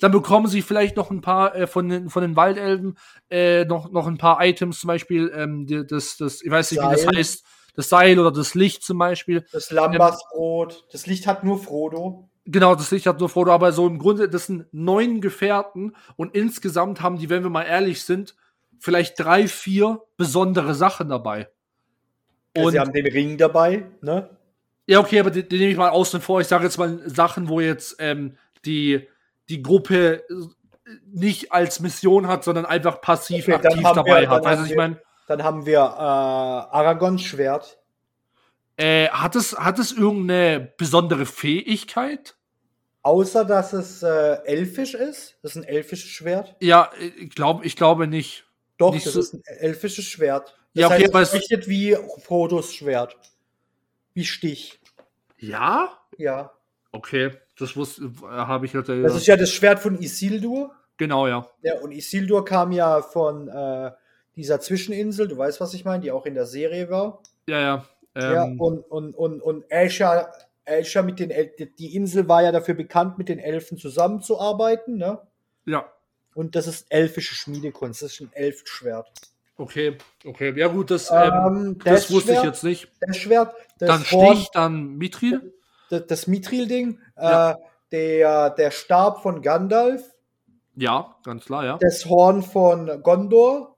[0.00, 2.96] Dann bekommen sie vielleicht noch ein paar äh, von, den, von den Waldelben,
[3.30, 6.82] äh, noch, noch ein paar Items, zum Beispiel ähm, die, das, das, ich weiß nicht,
[6.82, 7.16] wie das Seil.
[7.16, 7.44] heißt,
[7.76, 9.46] das Seil oder das Licht zum Beispiel.
[9.52, 10.86] Das Lambasbrot.
[10.92, 12.28] Das Licht hat nur Frodo.
[12.46, 16.34] Genau, das ich hatte nur Frodo, aber so im Grunde, das sind neun Gefährten und
[16.34, 18.34] insgesamt haben die, wenn wir mal ehrlich sind,
[18.78, 21.48] vielleicht drei, vier besondere Sachen dabei.
[22.56, 24.28] Und Sie haben den Ring dabei, ne?
[24.86, 26.40] ja, okay, aber den, den nehme ich mal außen vor.
[26.42, 29.08] Ich sage jetzt mal Sachen, wo jetzt ähm, die,
[29.48, 30.34] die Gruppe äh,
[31.06, 34.44] nicht als Mission hat, sondern einfach passiv Okay, aktiv dabei wir- hat.
[34.44, 35.00] was ich wir- meine?
[35.26, 37.78] Dann haben wir äh, Aragons Schwert.
[38.76, 42.34] Äh, hat, es, hat es irgendeine besondere Fähigkeit?
[43.02, 45.36] Außer dass es äh, elfisch ist.
[45.42, 46.56] Das ist ein elfisches Schwert.
[46.60, 46.90] Ja,
[47.20, 48.44] ich glaube ich glaube nicht.
[48.78, 50.56] Doch, Nicht das so- ist ein elfisches Schwert.
[50.74, 53.16] Das Ja, okay, heißt, aber es es- richtet wie Frodos Schwert.
[54.14, 54.80] Wie Stich.
[55.38, 55.90] Ja?
[56.16, 56.52] Ja.
[56.92, 59.02] Okay, das wusste, äh, habe ich heute.
[59.02, 60.74] Das ist ja das Schwert von Isildur.
[60.96, 61.46] genau, ja.
[61.62, 63.90] Ja, und Isildur kam ja von äh,
[64.36, 67.20] dieser Zwischeninsel, du weißt, was ich meine, die auch in der Serie war.
[67.48, 67.84] Ja, ja.
[68.16, 70.30] Ja, Ähm, und, und, und, und Aesha,
[70.66, 75.20] Aesha mit den El die Insel war ja dafür bekannt, mit den Elfen zusammenzuarbeiten, ne?
[75.66, 75.86] ja.
[76.36, 79.08] Und das ist elfische Schmiedekunst, das ist ein Elfschwert.
[79.56, 80.52] Okay, okay.
[80.58, 81.16] Ja, gut, das, ähm,
[81.46, 82.88] Ähm, das wusste ich Schwert, jetzt nicht.
[83.00, 85.54] Das Schwert, das Dann Horn, Stich, dann Mithril.
[85.90, 87.52] das, das Mithril-Ding, Ja.
[87.52, 87.54] äh,
[87.92, 90.02] der, der Stab von Gandalf,
[90.74, 91.78] Ja, ganz klar, ja.
[91.80, 93.73] das Horn von Gondor.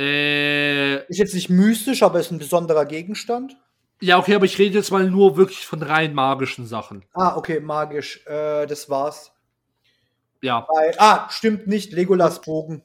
[0.00, 3.56] Äh, Ist jetzt nicht mystisch, aber ist ein besonderer Gegenstand.
[4.00, 7.04] ja, okay, aber ich rede jetzt mal nur wirklich von rein magischen Sachen.
[7.12, 8.24] Ah, okay, magisch.
[8.26, 9.32] Äh, das war's.
[10.42, 11.92] Ja, Bei, ah, stimmt nicht.
[11.92, 12.82] Legolas Bogen.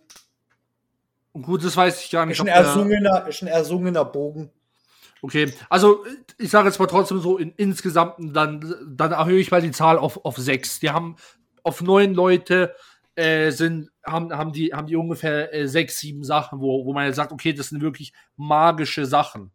[1.34, 2.36] gut, das weiß ich gar nicht.
[2.38, 4.52] Ist ein ersungener, ist ein ersungener Bogen.
[5.22, 6.04] Okay, also
[6.38, 9.98] ich sage jetzt mal trotzdem so in, insgesamt, dann, dann erhöhe ich mal die Zahl
[9.98, 10.82] auf, auf sechs.
[10.82, 11.16] Die haben
[11.64, 12.76] auf neun Leute
[13.16, 17.12] äh, sind, haben, haben, die, haben die ungefähr äh, sechs, sieben Sachen, wo, wo man
[17.14, 19.52] sagt, okay, das sind wirklich magische Sachen.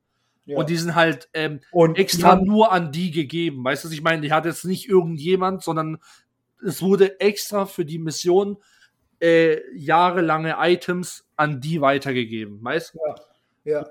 [0.46, 0.58] Ja.
[0.58, 3.62] Und die sind halt ähm, Und extra haben- nur an die gegeben.
[3.62, 4.22] Weißt du, ich meine?
[4.22, 5.98] Die hat jetzt nicht irgendjemand, sondern
[6.64, 8.56] es wurde extra für die Mission
[9.20, 12.58] äh, jahrelange Items an die weitergegeben.
[12.62, 12.98] Weißt du?
[13.64, 13.86] ja.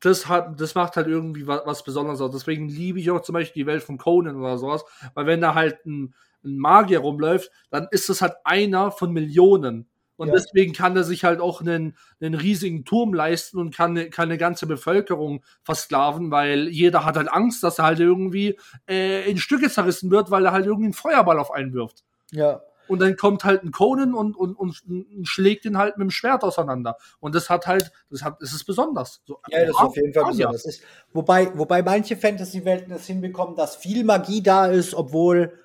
[0.00, 2.32] das hat, das macht halt irgendwie was, was Besonderes aus.
[2.32, 4.84] Deswegen liebe ich auch zum Beispiel die Welt von Conan oder sowas,
[5.14, 9.88] weil wenn da halt ein, ein Magier rumläuft, dann ist das halt einer von Millionen.
[10.16, 10.34] Und Ja.
[10.34, 14.24] deswegen kann er sich halt auch einen, einen riesigen Turm leisten und kann, eine- kann
[14.28, 18.58] eine ganze Bevölkerung versklaven, weil jeder hat halt Angst, dass er halt irgendwie
[18.88, 22.04] äh, in Stücke zerrissen wird, weil er halt irgendwie einen Feuerball auf einen wirft.
[22.30, 22.60] ja.
[22.88, 26.10] Und dann kommt halt ein Conan und, und, und, und schlägt ihn halt mit dem
[26.10, 26.98] Schwert auseinander.
[27.20, 29.22] Und das hat halt, das hat, es ist besonders.
[29.24, 30.64] So, Ja, das ist auf jeden Fall besonders.
[30.66, 30.82] Ist,
[31.12, 35.58] wobei, wobei manche Fantasy-Welten es hinbekommen, dass viel Magie da ist, obwohl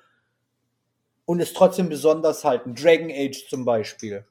[1.28, 2.74] und es trotzdem besonders halten.
[2.74, 4.24] Dragon Age zum Beispiel.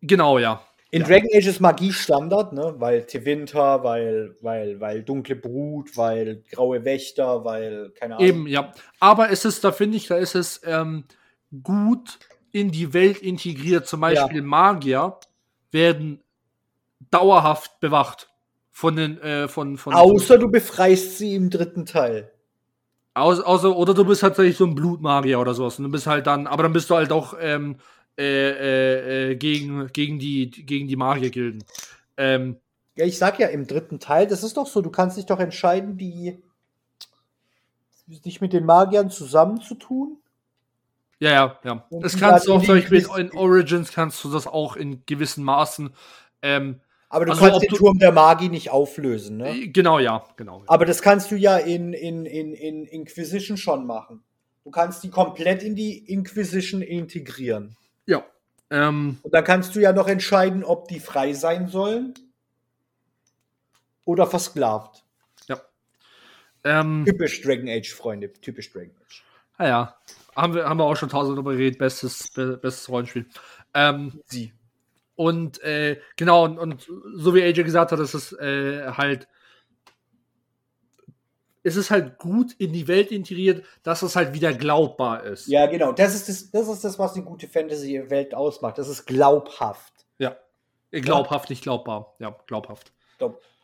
[0.00, 0.62] Genau, ja.
[0.92, 1.08] In Ja.
[1.08, 2.76] Dragon Age ist Magie Standard, ne?
[2.78, 8.28] Weil Tevinter, weil, weil, weil dunkle Brut, weil graue Wächter, weil, keine Ahnung.
[8.28, 8.72] Eben, ja.
[9.00, 11.06] Aber es ist, da finde ich, da ist es ähm,
[11.60, 12.20] gut
[12.52, 13.88] in die Welt integriert.
[13.88, 15.18] Zum Beispiel Magier
[15.72, 16.22] werden
[17.10, 18.30] dauerhaft bewacht
[18.70, 19.92] von den, äh, von, von.
[19.92, 22.30] Außer du befreist sie im dritten Teil.
[23.14, 25.78] Aus, außer, oder du bist tatsächlich so ein Blutmagier oder sowas.
[25.78, 27.76] Und du bist halt dann, aber dann bist du halt auch ähm,
[28.18, 31.64] äh, äh, äh, gegen, gegen die, gegen die Magiergilden.
[32.16, 32.56] Ähm,
[32.96, 35.40] Ja, ich sag ja, im dritten Teil, das ist doch so, du kannst dich doch
[35.40, 36.38] entscheiden, die
[38.06, 40.18] dich mit den Magiern zusammenzutun.
[41.20, 41.84] ja, ja, ja.
[41.90, 44.76] Und Das kannst du auch zum in Beispiel gewissen- in Origins kannst du das auch
[44.76, 45.90] in gewissen Maßen.
[46.42, 46.80] Ähm,
[47.12, 49.50] Aber du Also, kannst den du- Turm der Magie nicht auflösen, ne?
[49.50, 50.62] äh, genau, ja, genau.
[50.66, 54.24] Aber das kannst du ja in, in, in, in Inquisition schon machen.
[54.64, 57.76] Du kannst die komplett in die Inquisition integrieren.
[58.06, 58.24] Ja.
[58.70, 62.14] Ähm, Und dann kannst du ja noch entscheiden, ob die frei sein sollen
[64.06, 65.04] oder versklavt.
[66.64, 68.32] ähm, Typisch Dragon Age, Freunde.
[68.32, 69.22] Typisch Dragon Age.
[69.58, 69.96] naja,
[70.36, 73.26] haben wir, haben wir auch schon tausend darüber geredet, bestes, be, bestes Rollenspiel.
[73.74, 74.52] Ähm, Sie.
[75.22, 79.28] Und äh, genau, und, und so wie AJ gesagt hat, ist es äh, halt,
[81.62, 85.46] es ist halt gut in die Welt integriert, dass es halt wieder glaubbar ist.
[85.46, 85.92] Ja, genau.
[85.92, 88.78] Das ist das, das ist das, was eine gute Fantasy-Welt ausmacht.
[88.78, 89.92] Das ist glaubhaft.
[90.18, 90.36] ja.
[90.90, 92.16] Glaubhaft, nicht glaubbar.
[92.18, 92.92] Ja, glaubhaft.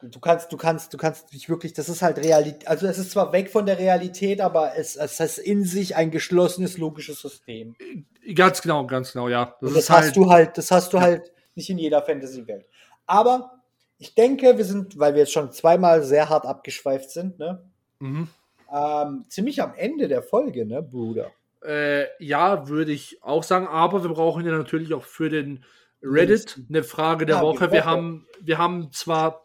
[0.00, 2.68] Du kannst, du kannst, du kannst dich wirklich, das ist halt Realität.
[2.68, 6.12] Also es ist zwar weg von der Realität, aber es, es ist in sich ein
[6.12, 7.74] geschlossenes logisches System.
[8.34, 9.56] Ganz genau, ganz genau, ja.
[9.60, 12.64] Und das hast du halt, das hast du halt nicht in jeder Fantasy-Welt.
[13.06, 13.60] Aber
[13.98, 17.62] ich denke, wir sind, weil wir jetzt schon zweimal sehr hart abgeschweift sind, ne?
[17.98, 18.28] Mhm.
[18.72, 21.30] Ähm, ziemlich am Ende der Folge, ne, Bruder?
[21.62, 25.64] Äh, ja, würde ich auch sagen, aber wir brauchen ja natürlich auch für den
[26.02, 27.72] Reddit eine Frage der die Woche.
[27.72, 29.42] Wir haben, wir haben zwar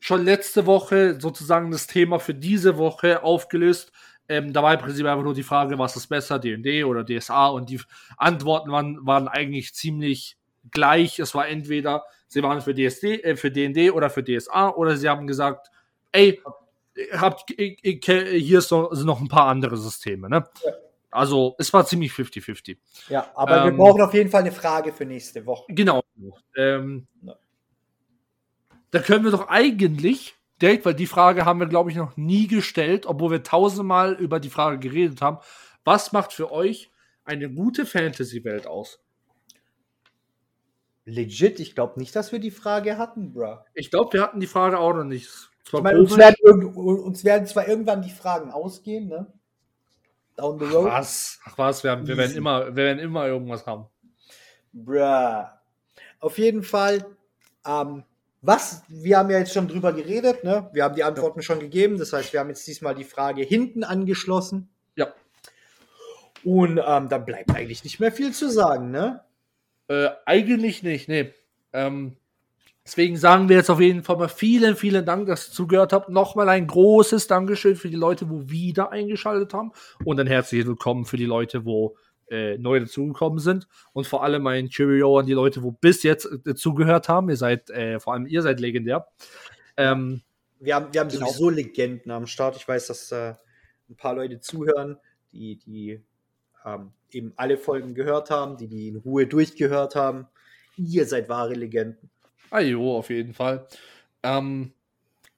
[0.00, 3.92] schon letzte Woche sozusagen das Thema für diese Woche aufgelöst,
[4.28, 7.48] Ähm, da war im Prinzip einfach nur die Frage, was ist besser, D&D oder DSA?
[7.48, 7.80] Und die
[8.16, 10.36] Antworten waren, waren eigentlich ziemlich
[10.70, 11.18] gleich.
[11.18, 15.08] Es war entweder, sie waren für DSD, äh, für D&D oder für DSA oder sie
[15.08, 15.70] haben gesagt,
[16.12, 16.40] ey,
[17.12, 20.46] habt, hier sind noch ein paar andere Systeme, ne?
[20.64, 20.72] Ja.
[21.10, 22.78] Also, es war ziemlich 50-50.
[23.10, 25.64] Ja, aber ähm, wir brauchen auf jeden Fall eine Frage für nächste Woche.
[25.68, 26.02] Genau.
[26.56, 27.36] Ähm, ja.
[28.90, 32.46] Da können wir doch eigentlich direkt, weil die Frage haben wir, glaube ich, noch nie
[32.46, 35.38] gestellt, obwohl wir tausendmal über die Frage geredet haben.
[35.84, 36.90] Was macht für euch
[37.24, 39.00] eine gute Fantasy-Welt aus?
[41.04, 43.58] Legit, ich glaube nicht, dass wir die Frage hatten, bro.
[43.74, 45.28] Ich glaube, wir hatten die Frage auch noch nicht.
[45.64, 49.26] Ich meine, uns, werden uns werden zwar irgendwann die Fragen ausgehen, ne?
[50.36, 50.88] Down the road.
[50.90, 51.38] Ach was?
[51.44, 53.86] Ach was, wir, haben, wir, werden immer, wir werden immer irgendwas haben.
[54.72, 55.44] Bruh.
[56.20, 57.04] Auf jeden Fall,
[57.66, 58.04] ähm,
[58.40, 60.68] was, wir haben ja jetzt schon drüber geredet, ne?
[60.72, 61.42] Wir haben die Antworten ja.
[61.42, 61.98] schon gegeben.
[61.98, 64.68] Das heißt, wir haben jetzt diesmal die Frage hinten angeschlossen.
[64.96, 65.12] Ja.
[66.44, 69.24] Und ähm, dann bleibt eigentlich nicht mehr viel zu sagen, ne?
[69.92, 71.34] Äh, eigentlich nicht, nee.
[71.74, 72.16] Ähm,
[72.82, 76.08] deswegen sagen wir jetzt auf jeden Fall mal vielen, vielen Dank, dass ihr zugehört habt.
[76.08, 79.72] Nochmal ein großes Dankeschön für die Leute, wo wieder eingeschaltet haben.
[80.02, 81.98] Und ein herzliches Willkommen für die Leute, wo
[82.30, 83.68] äh, neu dazugekommen sind.
[83.92, 87.28] Und vor allem ein Cheerio an die Leute, wo bis jetzt äh, zugehört haben.
[87.28, 89.06] Ihr seid, äh, vor allem ihr seid legendär.
[89.76, 90.22] Ähm,
[90.58, 91.26] wir haben, wir haben genau.
[91.26, 92.56] sowieso Legenden am Start.
[92.56, 93.34] Ich weiß, dass äh,
[93.90, 94.96] ein paar Leute zuhören,
[95.32, 96.00] die, die
[96.64, 100.26] ähm, eben alle Folgen gehört haben, die die in Ruhe durchgehört haben.
[100.76, 102.10] Ihr seid wahre Legenden.
[102.50, 103.66] Ah jo, auf jeden Fall.
[104.22, 104.72] Ähm,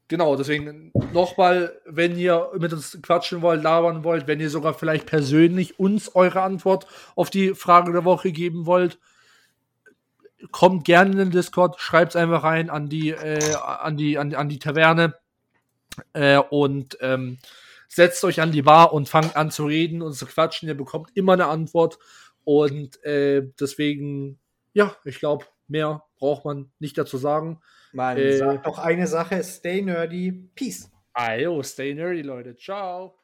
[0.09, 5.07] genau, deswegen nochmal, wenn ihr mit uns quatschen wollt, labern wollt, wenn ihr sogar vielleicht
[5.07, 8.99] persönlich uns eure Antwort auf die Frage der Woche geben wollt,
[10.51, 14.35] kommt gerne in den Discord, schreibt es einfach rein an die, äh, an die, an,
[14.35, 15.15] an die Taverne
[16.13, 17.39] äh, und ähm,
[17.95, 20.69] setzt euch an die Bar und fangt an zu reden und zu quatschen.
[20.69, 21.99] Ihr bekommt immer eine Antwort
[22.45, 24.39] und äh, deswegen,
[24.73, 27.61] ja, ich glaube, mehr braucht man nicht dazu sagen.
[27.93, 30.91] Man äh, sagt noch eine Sache, stay nerdy, peace.
[31.12, 32.57] Ayo, stay nerdy, Leute.
[32.57, 33.24] Ciao.